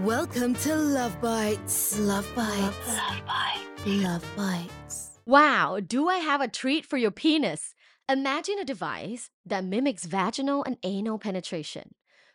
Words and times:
Welcome 0.00 0.54
to 0.54 0.70
Luvbites. 0.70 1.98
Love 2.00 2.26
Bites. 2.34 2.88
Luvbites. 2.88 4.02
Love 4.02 4.24
Bites. 4.34 5.20
Wow, 5.26 5.80
do 5.86 6.08
I 6.08 6.16
have 6.16 6.40
a 6.40 6.48
treat 6.48 6.86
for 6.86 6.96
your 6.96 7.10
penis? 7.10 7.74
Imagine 8.08 8.58
a 8.58 8.64
device 8.64 9.28
that 9.44 9.66
mimics 9.66 10.06
vaginal 10.06 10.64
and 10.64 10.78
anal 10.82 11.18
penetration, 11.18 11.94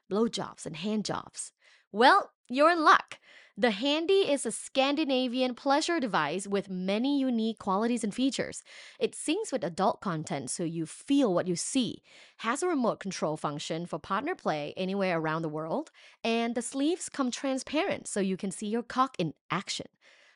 blowjobs 0.10 0.68
and 0.68 0.76
handjobs. 0.76 1.50
Well, 1.92 2.30
you're 2.48 2.70
in 2.70 2.84
luck. 2.84 3.18
The 3.60 3.72
Handy 3.72 4.32
is 4.32 4.46
a 4.46 4.52
Scandinavian 4.52 5.56
pleasure 5.56 6.00
device 6.00 6.46
with 6.46 6.70
many 6.70 7.20
unique 7.20 7.58
qualities 7.58 8.04
and 8.04 8.14
features. 8.14 8.62
It 9.00 9.14
syncs 9.14 9.52
with 9.52 9.64
adult 9.64 10.00
content 10.00 10.52
so 10.52 10.64
you 10.64 10.86
feel 10.86 11.34
what 11.34 11.48
you 11.48 11.56
see, 11.56 12.04
has 12.38 12.62
a 12.62 12.68
remote 12.68 13.00
control 13.00 13.36
function 13.36 13.88
for 13.88 13.98
partner 13.98 14.36
play 14.36 14.76
anywhere 14.78 15.18
around 15.18 15.42
the 15.42 15.50
world, 15.50 15.90
and 16.24 16.54
the 16.54 16.62
sleeves 16.62 17.10
come 17.10 17.32
transparent 17.32 18.08
so 18.08 18.20
you 18.20 18.38
can 18.38 18.52
see 18.52 18.68
your 18.68 18.84
cock 18.84 19.16
in 19.18 19.34
action. 19.50 19.88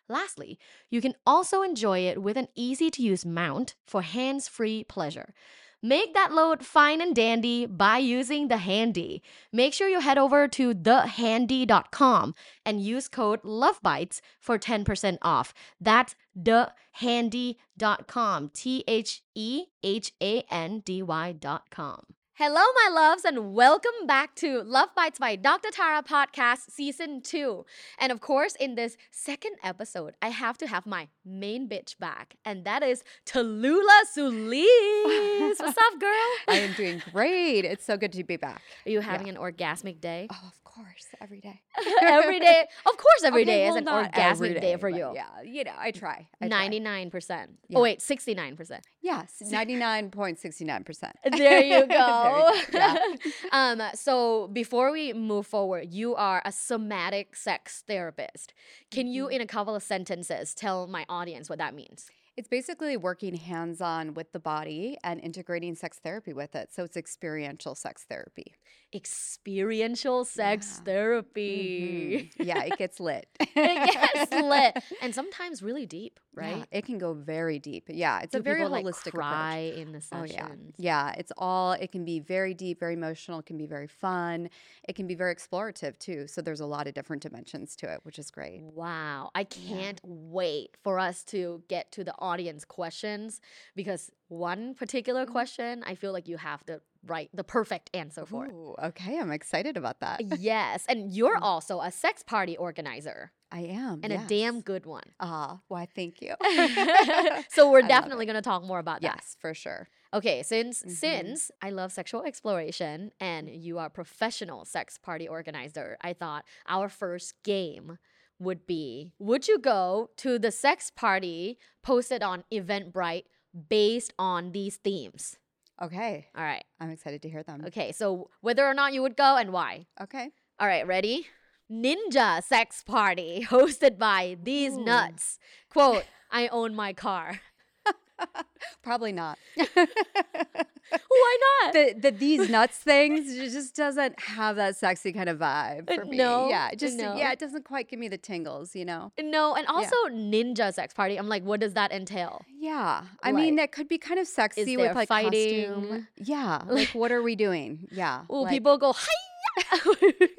Lastly, 0.09 0.57
you 0.89 0.99
can 0.99 1.13
also 1.23 1.61
enjoy 1.61 1.99
it 1.99 2.23
with 2.23 2.37
an 2.37 2.47
easy 2.55 2.89
to 2.89 3.03
use 3.03 3.23
mount 3.23 3.75
for 3.85 4.01
hands 4.01 4.47
free 4.47 4.83
pleasure. 4.83 5.35
Make 5.81 6.13
that 6.13 6.31
load 6.31 6.63
fine 6.63 7.01
and 7.01 7.15
dandy 7.15 7.65
by 7.65 7.97
using 7.97 8.49
the 8.49 8.57
Handy. 8.57 9.23
Make 9.51 9.73
sure 9.73 9.87
you 9.87 9.99
head 9.99 10.19
over 10.19 10.47
to 10.47 10.75
thehandy.com 10.75 12.35
and 12.65 12.83
use 12.83 13.07
code 13.07 13.41
LUVBITES 13.41 14.21
for 14.39 14.59
10% 14.59 15.17
off. 15.23 15.55
That's 15.79 16.15
thehandy.com. 16.37 18.49
T 18.53 18.83
H 18.87 19.23
E 19.33 19.65
H 19.83 20.13
A 20.21 20.43
N 20.51 20.83
D 20.85 21.01
Y.com. 21.01 22.05
Hello, 22.43 22.55
my 22.55 22.89
loves, 22.91 23.23
and 23.23 23.53
welcome 23.53 24.07
back 24.07 24.33
to 24.37 24.63
Luvbites 24.63 25.19
by 25.19 25.35
Dr. 25.35 25.69
Tara 25.69 26.01
podcast 26.01 26.71
season 26.71 27.21
two. 27.21 27.67
And 27.99 28.11
of 28.11 28.19
course, 28.19 28.55
in 28.55 28.73
this 28.73 28.97
second 29.11 29.57
episode, 29.63 30.15
I 30.23 30.29
have 30.29 30.57
to 30.57 30.65
have 30.65 30.87
my 30.87 31.09
main 31.23 31.69
bitch 31.69 31.99
back, 31.99 32.37
and 32.43 32.65
that 32.65 32.81
is 32.81 33.03
Tallulah 33.27 34.05
Sullis. 34.17 35.59
What's 35.59 35.77
up, 35.77 35.99
girl? 35.99 36.31
I 36.47 36.57
am 36.61 36.73
doing 36.73 37.03
great. 37.13 37.63
It's 37.63 37.85
so 37.85 37.95
good 37.95 38.11
to 38.13 38.23
be 38.23 38.37
back. 38.37 38.63
Are 38.87 38.89
you 38.89 39.01
having 39.01 39.29
an 39.29 39.35
orgasmic 39.35 40.01
day? 40.01 40.25
Oh, 40.31 40.47
of 40.47 40.63
course, 40.63 41.07
every 41.21 41.41
day. 41.41 41.61
every 42.01 42.39
day, 42.39 42.65
of 42.87 42.97
course, 42.97 43.23
every 43.23 43.43
Okay, 43.43 43.51
day 43.51 43.69
well, 43.69 43.77
is 43.77 43.81
an 43.81 43.85
orgasmic 43.85 44.59
day, 44.59 44.77
for 44.77 44.89
you. 44.89 45.11
Yeah, 45.13 45.41
you 45.45 45.63
know, 45.63 45.73
I 45.77 45.91
try. 45.91 46.27
I 46.41 46.47
try. 46.47 46.47
Ninety-nine 46.47 47.11
percent. 47.11 47.51
Oh, 47.51 47.65
yeah. 47.67 47.77
Oh 47.77 47.81
wait, 47.81 48.01
sixty-nine 48.01 48.55
percent. 48.55 48.83
Yes, 49.01 49.41
ninety 49.45 49.75
nine 49.75 50.09
point 50.09 50.39
sixty 50.39 50.65
nine 50.65 50.83
percent. 50.83 51.15
There 51.23 51.61
you 51.61 51.85
go. 51.85 52.30
Yeah. 52.71 52.97
um, 53.51 53.81
so 53.93 54.47
before 54.47 54.91
we 54.91 55.13
move 55.13 55.47
forward, 55.47 55.93
you 55.93 56.15
are 56.15 56.41
a 56.45 56.51
somatic 56.51 57.35
sex 57.35 57.83
therapist. 57.87 58.53
Can 58.89 59.07
you, 59.07 59.25
Mm-hmm. 59.25 59.33
in 59.33 59.41
a 59.41 59.47
couple 59.47 59.75
of 59.75 59.83
sentences, 59.83 60.53
tell 60.53 60.87
my 60.87 61.05
audience 61.09 61.49
what 61.49 61.59
that 61.59 61.73
means? 61.75 62.11
It's 62.37 62.47
basically 62.47 62.95
working 62.97 63.35
hands 63.35 63.81
on 63.81 64.13
with 64.13 64.31
the 64.31 64.39
body 64.39 64.97
and 65.03 65.19
integrating 65.19 65.75
sex 65.75 65.99
therapy 65.99 66.33
with 66.33 66.55
it. 66.55 66.71
So 66.73 66.83
it's 66.83 66.95
experiential 66.95 67.75
sex 67.75 68.05
therapy. 68.07 68.53
Experiential 68.93 70.25
sex 70.25 70.75
Yeah. 70.79 70.83
therapy. 70.85 72.31
Mhm. 72.39 72.45
Yeah, 72.45 72.63
it 72.63 72.77
gets 72.77 72.99
lit. 73.09 73.27
it 73.39 73.53
gets 73.93 74.31
lit, 74.31 74.77
and 75.01 75.13
sometimes 75.13 75.61
really 75.61 75.85
deep, 75.85 76.19
right? 76.33 76.57
Yeah, 76.59 76.65
it 76.77 76.85
can 76.85 76.97
go 76.97 77.13
very 77.13 77.59
deep. 77.59 77.85
Yeah, 77.89 78.21
it's 78.21 78.31
Do 78.31 78.39
a 78.39 78.41
very 78.41 78.57
people, 78.59 78.71
like, 78.71 78.85
holistic 78.85 79.11
cry 79.11 79.55
approach. 79.57 79.79
in 79.81 79.91
the 79.91 79.97
Oh 80.11 80.25
sessions? 80.25 80.75
yeah, 80.77 81.09
yeah. 81.09 81.15
It's 81.17 81.31
all. 81.37 81.73
It 81.73 81.91
can 81.91 82.03
be 82.05 82.19
very 82.19 82.53
deep, 82.53 82.79
very 82.79 82.93
emotional. 82.93 83.39
It 83.39 83.45
can 83.45 83.57
be 83.57 83.65
very 83.65 83.87
fun. 83.87 84.49
It 84.87 84.95
can 84.95 85.07
be 85.07 85.15
very 85.15 85.33
explorative 85.35 85.97
too. 85.99 86.27
So 86.27 86.41
there's 86.41 86.59
a 86.61 86.65
lot 86.65 86.87
of 86.87 86.93
different 86.93 87.21
dimensions 87.23 87.75
to 87.77 87.91
it, 87.93 87.99
which 88.03 88.19
is 88.19 88.31
great. 88.31 88.61
Wow, 88.61 89.31
I 89.35 89.43
can't 89.43 89.99
wait 90.03 90.75
for 90.83 90.99
us 90.99 91.23
to 91.25 91.63
get 91.67 91.91
to 91.93 92.03
the 92.03 92.13
audience 92.21 92.63
questions 92.65 93.41
because 93.75 94.11
one 94.29 94.73
particular 94.75 95.23
Mm-hmm. 95.23 95.31
question 95.33 95.83
I 95.85 95.95
feel 95.95 96.13
like 96.13 96.27
you 96.27 96.37
have 96.37 96.63
the 96.65 96.81
right, 97.05 97.29
the 97.33 97.43
perfect 97.43 97.89
answer 97.93 98.25
for 98.25 98.45
it. 98.45 98.51
Ooh, 98.53 98.75
okay, 98.83 99.19
I'm 99.19 99.31
excited 99.31 99.75
about 99.77 99.99
that. 100.01 100.21
Yes, 100.39 100.85
and 100.87 101.11
you're 101.11 101.37
Mm. 101.37 101.41
also 101.51 101.81
a 101.81 101.91
sex 101.91 102.23
party 102.23 102.55
organizer 102.57 103.31
I 103.51 103.61
am, 103.61 103.99
and 104.03 104.13
a 104.13 104.19
damn 104.27 104.61
good 104.61 104.85
one. 104.85 105.03
Ah, 105.19 105.59
why? 105.67 105.85
Thank 105.93 106.21
you. 106.21 106.35
so 107.49 107.69
we're 107.71 107.83
I 107.83 107.87
definitely 107.87 108.25
going 108.25 108.35
to 108.35 108.41
talk 108.41 108.63
more 108.63 108.79
about 108.79 109.01
that. 109.01 109.15
yes, 109.17 109.35
for 109.39 109.53
sure. 109.53 109.89
Okay, 110.13 110.43
since 110.43 110.83
Mhm. 110.83 110.91
since 110.91 111.51
I 111.61 111.69
love 111.69 111.91
sexual 111.91 112.23
exploration 112.23 113.11
and 113.19 113.49
you 113.49 113.77
are 113.79 113.87
a 113.87 113.89
professional 113.89 114.63
sex 114.65 114.97
party 114.97 115.27
organizer, 115.27 115.97
I 116.01 116.13
thought 116.13 116.45
our 116.67 116.87
first 116.89 117.41
game 117.43 117.97
would 118.41 118.65
be 118.65 119.11
would 119.19 119.47
you 119.47 119.59
go 119.59 120.09
to 120.17 120.39
the 120.39 120.51
sex 120.51 120.91
party 120.91 121.57
posted 121.83 122.23
on 122.23 122.43
Eventbrite 122.51 123.25
based 123.69 124.13
on 124.17 124.51
these 124.51 124.77
themes? 124.77 125.37
Okay, 125.81 126.27
All 126.35 126.43
right. 126.43 126.63
I'm 126.79 126.91
excited 126.91 127.23
to 127.23 127.29
hear 127.29 127.41
them. 127.41 127.63
Okay, 127.65 127.91
so 127.91 128.29
whether 128.41 128.65
or 128.67 128.73
not 128.75 128.93
you 128.93 129.01
would 129.01 129.17
go 129.17 129.35
and 129.37 129.51
why. 129.51 129.87
Okay. 129.99 130.29
All 130.59 130.67
right, 130.67 130.85
ready? 130.85 131.25
Ninja 131.71 132.43
sex 132.43 132.83
party 132.83 133.47
hosted 133.49 133.97
by 133.97 134.37
these 134.43 134.73
Ooh. 134.73 134.85
nuts. 134.85 135.39
Quote, 135.69 136.03
I 136.29 136.47
own 136.49 136.75
my 136.75 136.93
car. 136.93 137.41
Probably 138.83 139.11
not. 139.11 139.39
Why 141.07 141.37
not? 141.63 141.73
the, 141.73 141.93
the 141.99 142.11
these 142.11 142.49
nuts 142.49 142.77
things 142.77 143.35
just 143.53 143.75
doesn't 143.75 144.19
have 144.19 144.55
that 144.57 144.75
sexy 144.77 145.11
kind 145.13 145.29
of 145.29 145.39
vibe 145.39 145.89
Uh, 145.89 145.95
for 145.95 146.05
me. 146.05 146.17
no, 146.17 146.49
yeah, 146.49 146.69
it 146.71 146.79
just 146.79 146.97
no. 146.97 147.15
yeah, 147.15 147.31
it 147.31 147.39
doesn't 147.39 147.65
quite 147.65 147.89
give 147.89 147.99
me 147.99 148.07
the 148.07 148.17
tingles, 148.17 148.75
you 148.75 148.85
know. 148.85 149.11
No, 149.21 149.55
and 149.55 149.65
also 149.67 149.95
ninja 150.09 150.73
sex 150.73 150.93
party. 150.93 151.17
I'm 151.17 151.29
like, 151.29 151.43
what 151.43 151.59
does 151.59 151.73
that 151.73 151.91
entail? 151.91 152.43
Yeah, 152.59 153.03
I 153.23 153.31
mean 153.31 153.55
Like, 153.55 153.71
that 153.71 153.75
could 153.75 153.87
be 153.87 153.97
kind 153.97 154.19
of 154.19 154.27
sexy 154.27 154.77
with 154.77 154.95
like 154.95 155.07
fighting? 155.07 155.71
costume. 155.73 156.07
Yeah, 156.17 156.61
like 156.67 156.89
what 156.89 157.11
are 157.11 157.21
we 157.21 157.35
doing? 157.35 157.87
Yeah, 157.91 158.23
Oh, 158.29 158.41
like, 158.41 158.51
people 158.51 158.77
go, 158.77 158.93
hi. 158.93 159.07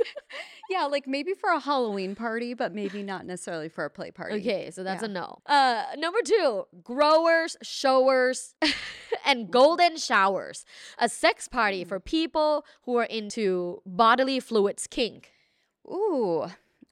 Yeah, 0.70 0.86
like 0.86 1.06
maybe 1.06 1.34
for 1.34 1.50
a 1.50 1.58
Halloween 1.60 2.14
party, 2.14 2.54
but 2.54 2.72
maybe 2.74 3.02
not 3.02 3.26
necessarily 3.26 3.68
for 3.68 3.84
a 3.84 3.90
play 3.90 4.10
party. 4.10 4.36
okay, 4.36 4.70
so 4.70 4.82
that's 4.82 5.02
Yeah. 5.02 5.08
a 5.08 5.12
no. 5.12 5.38
Uh, 5.44 5.84
number 5.98 6.20
two, 6.24 6.64
growers, 6.82 7.56
showers, 7.62 8.54
and 9.26 9.50
golden 9.50 9.98
showers. 9.98 10.64
A 10.98 11.08
sex 11.10 11.46
Mm. 11.48 11.52
party 11.52 11.84
for 11.84 12.00
people 12.00 12.64
who 12.84 12.96
are 12.96 13.04
into 13.04 13.82
bodily 13.84 14.40
fluids 14.40 14.86
kink. 14.86 15.32
Ooh, 15.86 16.46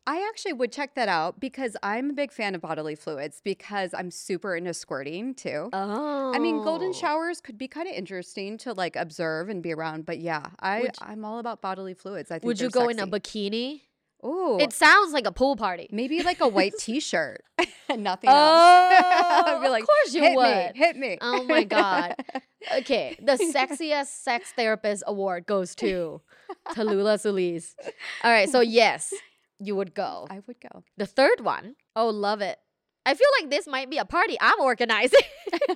I 0.06 0.27
actually 0.28 0.55
would 0.55 0.72
check 0.72 0.94
that 0.94 1.09
out 1.09 1.38
because 1.41 1.77
I'm 1.83 2.11
a 2.11 2.12
big 2.15 2.33
fan 2.33 2.55
of 2.55 2.62
bodily 2.62 2.94
fluids 2.94 3.41
because 3.44 3.94
I'm 3.94 4.11
super 4.11 4.56
into 4.56 4.75
squirting 4.75 5.34
too. 5.34 5.69
Oh. 5.72 6.33
I 6.34 6.38
mean, 6.38 6.62
golden 6.62 6.88
oh. 6.91 6.93
showers 6.93 7.41
could 7.41 7.59
be 7.59 7.69
kind 7.69 7.87
of 7.88 7.94
interesting 7.94 8.59
to 8.59 8.72
like 8.72 8.97
observe 8.97 9.49
and 9.49 9.62
be 9.62 9.72
around, 9.72 10.06
but 10.06 10.19
yeah, 10.19 10.47
I 10.60 10.89
I'm 11.00 11.25
all 11.25 11.39
about 11.39 11.60
bodily 11.60 11.94
fluids. 11.94 12.31
I 12.31 12.34
think 12.34 12.44
Would 12.44 12.60
you 12.60 12.71
go 12.71 12.89
in 12.89 12.99
a 12.99 13.06
bikini? 13.06 13.83
Ooh, 14.25 14.59
It 14.60 14.75
sounds 14.75 15.15
like 15.15 15.27
a 15.27 15.33
pool 15.33 15.56
party. 15.56 15.89
maybe 15.91 16.22
like 16.22 16.41
a 16.41 16.49
white 16.49 16.75
T-shirt, 16.78 17.43
and 17.89 18.03
nothing 18.03 18.28
Oh, 18.33 18.34
else. 18.34 19.49
I'd 19.49 19.62
be 19.62 19.69
like, 19.71 19.83
of 19.84 19.89
course 19.89 20.15
you 20.15 20.21
hit 20.22 20.37
would. 20.37 20.44
me, 20.44 20.71
hit 20.75 20.97
me. 20.97 21.19
Oh 21.21 21.44
my 21.44 21.65
god. 21.65 22.16
Okay, 22.77 23.16
the 23.22 23.39
sexiest 23.39 24.09
sex 24.22 24.53
therapist 24.55 25.03
award 25.06 25.47
goes 25.47 25.75
to 25.77 26.21
Tallulah 26.69 27.19
Sullis. 27.19 27.75
All 28.22 28.31
right, 28.31 28.50
so 28.50 28.60
yes, 28.60 29.15
you 29.60 29.76
would 29.76 29.94
go. 29.94 30.26
I 30.31 30.41
would 30.47 30.60
go. 30.60 30.84
The 30.97 31.06
third 31.06 31.41
one, 31.43 31.76
oh, 31.94 32.09
love 32.09 32.41
it. 32.41 32.59
I 33.06 33.15
feel 33.15 33.28
like 33.41 33.50
this 33.50 33.66
might 33.66 33.91
be 33.91 33.98
a 33.98 34.04
party 34.04 34.37
I'm 34.41 34.60
organizing. 34.60 35.21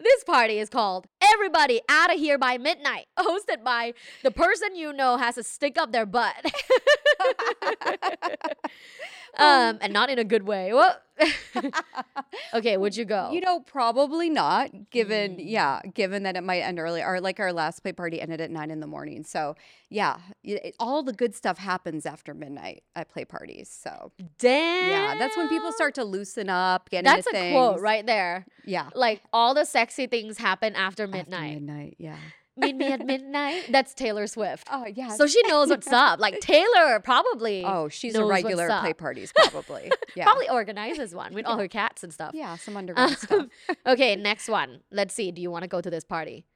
this 0.00 0.24
party 0.24 0.58
is 0.58 0.68
called 0.68 1.06
Everybody 1.20 1.80
Out 1.88 2.12
of 2.12 2.18
Here 2.18 2.38
by 2.38 2.58
Midnight, 2.58 3.06
hosted 3.18 3.62
by 3.64 3.94
the 4.22 4.30
person 4.30 4.74
you 4.74 4.92
know 4.92 5.16
has 5.16 5.36
to 5.36 5.42
stick 5.42 5.78
up 5.78 5.92
their 5.92 6.06
butt. 6.06 6.34
um, 9.38 9.78
and 9.80 9.92
not 9.92 10.10
in 10.10 10.18
a 10.18 10.24
good 10.24 10.42
way. 10.44 10.72
Okay, 12.54 12.76
would 12.76 12.96
you 12.96 13.04
go? 13.04 13.30
You 13.32 13.40
know, 13.40 13.60
probably 13.60 14.28
not. 14.30 14.90
Given, 14.90 15.36
Mm. 15.36 15.42
yeah, 15.44 15.80
given 15.94 16.22
that 16.24 16.36
it 16.36 16.42
might 16.44 16.60
end 16.60 16.78
early, 16.78 17.02
or 17.02 17.20
like 17.20 17.40
our 17.40 17.52
last 17.52 17.80
play 17.82 17.92
party 17.92 18.20
ended 18.20 18.40
at 18.40 18.50
nine 18.50 18.70
in 18.70 18.80
the 18.80 18.86
morning. 18.86 19.24
So, 19.24 19.56
yeah, 19.90 20.18
it- 20.42 20.74
all 20.78 21.02
the 21.02 21.12
good 21.12 21.34
stuff 21.34 21.58
happens 21.58 22.06
after 22.06 22.34
midnight 22.34 22.82
at 22.94 23.08
play 23.08 23.24
parties. 23.24 23.68
So, 23.70 24.12
Damn. 24.38 24.90
yeah, 24.90 25.18
that's 25.18 25.36
when 25.36 25.48
people 25.48 25.72
start 25.72 25.94
to 25.96 26.04
loosen 26.04 26.48
up, 26.48 26.88
get 26.90 27.04
That's 27.04 27.26
a 27.26 27.36
into 27.36 27.52
quote 27.52 27.80
right 27.80 28.04
there. 28.04 28.46
Yeah, 28.64 28.90
Like 28.94 29.22
all 29.32 29.54
the 29.54 29.64
sexy 29.64 30.06
things 30.06 30.38
happen 30.38 30.74
after 30.74 31.04
After 31.04 31.16
midnight. 31.16 31.54
midnight, 31.54 31.96
yeah. 31.98 32.16
Meet 32.56 32.76
me 32.76 32.92
at 32.92 33.04
midnight. 33.04 33.64
That's 33.70 33.92
Taylor 33.92 34.26
Swift. 34.26 34.66
Oh 34.70 34.86
yeah. 34.86 35.08
So 35.08 35.26
she 35.26 35.42
knows 35.46 35.68
what's 35.68 35.86
up. 35.92 36.20
Like 36.20 36.40
Taylor 36.40 37.00
probably 37.00 37.64
oh, 37.64 37.88
she's 37.88 38.14
a 38.14 38.24
regular 38.24 38.70
at 38.70 38.80
play 38.80 38.94
parties, 38.94 39.32
probably. 39.36 39.90
Yeah. 40.14 40.24
probably 40.24 40.48
organizes 40.48 41.14
one 41.14 41.34
with 41.34 41.46
all 41.46 41.58
her 41.58 41.68
cats 41.68 42.02
and 42.02 42.12
stuff. 42.12 42.32
Yeah, 42.34 42.56
some 42.56 42.76
underground 42.76 43.16
stuff. 43.18 43.40
Um, 43.40 43.50
okay, 43.86 44.16
next 44.16 44.48
one. 44.48 44.80
Let's 44.90 45.14
see. 45.14 45.30
Do 45.30 45.42
you 45.42 45.50
want 45.50 45.62
to 45.62 45.68
go 45.68 45.80
to 45.80 45.90
this 45.90 46.04
party? 46.04 46.46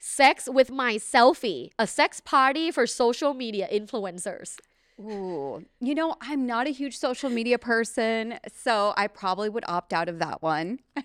Sex 0.00 0.48
with 0.48 0.70
my 0.70 0.94
selfie, 0.94 1.70
a 1.76 1.86
sex 1.86 2.20
party 2.20 2.70
for 2.70 2.86
social 2.86 3.34
media 3.34 3.68
influencers. 3.72 4.58
Ooh, 5.00 5.64
you 5.80 5.94
know, 5.94 6.16
I'm 6.20 6.46
not 6.46 6.66
a 6.66 6.70
huge 6.70 6.98
social 6.98 7.30
media 7.30 7.58
person, 7.58 8.38
so 8.52 8.92
I 8.96 9.06
probably 9.06 9.48
would 9.48 9.64
opt 9.68 9.92
out 9.92 10.08
of 10.08 10.18
that 10.18 10.42
one. 10.42 10.80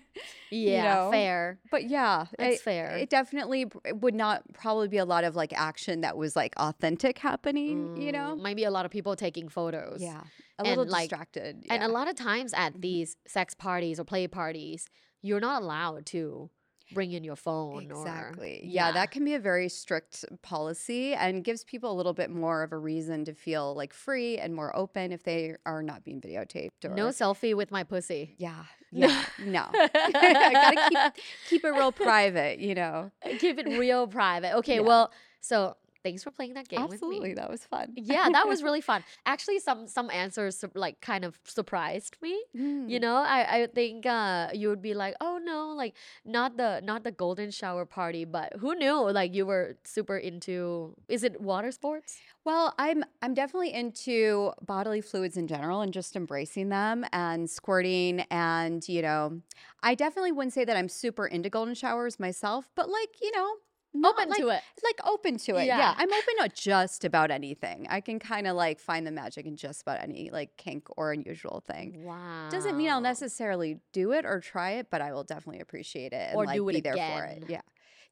Yeah, 0.50 0.94
know, 0.94 1.10
fair. 1.10 1.58
But 1.72 1.88
yeah, 1.90 2.26
it's 2.38 2.60
it, 2.60 2.64
fair. 2.64 2.96
It 2.96 3.10
definitely 3.10 3.66
would 3.92 4.14
not 4.14 4.44
probably 4.52 4.86
be 4.86 4.98
a 4.98 5.04
lot 5.04 5.24
of 5.24 5.34
like 5.34 5.52
action 5.52 6.02
that 6.02 6.16
was 6.16 6.36
like 6.36 6.54
authentic 6.56 7.18
happening, 7.18 7.96
you 8.00 8.12
know? 8.12 8.36
Mm, 8.36 8.42
might 8.42 8.54
be 8.54 8.62
a 8.62 8.70
lot 8.70 8.84
of 8.84 8.92
people 8.92 9.16
taking 9.16 9.48
photos. 9.48 10.00
Yeah. 10.00 10.20
A 10.60 10.62
little 10.62 10.86
like- 10.86 11.10
distracted. 11.10 11.64
And 11.68 11.82
a 11.82 11.88
lot 11.88 12.08
of 12.08 12.14
times 12.14 12.54
at 12.54 12.74
Mhm. 12.74 12.80
these 12.82 13.16
sex 13.26 13.54
parties 13.54 13.98
or 13.98 14.04
play 14.04 14.28
parties, 14.28 14.86
you're 15.22 15.40
not 15.40 15.62
allowed 15.62 16.06
to 16.06 16.50
bring 16.94 17.12
in 17.12 17.24
your 17.24 17.36
phone 17.36 17.90
or 17.92 18.00
Exactly. 18.00 18.60
Yeah. 18.64 18.92
that 18.92 19.10
can 19.10 19.24
be 19.24 19.34
a 19.34 19.38
very 19.38 19.68
strict 19.68 20.24
policy 20.42 21.12
and 21.14 21.44
gives 21.44 21.64
people 21.64 21.92
a 21.92 21.96
little 21.96 22.14
bit 22.14 22.30
more 22.30 22.62
of 22.62 22.72
a 22.72 22.78
reason 22.78 23.24
to 23.26 23.34
feel 23.34 23.74
like 23.74 23.92
free 23.92 24.38
and 24.38 24.54
more 24.54 24.74
open 24.76 25.12
if 25.12 25.24
they 25.24 25.56
are 25.66 25.82
not 25.82 26.04
being 26.04 26.20
videotaped 26.20 26.84
or 26.84 26.90
no 26.90 27.08
selfie 27.08 27.54
with 27.54 27.70
my 27.70 27.82
pussy. 27.84 28.34
Yeah. 28.38 28.64
Yeah. 28.92 29.24
no. 29.44 29.66
I 29.74 29.88
gotta 30.92 31.12
keep 31.14 31.24
keep 31.48 31.64
it 31.64 31.70
real 31.70 31.92
private, 31.92 32.60
you 32.60 32.74
know. 32.74 33.10
Keep 33.38 33.58
it 33.58 33.66
real 33.78 34.06
private. 34.06 34.54
Okay, 34.58 34.76
Yeah. 34.76 34.80
well, 34.82 35.12
so 35.40 35.76
thanks 36.04 36.22
for 36.22 36.30
playing 36.30 36.54
that 36.54 36.68
game 36.68 36.82
with 36.82 36.92
Absolutely. 36.92 37.34
That 37.34 37.50
was 37.50 37.64
fun. 37.64 37.92
Yeah, 37.96 38.28
that 38.30 38.46
was 38.46 38.62
really 38.66 38.80
fun. 38.80 39.02
Actually, 39.26 39.58
some 39.58 39.88
some 39.88 40.10
answers 40.10 40.64
like 40.74 41.00
kind 41.00 41.24
of 41.24 41.38
surprised 41.44 42.16
me. 42.22 42.44
Mm. 42.56 42.88
You 42.88 43.00
know, 43.00 43.16
I 43.16 43.62
I 43.62 43.66
think 43.74 44.06
uh, 44.06 44.50
you 44.52 44.68
would 44.68 44.82
be 44.82 44.94
like, 44.94 45.14
oh 45.20 45.40
no, 45.42 45.70
like 45.70 45.94
not 46.24 46.56
the 46.56 46.80
not 46.84 47.02
the 47.02 47.10
golden 47.10 47.50
shower 47.50 47.84
party, 47.86 48.24
but 48.24 48.52
who 48.60 48.74
knew? 48.74 49.10
Like 49.10 49.34
you 49.34 49.46
were 49.46 49.76
super 49.84 50.16
into. 50.16 50.94
Is 51.08 51.24
it 51.24 51.40
water 51.40 51.72
sports? 51.72 52.20
Well, 52.44 52.74
I'm 52.78 53.04
I'm 53.22 53.34
definitely 53.34 53.72
into 53.72 54.52
bodily 54.60 55.00
fluids 55.00 55.36
in 55.36 55.48
general 55.48 55.80
and 55.80 55.92
just 55.92 56.14
embracing 56.14 56.68
them 56.68 57.06
and 57.12 57.48
squirting 57.48 58.20
and 58.30 58.86
you 58.88 59.00
know, 59.00 59.40
I 59.82 59.94
definitely 59.94 60.32
wouldn't 60.32 60.52
say 60.52 60.64
that 60.66 60.76
I'm 60.76 60.90
super 60.90 61.26
into 61.26 61.48
golden 61.48 61.74
showers 61.74 62.20
myself, 62.20 62.68
but 62.74 62.90
like, 62.90 63.20
you 63.22 63.32
know, 63.32 63.54
not 63.94 64.14
Open 64.14 64.28
like, 64.28 64.40
to 64.40 64.48
it. 64.48 64.60
like 64.82 65.00
open 65.06 65.38
to 65.38 65.56
it. 65.56 65.66
Yeah. 65.66 65.78
Yeah. 65.78 65.94
I'm 65.96 66.12
open 66.12 66.34
to 66.42 66.48
just 66.54 67.04
about 67.04 67.30
anything. 67.30 67.86
I 67.88 68.00
can 68.00 68.18
kind 68.18 68.46
of 68.46 68.56
like 68.56 68.80
find 68.80 69.06
the 69.06 69.12
magic 69.12 69.46
in 69.46 69.56
just 69.56 69.82
about 69.82 70.00
any 70.02 70.30
like 70.32 70.56
kink 70.56 70.88
or 70.96 71.12
unusual 71.12 71.62
thing. 71.66 72.02
Wow. 72.04 72.48
Doesn't 72.50 72.76
mean 72.76 72.90
I'll 72.90 73.00
necessarily 73.00 73.78
do 73.92 74.12
it 74.12 74.26
or 74.26 74.40
try 74.40 74.72
it, 74.72 74.88
but 74.90 75.00
I 75.00 75.12
will 75.12 75.24
definitely 75.24 75.60
appreciate 75.60 76.12
it 76.12 76.30
and 76.30 76.36
Or 76.36 76.44
like 76.46 76.56
do 76.56 76.68
it 76.68 76.72
be 76.74 76.80
there 76.80 76.94
for 76.94 77.24
it. 77.24 77.36
again. 77.38 77.44
Yeah. 77.48 77.60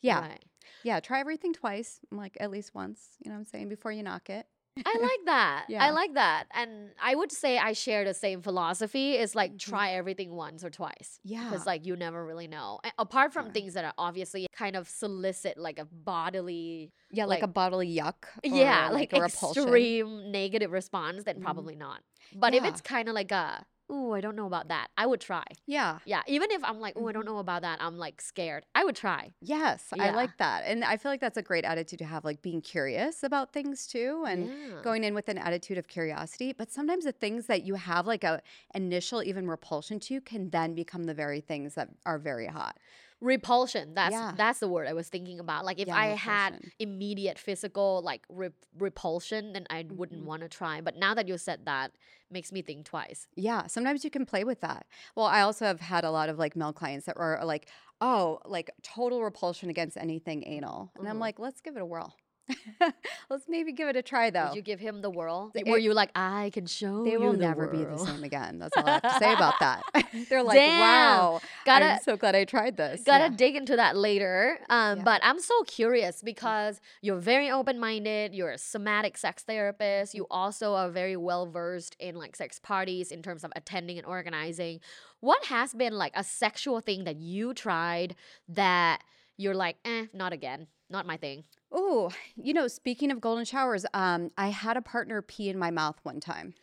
Yeah. 0.01 0.21
Right. 0.21 0.45
Yeah. 0.85 1.01
Try 1.01 1.21
everything 1.21 1.53
twice, 1.53 1.99
like 2.11 2.37
at 2.41 2.51
least 2.51 2.75
once, 2.75 3.17
you 3.25 3.31
know 3.31 3.35
what 3.37 3.41
I'm 3.41 3.47
saying, 3.47 3.69
before 3.69 3.91
you 3.93 4.03
knock 4.03 4.31
it. 4.31 4.47
I 4.87 4.97
like 5.01 5.25
that. 5.27 5.67
Yeah. 5.69 5.85
I 5.85 5.91
like 5.91 6.15
that. 6.15 6.45
And 6.53 6.91
I 7.03 7.15
would 7.15 7.31
say 7.31 7.59
I 7.59 7.73
share 7.75 8.05
the 8.05 8.15
same 8.15 8.41
philosophy. 8.41 9.13
It's 9.13 9.35
like 9.35 9.53
Mhm. 9.55 9.59
try 9.59 9.93
everything 9.93 10.33
once 10.35 10.65
or 10.65 10.71
twice. 10.71 11.21
Yeah. 11.25 11.45
Because 11.45 11.67
like 11.67 11.85
you 11.87 11.95
never 11.97 12.25
really 12.25 12.49
know. 12.49 12.81
A- 12.85 12.93
Apart 12.99 13.33
from 13.33 13.47
Yeah. 13.47 13.53
things 13.53 13.75
that 13.75 13.85
are 13.85 13.93
obviously 13.99 14.47
kind 14.57 14.75
of 14.77 14.89
solicit 14.89 15.59
like 15.59 15.79
a 15.79 15.85
bodily 15.85 16.93
Yeah, 17.11 17.27
like, 17.27 17.39
like- 17.41 17.43
a 17.43 17.53
bodily 17.53 17.95
yuck. 17.95 18.25
yeah, 18.45 18.89
or, 18.89 18.93
like, 18.95 19.13
a 19.13 19.21
repulsion. 19.21 19.63
extreme 19.65 20.31
negative 20.33 20.71
response, 20.73 21.25
then 21.25 21.37
Mhm. 21.41 21.43
probably 21.43 21.75
not. 21.77 22.01
But 22.35 22.55
if 22.55 22.65
it's 22.65 22.81
kind 22.81 23.09
of 23.09 23.15
like 23.15 23.31
a, 23.33 23.67
ooh, 23.93 24.13
I 24.13 24.21
don't 24.21 24.37
know 24.37 24.47
about 24.47 24.69
that, 24.69 24.91
I 24.97 25.07
would 25.07 25.21
try. 25.21 25.45
Yeah. 25.67 26.01
Yeah, 26.05 26.23
even 26.27 26.51
if 26.51 26.65
I'm 26.65 26.81
like, 26.81 26.95
oh, 26.97 27.07
I 27.09 27.13
don't 27.13 27.25
Mhm. 27.25 27.27
know 27.27 27.39
about 27.39 27.63
that, 27.63 27.81
I'm 27.83 27.99
like 27.99 28.21
scared. 28.21 28.67
I 28.75 28.85
would 28.85 28.97
try. 28.97 29.35
Yes, 29.45 29.93
I 29.99 30.11
like 30.11 30.37
that. 30.37 30.63
And 30.67 30.85
I 30.85 30.97
feel 30.97 31.11
like 31.11 31.21
that's 31.21 31.37
a 31.37 31.43
great 31.43 31.65
attitude 31.65 31.99
to 31.99 32.05
have, 32.05 32.25
like 32.25 32.43
being 32.43 32.61
curious 32.61 33.25
about 33.25 33.53
things 33.53 33.89
too 33.89 34.23
and 34.25 34.51
yeah. 34.51 34.83
going 34.83 35.03
in 35.03 35.15
with 35.15 35.29
an 35.29 35.37
attitude 35.37 35.79
of 35.79 35.89
curiosity. 35.89 36.53
But 36.53 36.71
sometimes 36.71 37.05
the 37.05 37.11
things 37.11 37.47
that 37.47 37.65
you 37.65 37.75
have 37.75 38.07
like 38.07 38.23
a 38.23 38.41
initial 38.73 39.21
even 39.21 39.49
repulsion 39.49 39.99
to 40.01 40.21
can 40.21 40.51
then 40.51 40.75
become 40.77 41.05
the 41.05 41.15
very 41.15 41.41
things 41.41 41.75
that 41.75 41.89
are 42.07 42.21
very 42.21 42.47
hot. 42.47 42.79
Repulsion. 43.23 43.95
That's 43.95 44.13
Yeah. 44.13 44.35
that's 44.37 44.59
the 44.59 44.69
word 44.69 44.87
I 44.89 44.93
was 44.93 45.09
thinking 45.09 45.39
about. 45.41 45.65
Like 45.65 45.79
if 45.81 45.87
Yeah, 45.89 45.97
I 45.97 46.07
had 46.09 46.61
immediate 46.79 47.39
physical 47.39 48.03
like 48.03 48.27
rep- 48.29 48.67
repulsion, 48.77 49.53
then 49.53 49.67
I 49.71 49.87
wouldn't 49.89 50.23
Mhm. 50.23 50.27
want 50.27 50.43
to 50.43 50.49
try. 50.49 50.81
But 50.81 50.97
now 50.97 51.15
that 51.15 51.29
you 51.29 51.39
said 51.39 51.65
that, 51.67 51.93
makes 52.31 52.51
me 52.51 52.63
think 52.63 52.85
twice. 52.85 53.29
Yeah, 53.37 53.67
sometimes 53.69 54.05
you 54.05 54.11
can 54.11 54.27
play 54.27 54.43
with 54.45 54.61
that. 54.61 54.87
Well, 55.15 55.27
I 55.27 55.43
also 55.43 55.65
have 55.67 55.81
had 55.81 56.05
a 56.05 56.11
lot 56.11 56.29
of 56.29 56.39
like 56.39 56.57
male 56.57 56.73
clients 56.73 57.07
that 57.07 57.17
were 57.17 57.39
like, 57.45 57.69
oh, 58.01 58.41
like 58.45 58.71
total 58.83 59.23
repulsion 59.23 59.71
against 59.71 59.97
anything 59.97 60.43
anal. 60.47 60.91
And 60.97 61.07
I'm 61.09 61.17
Mhm. 61.17 61.21
like, 61.21 61.39
let's 61.39 61.61
give 61.61 61.77
it 61.77 61.83
a 61.83 61.87
whirl. 61.87 62.17
let's 63.31 63.45
maybe 63.49 63.73
give 63.73 63.89
it 63.89 63.97
a 63.97 64.03
try 64.03 64.31
though. 64.31 64.49
Did 64.49 64.57
you 64.57 64.63
give 64.63 64.81
him 64.81 65.01
the 65.01 65.11
whirl? 65.11 65.51
The- 65.55 65.65
Were 65.65 65.79
you 65.79 65.95
like, 65.95 66.11
I 66.15 66.51
can 66.53 66.67
show 66.67 67.05
you? 67.05 67.11
They 67.11 67.17
will 67.17 67.33
the 67.33 67.39
never 67.39 67.67
be 67.69 67.85
the 67.85 67.97
same 67.99 68.25
again. 68.25 68.59
That's 68.59 68.77
all 68.77 68.87
I 68.87 68.93
have 68.95 69.03
to 69.03 69.19
say 69.19 69.33
about 69.33 69.55
that. 69.61 69.83
They're 70.29 70.43
like, 70.43 70.57
Damn. 70.57 70.81
wow, 70.81 71.41
Gotta 71.65 71.85
I'm 71.95 72.01
so 72.03 72.17
glad 72.17 72.35
I 72.35 72.45
tried 72.45 72.77
this. 72.77 73.03
Gotta 73.05 73.25
Yeah. 73.25 73.37
dig 73.37 73.57
into 73.57 73.77
that 73.77 73.97
later. 73.97 74.59
Um, 74.69 74.99
Yeah. 74.99 75.05
But 75.05 75.21
I'm 75.25 75.39
so 75.41 75.63
curious 75.65 76.23
because 76.23 76.81
you're 77.01 77.19
very 77.19 77.51
open 77.51 77.79
minded. 77.79 78.35
You're 78.35 78.51
a 78.51 78.59
somatic 78.59 79.17
sex 79.17 79.43
therapist. 79.45 80.15
You 80.15 80.27
also 80.31 80.75
are 80.75 80.91
very 80.91 81.17
well 81.17 81.47
versed 81.47 81.97
in 81.99 82.17
like 82.17 82.37
sex 82.37 82.59
parties 82.59 83.11
in 83.13 83.23
terms 83.23 83.45
of 83.45 83.53
attending 83.57 83.99
and 83.99 84.07
organizing. 84.07 84.81
What 85.21 85.45
has 85.47 85.73
been 85.73 85.93
like 85.95 86.13
a 86.17 86.25
sexual 86.25 86.81
thing 86.81 87.05
that 87.05 87.17
you 87.17 87.55
tried 87.55 88.17
that 88.49 89.03
you're 89.37 89.55
like, 89.55 89.77
eh, 89.85 90.07
not 90.13 90.33
again, 90.33 90.67
not 90.91 91.07
my 91.07 91.17
thing? 91.17 91.45
Oh, 91.75 92.11
you 92.37 92.53
know, 92.53 92.69
speaking 92.69 93.11
of 93.11 93.21
golden 93.21 93.45
showers, 93.45 93.87
um, 93.95 94.31
I 94.37 94.49
had 94.49 94.77
a 94.77 94.83
partner 94.83 95.23
pee 95.23 95.49
in 95.49 95.59
my 95.59 95.71
mouth 95.71 95.99
one 96.03 96.21
time. 96.21 96.55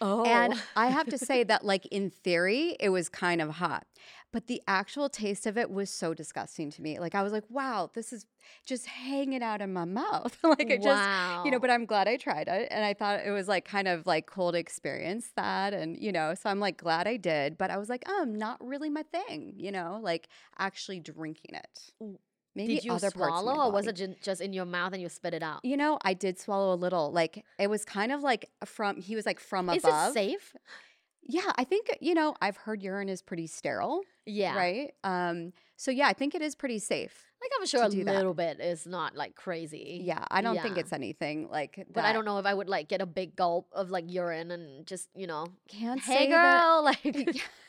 Oh, 0.00 0.24
And 0.24 0.54
I 0.76 0.88
have 0.88 1.08
to 1.10 1.18
say 1.18 1.42
that, 1.44 1.64
like, 1.64 1.86
in 1.86 2.10
theory, 2.10 2.76
it 2.80 2.90
was 2.90 3.08
kind 3.08 3.42
of 3.42 3.50
hot. 3.50 3.86
But 4.32 4.46
the 4.48 4.62
actual 4.68 5.08
taste 5.08 5.46
of 5.46 5.58
it 5.58 5.70
was 5.70 5.90
so 5.90 6.14
disgusting 6.14 6.70
to 6.72 6.82
me. 6.82 6.98
Like, 7.00 7.14
I 7.14 7.22
was 7.22 7.32
like, 7.32 7.44
wow, 7.50 7.90
this 7.94 8.12
is 8.12 8.26
just 8.66 8.86
hanging 8.86 9.42
out 9.42 9.60
in 9.62 9.72
my 9.72 9.84
mouth. 9.84 10.38
like, 10.44 10.70
it 10.70 10.82
just, 10.82 11.10
you 11.42 11.50
know, 11.50 11.58
but 11.60 11.70
I'm 11.70 11.86
glad 11.86 12.08
I 12.08 12.16
tried 12.18 12.48
it. 12.48 12.68
And 12.70 12.84
I 12.84 12.94
thought 12.94 13.20
it 13.26 13.30
was 13.32 13.48
like 13.48 13.64
kind 13.64 13.88
of 13.88 14.06
like 14.06 14.26
cool 14.26 14.52
to 14.52 14.58
experience 14.58 15.32
that. 15.36 15.74
And, 15.74 15.98
you 15.98 16.12
know, 16.12 16.34
so 16.34 16.50
I'm 16.50 16.60
like 16.60 16.78
glad 16.78 17.06
I 17.08 17.16
did. 17.16 17.58
But 17.58 17.70
I 17.70 17.78
was 17.78 17.88
like, 17.88 18.08
um, 18.08 18.34
not 18.36 18.64
really 18.66 18.90
my 18.90 19.02
thing, 19.04 19.54
you 19.56 19.72
know, 19.72 19.98
like 20.02 20.28
actually 20.58 21.00
drinking 21.00 21.54
it. 21.56 21.92
Maybe 22.54 22.74
did 22.76 22.84
you 22.84 22.92
other 22.92 23.10
swallow 23.10 23.66
or 23.66 23.72
was 23.72 23.86
it 23.86 24.20
just 24.22 24.40
in 24.40 24.52
your 24.52 24.64
mouth 24.66 24.92
and 24.92 25.00
you 25.00 25.08
spit 25.08 25.32
it 25.34 25.42
out? 25.42 25.60
You 25.64 25.76
know, 25.76 25.98
I 26.04 26.14
did 26.14 26.38
swallow 26.38 26.74
a 26.74 26.76
little. 26.76 27.10
Like 27.12 27.44
it 27.58 27.68
was 27.68 27.84
kind 27.84 28.12
of 28.12 28.22
like 28.22 28.48
from 28.64 28.96
he 29.00 29.16
was 29.16 29.24
like 29.26 29.40
from 29.40 29.70
Is 29.70 29.84
above. 29.84 30.10
Is 30.10 30.10
it 30.10 30.14
safe? 30.14 30.56
Yeah, 31.24 31.52
I 31.56 31.64
think 31.64 31.96
you 32.00 32.14
know, 32.14 32.34
I've 32.42 32.56
heard 32.56 32.82
urine 32.82 33.08
is 33.08 33.22
pretty 33.22 33.46
sterile, 33.46 34.02
Yeah. 34.26 34.56
right? 34.56 34.92
Um 35.04 35.52
so 35.76 35.90
yeah, 35.90 36.08
I 36.08 36.12
think 36.12 36.34
it 36.34 36.42
is 36.42 36.54
pretty 36.54 36.78
safe. 36.78 37.26
Like 37.40 37.50
I'm 37.58 37.66
sure 37.66 37.82
a 37.84 37.88
do 37.88 38.04
that. 38.04 38.14
little 38.14 38.34
bit 38.34 38.60
is 38.60 38.86
not 38.86 39.16
like 39.16 39.34
crazy. 39.34 40.00
Yeah, 40.04 40.24
I 40.30 40.42
don't 40.42 40.60
think 40.60 40.76
it's 40.78 40.92
anything 40.92 41.48
like 41.50 41.74
that. 41.76 41.92
But 41.92 42.04
I 42.04 42.12
don't 42.12 42.24
know 42.24 42.38
if 42.38 42.46
I 42.46 42.54
would 42.54 42.68
like 42.68 42.88
get 42.88 43.00
a 43.00 43.06
big 43.06 43.34
gulp 43.34 43.68
of 43.72 43.90
like 43.90 44.04
urine 44.12 44.50
and 44.52 44.86
just, 44.86 45.08
you 45.16 45.26
know, 45.26 45.46
Can't 45.68 46.00
hey 46.00 46.26
say 46.26 46.30
that- 46.30 46.60
girl, 46.62 46.84
like 47.24 47.42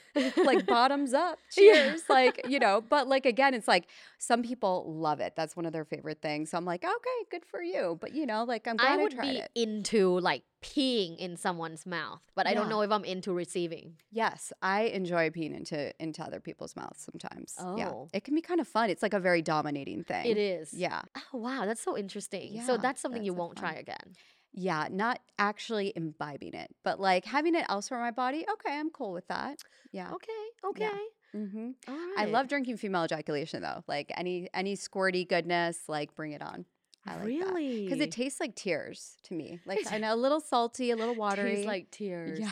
like 0.46 0.65
bottoms 0.67 1.13
up 1.13 1.39
Yeah. 1.58 1.74
cheers 1.89 2.03
like 2.10 2.41
you 2.48 2.60
know 2.60 2.82
but 2.82 3.08
like 3.08 3.25
again 3.25 3.53
it's 3.53 3.67
like 3.67 3.88
some 4.17 4.43
people 4.43 4.86
love 4.88 5.20
it 5.20 5.34
that's 5.36 5.55
one 5.55 5.65
of 5.65 5.74
their 5.74 5.86
favorite 5.86 6.22
things 6.22 6.51
so 6.51 6.58
i'm 6.58 6.65
like 6.65 6.84
okay 6.84 7.20
good 7.32 7.46
for 7.46 7.62
you 7.62 7.98
but 8.00 8.13
you 8.13 8.25
know 8.25 8.43
like 8.43 8.67
i'm 8.67 8.77
glad 8.77 8.98
I 8.98 9.00
i, 9.00 9.03
would 9.03 9.12
tried 9.13 9.32
be 9.32 9.38
it 9.39 9.50
into 9.55 10.20
like 10.20 10.43
peeing 10.63 11.17
in 11.17 11.36
someone's 11.36 11.86
mouth, 11.86 12.22
but 12.36 12.48
I 12.48 12.53
don't 12.53 12.70
know 12.70 12.79
if 12.84 12.89
I'm 12.89 13.03
into 13.03 13.34
receiving. 13.34 13.96
yes 14.12 14.53
i 14.62 14.84
enjoy 14.84 15.29
peeing 15.29 15.53
into 15.58 15.91
into 16.01 16.24
other 16.24 16.39
people's 16.39 16.74
mouths 16.77 17.01
sometimes 17.03 17.55
yeah 17.77 17.89
Oh. 17.89 18.08
it 18.13 18.24
can 18.24 18.34
be 18.34 18.39
kind 18.41 18.62
of 18.62 18.67
fun 18.67 18.89
it's 18.89 19.03
like 19.03 19.13
a 19.13 19.20
very 19.20 19.41
dominating 19.41 20.05
thing 20.05 20.25
It 20.25 20.38
is. 20.38 20.74
yeah 20.74 21.01
Oh 21.34 21.39
wow, 21.39 21.65
that's 21.65 21.82
so 21.84 21.98
interesting. 21.98 22.62
so 22.65 22.77
that's 22.77 23.01
something 23.01 23.24
you 23.24 23.32
that's 23.34 23.38
so 23.39 23.43
won't 23.43 23.58
try 23.58 23.74
again. 23.74 24.15
Yeah 24.53 24.88
not 24.91 25.19
actually 25.39 25.91
imbibing 25.95 26.53
it 26.53 26.69
but 26.83 27.00
like 27.00 27.25
having 27.25 27.55
it 27.55 27.65
elsewhere 27.69 28.00
in 28.00 28.05
my 28.05 28.12
body 28.12 28.45
okay 28.51 28.77
i'm 28.77 28.89
cool 28.89 29.12
with 29.12 29.27
that 29.27 29.57
yeah 29.91 30.12
Okay. 30.13 30.31
Okay. 30.65 30.89
hmm 31.33 31.72
All 31.88 31.95
right. 31.95 32.13
i 32.17 32.25
love 32.25 32.48
drinking 32.48 32.77
female 32.77 33.03
ejaculation 33.05 33.62
though 33.62 33.83
like 33.88 34.12
any 34.15 34.48
any 34.53 34.75
squirty 34.75 35.27
goodness 35.27 35.79
like 35.88 36.13
bring 36.15 36.31
it 36.31 36.41
on 36.41 36.65
I 37.05 37.15
like 37.17 37.38
that. 37.39 37.48
really 37.53 37.83
because 37.83 38.00
it 38.00 38.12
tastes 38.12 38.39
like 38.39 38.55
tears 38.55 39.17
to 39.24 39.33
me. 39.33 39.60
Like 39.65 39.86
I 39.91 39.98
know 39.98 40.13
a 40.13 40.15
little 40.15 40.39
salty, 40.39 40.89
a 40.91 40.95
little 40.95 41.15
watery. 41.15 41.55
tastes 41.55 41.67
like 41.67 41.91
tears. 41.91 42.39
yeah. 42.39 42.51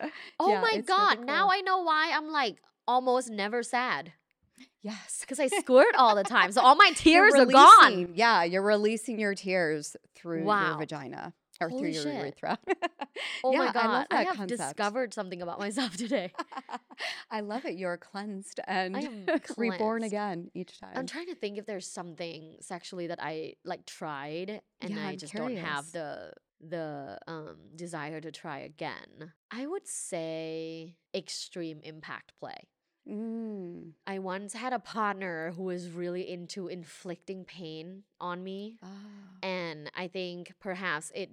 Oh 0.38 0.48
Yeah, 0.52 0.60
my 0.60 0.74
it's 0.76 0.88
really 0.88 1.16
god! 1.16 1.26
Now. 1.26 1.48
I 1.50 1.60
know 1.62 1.82
why 1.82 2.12
I'm 2.14 2.28
like 2.30 2.58
almost 2.86 3.28
never 3.30 3.64
sad 3.64 4.12
yes. 4.82 5.18
because 5.20 5.40
I 5.40 5.48
squirt 5.48 5.94
all 5.96 6.14
the 6.14 6.24
time, 6.24 6.52
so 6.52 6.60
all 6.60 6.74
my 6.76 6.92
tears 6.96 7.34
are 7.34 7.46
gone. 7.46 8.12
Yeah, 8.14 8.44
you're 8.44 8.62
releasing 8.62 9.18
your 9.18 9.34
tears 9.34 9.96
through 10.14 10.44
Wow. 10.44 10.68
your 10.70 10.78
vagina 10.78 11.32
or 11.60 11.68
Holy 11.68 11.80
through 11.82 11.90
your 11.90 12.02
shit. 12.04 12.14
urethra. 12.14 12.58
Oh 13.42 13.52
Yeah, 13.52 13.58
my 13.58 13.72
god! 13.72 14.06
I 14.12 14.16
that 14.18 14.26
have 14.28 14.36
concept. 14.36 14.60
discovered 14.76 15.12
something 15.14 15.42
about 15.42 15.58
myself 15.58 15.96
today. 15.96 16.32
I 17.30 17.40
love 17.40 17.64
it. 17.64 17.74
You're 17.76 17.96
cleansed 17.96 18.60
and 18.66 18.96
am 18.96 19.26
reborn 19.56 20.02
again 20.04 20.50
each 20.54 20.78
time. 20.80 20.92
I'm 20.94 21.06
trying 21.06 21.26
to 21.26 21.34
think 21.34 21.58
if 21.58 21.66
there's 21.66 21.86
something 21.86 22.56
sexually 22.60 23.08
that 23.08 23.18
I 23.20 23.54
like 23.64 23.86
tried 23.86 24.60
and 24.80 24.90
Yeah, 24.94 25.06
I 25.08 25.16
just 25.16 25.34
don't 25.34 25.56
have 25.56 25.90
the 25.92 26.32
the 26.60 27.18
um, 27.26 27.56
desire 27.76 28.20
to 28.20 28.30
try 28.32 28.58
again, 28.60 29.32
I 29.50 29.66
would 29.66 29.86
say 29.88 30.96
extreme 31.14 31.80
impact 31.82 32.32
play. 32.38 32.56
Mm. 33.08 33.92
I 34.06 34.18
once 34.18 34.52
had 34.52 34.72
a 34.72 34.78
partner 34.78 35.52
who 35.56 35.64
was 35.64 35.90
really 35.90 36.28
into 36.28 36.68
inflicting 36.68 37.44
pain 37.44 38.02
on 38.20 38.44
me. 38.44 38.78
Oh. 38.82 38.86
And 39.42 39.90
I 39.96 40.08
think 40.08 40.54
perhaps 40.60 41.10
it 41.14 41.30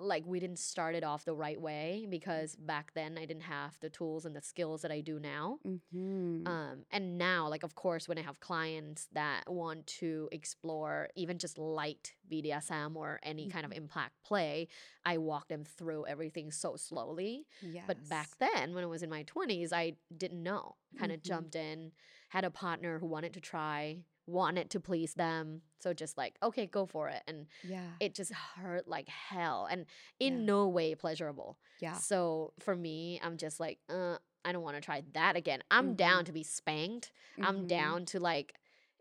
like 0.00 0.24
we 0.26 0.40
didn't 0.40 0.58
start 0.58 0.94
it 0.94 1.04
off 1.04 1.24
the 1.24 1.34
right 1.34 1.60
way 1.60 2.06
because 2.08 2.56
back 2.56 2.92
then 2.94 3.18
I 3.18 3.26
didn't 3.26 3.42
have 3.44 3.78
the 3.80 3.90
tools 3.90 4.24
and 4.24 4.34
the 4.36 4.42
skills 4.42 4.82
that 4.82 4.92
I 4.92 5.00
do 5.00 5.18
now. 5.20 5.60
Mhm. 5.64 6.46
Um, 6.46 6.86
and 6.90 7.18
now, 7.18 7.48
like, 7.48 7.62
of 7.62 7.74
course, 7.74 8.08
when 8.08 8.18
I 8.18 8.22
have 8.22 8.40
clients 8.40 9.08
that 9.12 9.44
want 9.46 9.86
to 10.00 10.28
explore 10.32 11.10
even 11.14 11.38
just 11.38 11.58
light 11.58 12.14
BDSM 12.28 12.96
or 12.96 13.20
any 13.22 13.46
kind 13.46 13.66
of 13.66 13.72
impact 13.72 14.22
play, 14.24 14.68
I 15.04 15.18
walk 15.18 15.48
them 15.48 15.64
through 15.64 16.06
everything 16.06 16.50
so 16.50 16.76
slowly. 16.76 17.46
But 17.86 18.08
back 18.08 18.38
then, 18.38 18.74
when 18.74 18.84
I 18.84 18.86
was 18.86 19.02
in 19.02 19.10
my 19.10 19.24
20s, 19.24 19.72
I 19.72 19.96
didn't 20.16 20.42
know. 20.42 20.76
Kind 20.96 21.12
of 21.12 21.22
Mhm. 21.22 21.22
jumped 21.22 21.56
in, 21.56 21.92
had 22.30 22.44
a 22.44 22.50
partner 22.50 22.98
who 22.98 23.06
wanted 23.06 23.34
to 23.34 23.40
try, 23.40 24.04
wanted 24.26 24.70
to 24.70 24.80
please 24.80 25.14
them. 25.14 25.62
So 25.80 25.92
just 25.92 26.16
like, 26.16 26.36
okay, 26.42 26.66
go 26.66 26.86
for 26.86 27.08
it. 27.08 27.22
And 27.26 27.46
Yeah. 27.64 27.86
it 28.00 28.14
just 28.14 28.32
hurt 28.32 28.86
like 28.86 29.08
hell 29.08 29.66
and 29.70 29.86
in 30.18 30.40
Yeah. 30.40 30.44
no 30.46 30.68
way 30.68 30.94
pleasurable. 30.94 31.58
yeah. 31.80 31.94
So 31.94 32.52
for 32.60 32.76
me, 32.76 33.18
I'm 33.22 33.36
just 33.38 33.58
like, 33.60 33.78
uh, 33.88 34.18
I 34.44 34.52
don't 34.52 34.62
want 34.62 34.76
to 34.76 34.80
try 34.82 35.02
that 35.12 35.36
again. 35.36 35.62
I'm 35.70 35.94
down 35.94 36.24
to 36.26 36.32
be 36.32 36.42
spanked. 36.42 37.12
I'm 37.42 37.64
Mhm. 37.64 37.68
down 37.68 38.04
to 38.06 38.20
like, 38.20 38.54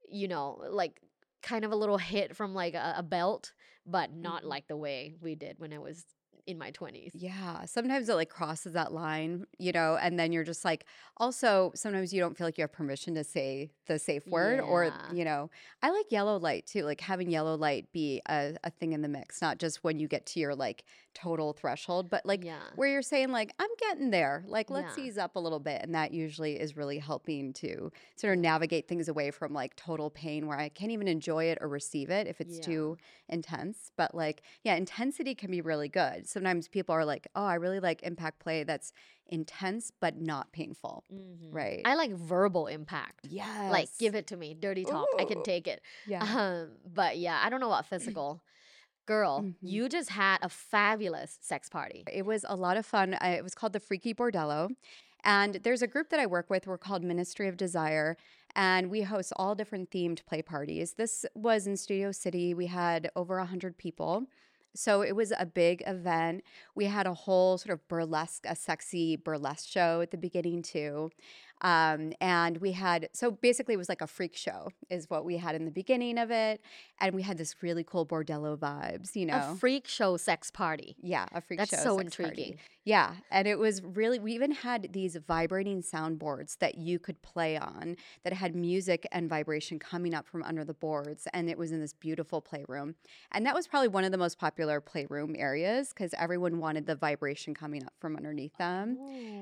you 0.09 0.27
know, 0.27 0.61
like 0.69 1.01
kind 1.41 1.63
of 1.63 1.71
a 1.71 1.75
little 1.75 1.97
hit 1.97 2.35
from 2.35 2.53
like 2.53 2.73
a, 2.73 2.95
a 2.97 3.03
belt, 3.03 3.53
but 3.85 4.11
not 4.13 4.43
Mhm. 4.43 4.47
like 4.47 4.67
the 4.67 4.75
way 4.77 5.15
we 5.21 5.35
did 5.35 5.59
when 5.59 5.71
I 5.73 5.79
was 5.79 6.05
in 6.49 6.57
my 6.57 6.71
20s. 6.71 7.11
Yeah, 7.13 7.65
sometimes 7.65 8.09
it 8.09 8.15
like 8.15 8.29
crosses 8.29 8.73
that 8.73 8.91
line, 8.91 9.45
you 9.59 9.71
know, 9.71 9.97
and 10.01 10.19
then 10.19 10.31
you're 10.31 10.43
just 10.43 10.65
like, 10.65 10.85
also, 11.17 11.71
sometimes 11.75 12.11
you 12.11 12.19
don't 12.19 12.35
feel 12.35 12.47
like 12.47 12.57
you 12.57 12.63
have 12.63 12.73
permission 12.73 13.13
to 13.15 13.23
say 13.23 13.71
the 13.87 13.99
safe 13.99 14.23
word, 14.31 14.59
or, 14.59 14.91
you 15.13 15.23
know, 15.23 15.51
I 15.83 15.91
like 15.91 16.07
yellow 16.11 16.37
light 16.37 16.65
too, 16.65 16.83
like 16.83 17.01
having 17.01 17.29
yellow 17.29 17.55
light 17.55 17.91
be 17.91 18.21
a, 18.27 18.55
a 18.63 18.71
thing 18.71 18.93
in 18.93 19.01
the 19.03 19.07
mix, 19.07 19.41
not 19.41 19.59
just 19.59 19.83
when 19.83 19.99
you 19.99 20.07
get 20.07 20.25
to 20.27 20.39
your 20.39 20.55
like 20.55 20.83
total 21.21 21.53
threshold, 21.53 22.09
but 22.09 22.25
like 22.25 22.43
yeah. 22.43 22.59
where 22.75 22.87
you're 22.89 23.01
saying, 23.01 23.31
like, 23.31 23.53
I'm 23.59 23.69
getting 23.79 24.09
there, 24.09 24.43
like, 24.47 24.69
let's 24.69 24.97
Yeah. 24.97 25.03
ease 25.05 25.17
up 25.17 25.35
a 25.35 25.39
little 25.39 25.59
bit. 25.59 25.81
And 25.81 25.93
that 25.95 26.11
usually 26.13 26.59
is 26.59 26.77
really 26.77 26.99
helping 26.99 27.53
to 27.53 27.91
sort 28.15 28.33
of 28.33 28.39
navigate 28.39 28.87
things 28.87 29.07
away 29.09 29.31
from 29.31 29.53
like 29.53 29.75
total 29.75 30.09
pain 30.09 30.47
where 30.47 30.57
I 30.57 30.69
can't 30.69 30.91
even 30.91 31.07
enjoy 31.07 31.45
it 31.45 31.57
or 31.61 31.67
receive 31.67 32.09
it 32.09 32.27
if 32.27 32.39
it's 32.41 32.57
Yeah. 32.57 32.63
too 32.63 32.97
intense. 33.27 33.91
But 33.97 34.15
like, 34.15 34.41
yeah, 34.63 34.75
intensity 34.75 35.35
can 35.35 35.51
be 35.51 35.61
really 35.61 35.89
good. 35.89 36.27
Sometimes 36.27 36.67
people 36.67 36.93
are 36.95 37.05
like, 37.05 37.27
oh, 37.35 37.45
I 37.45 37.55
really 37.55 37.79
like 37.79 38.03
impact 38.03 38.39
play 38.39 38.63
that's 38.63 38.93
intense 39.27 39.91
but 39.99 40.19
not 40.19 40.51
painful. 40.51 41.03
Mhm. 41.13 41.49
Right. 41.51 41.81
I 41.85 41.95
like 41.95 42.11
verbal 42.11 42.67
impact. 42.67 43.27
Yes. 43.29 43.71
Like, 43.71 43.89
give 43.99 44.15
it 44.15 44.27
to 44.27 44.37
me. 44.37 44.53
Dirty 44.55 44.83
talk. 44.85 45.07
I 45.19 45.25
can 45.25 45.43
take 45.43 45.67
it. 45.67 45.81
Yeah. 46.07 46.23
Um, 46.23 46.71
but 46.91 47.17
yeah, 47.17 47.39
I 47.43 47.49
don't 47.49 47.59
know 47.59 47.67
about 47.67 47.85
physical. 47.85 48.41
Girl, 49.09 49.41
Mhm. 49.41 49.55
you 49.61 49.89
just 49.89 50.11
had 50.11 50.37
a 50.43 50.49
fabulous 50.49 51.39
sex 51.41 51.67
party. 51.67 52.03
It 52.13 52.25
was 52.27 52.45
a 52.47 52.55
lot 52.55 52.77
of 52.77 52.85
fun. 52.85 53.15
I, 53.19 53.29
it 53.31 53.43
was 53.43 53.55
called 53.55 53.73
the 53.73 53.79
Freaky 53.79 54.13
Bordello. 54.13 54.69
And 55.23 55.55
there's 55.63 55.81
a 55.81 55.87
group 55.87 56.09
that 56.11 56.19
I 56.19 56.27
work 56.27 56.49
with. 56.49 56.67
We're 56.67 56.77
called 56.77 57.03
Ministry 57.03 57.47
of 57.47 57.57
Desire. 57.57 58.15
And 58.55 58.91
we 58.91 59.01
host 59.01 59.33
all 59.35 59.55
different 59.55 59.89
themed 59.89 60.23
play 60.27 60.41
parties. 60.43 60.93
This 60.93 61.25
was 61.33 61.65
in 61.65 61.75
Studio 61.75 62.11
City. 62.11 62.53
We 62.53 62.67
had 62.67 63.09
over 63.15 63.39
100 63.39 63.77
people. 63.77 64.27
So 64.75 65.01
it 65.01 65.15
was 65.15 65.33
a 65.37 65.45
big 65.47 65.81
event. 65.87 66.43
We 66.75 66.85
had 66.85 67.07
a 67.07 67.15
whole 67.15 67.57
sort 67.57 67.73
of 67.73 67.87
burlesque, 67.87 68.45
a 68.47 68.55
sexy 68.55 69.15
burlesque 69.15 69.67
show 69.67 70.01
at 70.01 70.11
the 70.11 70.17
beginning, 70.17 70.61
too. 70.61 71.09
Um, 71.61 72.13
and 72.21 72.57
we 72.57 72.71
had, 72.71 73.09
so 73.13 73.31
basically, 73.31 73.73
it 73.73 73.77
was 73.77 73.89
like 73.89 74.01
a 74.01 74.07
freak 74.07 74.35
show, 74.35 74.69
is 74.89 75.09
what 75.09 75.25
we 75.25 75.37
had 75.37 75.55
in 75.55 75.65
the 75.65 75.71
beginning 75.71 76.17
of 76.17 76.31
it. 76.31 76.61
And 77.01 77.13
we 77.15 77.21
had 77.21 77.37
this 77.37 77.55
really 77.61 77.83
cool 77.83 78.05
Bordello 78.05 78.57
vibes, 78.57 79.15
you 79.15 79.25
know. 79.25 79.37
A 79.51 79.55
freak 79.55 79.87
show 79.87 80.17
sex 80.17 80.51
party. 80.51 80.95
Yeah, 81.01 81.25
a 81.33 81.41
freak 81.41 81.59
That's 81.59 81.71
show. 81.71 81.77
so 81.77 81.97
sex 81.97 82.15
party. 82.15 82.31
intriguing. 82.31 82.59
Yeah, 82.85 83.13
and 83.29 83.47
it 83.47 83.59
was 83.59 83.83
really. 83.83 84.19
We 84.19 84.33
even 84.33 84.51
had 84.51 84.89
these 84.93 85.15
vibrating 85.27 85.83
soundboards 85.83 86.57
that 86.59 86.77
you 86.77 86.97
could 86.97 87.21
play 87.21 87.57
on 87.57 87.97
that 88.23 88.33
had 88.33 88.55
music 88.55 89.05
and 89.11 89.29
vibration 89.29 89.79
coming 89.79 90.13
up 90.13 90.27
from 90.27 90.43
under 90.43 90.63
the 90.63 90.73
boards, 90.73 91.27
and 91.33 91.49
it 91.49 91.57
was 91.57 91.71
in 91.71 91.79
this 91.81 91.93
beautiful 91.93 92.41
playroom. 92.41 92.95
And 93.31 93.45
that 93.45 93.53
was 93.53 93.67
probably 93.67 93.89
one 93.89 94.05
of 94.05 94.11
the 94.11 94.17
most 94.17 94.39
popular 94.39 94.81
playroom 94.81 95.35
areas 95.37 95.89
because 95.89 96.13
everyone 96.17 96.59
wanted 96.59 96.85
the 96.85 96.95
vibration 96.95 97.53
coming 97.53 97.83
up 97.83 97.93
from 97.99 98.15
underneath 98.15 98.57
them. 98.57 98.97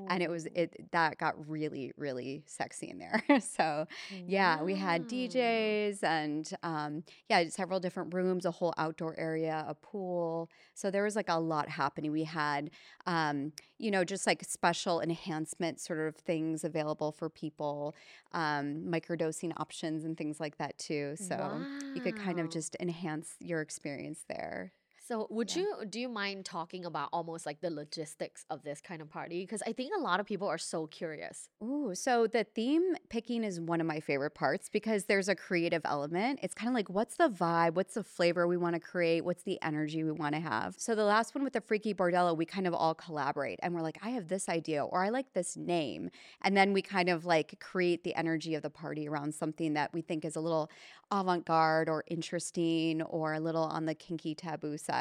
And 0.08 0.22
it 0.22 0.28
was 0.28 0.46
it 0.54 0.90
that 0.90 1.18
got 1.18 1.34
really 1.48 1.92
really 1.96 2.07
sexy 2.46 2.90
in 2.90 2.98
there. 2.98 3.22
so 3.40 3.86
yeah, 4.26 4.62
we 4.62 4.74
had 4.74 5.08
DJs 5.08 6.02
and 6.02 6.50
um, 6.62 7.02
yeah, 7.28 7.48
several 7.48 7.80
different 7.80 8.14
rooms, 8.14 8.44
a 8.44 8.50
whole 8.50 8.74
outdoor 8.78 9.18
area, 9.18 9.64
a 9.68 9.74
pool. 9.74 10.50
So 10.74 10.90
there 10.90 11.04
was 11.04 11.16
like 11.16 11.28
a 11.28 11.38
lot 11.38 11.68
happening. 11.68 12.12
We 12.12 12.24
had, 12.24 12.70
um, 13.06 13.52
you 13.78 13.90
know, 13.90 14.04
just 14.04 14.26
like 14.26 14.44
special 14.44 15.00
enhancement 15.00 15.80
sort 15.80 16.00
of 16.06 16.16
things 16.16 16.64
available 16.64 17.12
for 17.12 17.28
people, 17.28 17.94
um, 18.32 18.84
microdosing 18.88 19.52
options 19.56 20.04
and 20.04 20.16
things 20.16 20.40
like 20.40 20.58
that 20.58 20.78
too. 20.78 21.14
So 21.16 21.60
you 21.94 22.00
could 22.00 22.16
kind 22.16 22.40
of 22.40 22.50
just 22.50 22.76
enhance 22.80 23.34
your 23.40 23.60
experience 23.60 24.24
there. 24.28 24.72
So, 25.08 25.26
would 25.30 25.54
Yeah. 25.54 25.56
you 25.56 25.86
do 25.88 25.98
you 25.98 26.08
mind 26.10 26.44
talking 26.44 26.84
about 26.84 27.08
almost 27.14 27.46
like 27.46 27.60
the 27.62 27.70
logistics 27.70 28.44
of 28.50 28.62
this 28.62 28.82
kind 28.82 29.00
of 29.00 29.08
party? 29.08 29.40
Because 29.42 29.62
I 29.62 29.72
think 29.72 29.94
a 29.96 30.00
lot 30.00 30.20
of 30.20 30.26
people 30.26 30.46
are 30.48 30.58
so 30.58 30.86
curious. 30.86 31.48
Ooh, 31.62 31.92
so 31.94 32.28
the 32.28 32.44
theme 32.44 32.94
picking 33.08 33.42
is 33.42 33.60
one 33.60 33.80
of 33.80 33.86
my 33.86 33.98
favorite 33.98 34.30
parts 34.34 34.68
because 34.68 35.06
there's 35.06 35.28
a 35.28 35.34
creative 35.34 35.82
element. 35.84 36.38
It's 36.40 36.54
kind 36.54 36.68
of 36.68 36.74
like, 36.74 36.88
what's 36.88 37.16
the 37.16 37.28
vibe? 37.28 37.74
What's 37.74 37.94
the 37.94 38.04
flavor 38.04 38.46
we 38.46 38.56
want 38.56 38.74
to 38.74 38.80
create? 38.80 39.24
What's 39.24 39.42
the 39.42 39.60
energy 39.60 40.04
we 40.04 40.12
want 40.12 40.36
to 40.36 40.40
have? 40.40 40.76
So 40.78 40.94
the 40.94 41.02
last 41.02 41.34
one 41.34 41.42
with 41.42 41.54
the 41.54 41.60
Freaky 41.60 41.94
Bordello, 41.94 42.36
we 42.36 42.46
kind 42.46 42.68
of 42.68 42.74
all 42.74 42.94
collaborate 42.94 43.58
and 43.60 43.74
we're 43.74 43.80
like, 43.82 43.98
I 44.02 44.10
have 44.10 44.28
this 44.28 44.48
idea 44.48 44.84
or 44.84 45.02
I 45.02 45.08
like 45.08 45.32
this 45.32 45.56
name. 45.56 46.10
And 46.42 46.56
then 46.56 46.72
we 46.72 46.80
kind 46.80 47.08
of 47.08 47.24
like 47.24 47.58
create 47.58 48.04
the 48.04 48.14
energy 48.14 48.54
of 48.54 48.62
the 48.62 48.70
party 48.70 49.08
around 49.08 49.34
something 49.34 49.72
that 49.74 49.92
we 49.92 50.00
think 50.02 50.24
is 50.24 50.36
a 50.36 50.40
little 50.40 50.70
avant 51.10 51.44
garde 51.44 51.88
or 51.88 52.04
interesting 52.06 53.02
or 53.02 53.34
a 53.34 53.40
little 53.40 53.64
on 53.64 53.86
the 53.86 53.94
kinky 53.96 54.36
taboo 54.36 54.78
side. 54.78 54.97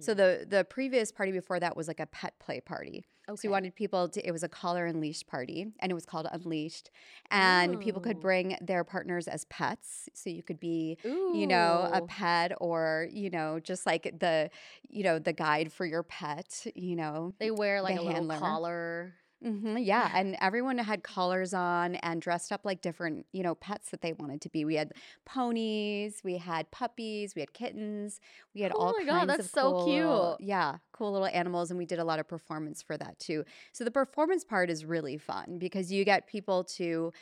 So 0.00 0.14
the 0.14 0.46
the 0.48 0.64
previous 0.64 1.12
party 1.12 1.32
before 1.32 1.58
that 1.60 1.76
was 1.76 1.88
like 1.88 2.00
a 2.00 2.06
pet 2.06 2.34
play 2.38 2.60
party. 2.60 3.06
So 3.28 3.34
we 3.42 3.48
wanted 3.50 3.74
people 3.74 4.08
to, 4.08 4.24
it 4.24 4.30
was 4.30 4.44
a 4.44 4.48
collar 4.48 4.86
and 4.86 5.00
leash 5.00 5.26
party 5.26 5.66
and 5.80 5.90
it 5.90 5.96
was 5.96 6.06
called 6.06 6.28
Unleashed. 6.30 6.92
And 7.32 7.80
people 7.80 8.00
could 8.00 8.20
bring 8.20 8.56
their 8.60 8.84
partners 8.84 9.26
as 9.26 9.44
pets. 9.46 10.08
So 10.14 10.30
you 10.30 10.44
could 10.44 10.60
be, 10.60 10.96
you 11.02 11.46
know, 11.48 11.90
a 11.92 12.02
pet 12.02 12.52
or, 12.60 13.08
you 13.10 13.30
know, 13.30 13.58
just 13.58 13.84
like 13.84 14.14
the, 14.20 14.48
you 14.88 15.02
know, 15.02 15.18
the 15.18 15.32
guide 15.32 15.72
for 15.72 15.84
your 15.84 16.04
pet, 16.04 16.66
you 16.76 16.94
know. 16.94 17.34
They 17.40 17.50
wear 17.50 17.82
like 17.82 17.96
the 17.96 18.02
a 18.02 18.04
little 18.04 18.28
collar. 18.38 19.14
Hmm 19.42 19.76
yeah. 19.76 20.10
And 20.14 20.36
everyone 20.40 20.78
had 20.78 21.02
collars 21.02 21.52
on 21.52 21.96
and 21.96 22.22
dressed 22.22 22.52
up 22.52 22.62
like 22.64 22.80
different, 22.80 23.26
you 23.32 23.42
know, 23.42 23.54
pets 23.54 23.90
that 23.90 24.00
they 24.00 24.14
wanted 24.14 24.40
to 24.42 24.48
be. 24.48 24.64
We 24.64 24.76
had 24.76 24.92
ponies, 25.26 26.22
we 26.24 26.38
had 26.38 26.70
puppies, 26.70 27.34
we 27.34 27.40
had 27.40 27.52
kittens, 27.52 28.18
we 28.54 28.62
had 28.62 28.72
Oh 28.72 28.78
all 28.78 28.94
my 28.96 29.04
kinds 29.10 29.20
God, 29.20 29.28
that's 29.28 29.44
of 29.44 29.50
so 29.50 29.74
cool 29.74 29.74
cute. 29.74 30.38
yeah, 30.40 30.78
cool 30.92 31.12
little 31.12 31.28
animals. 31.28 31.70
And 31.70 31.76
we 31.78 31.84
did 31.86 31.98
a 31.98 32.04
lot 32.04 32.18
of 32.18 32.26
performance 32.26 32.82
for 32.82 32.96
that 32.96 33.18
too. 33.18 33.44
So 33.72 33.84
the 33.84 33.90
performance 33.90 34.42
part 34.44 34.70
is 34.70 34.84
really 34.86 35.18
fun 35.18 35.58
because 35.58 35.92
you 35.92 36.04
get 36.04 36.26
people 36.26 36.64
to, 36.64 37.12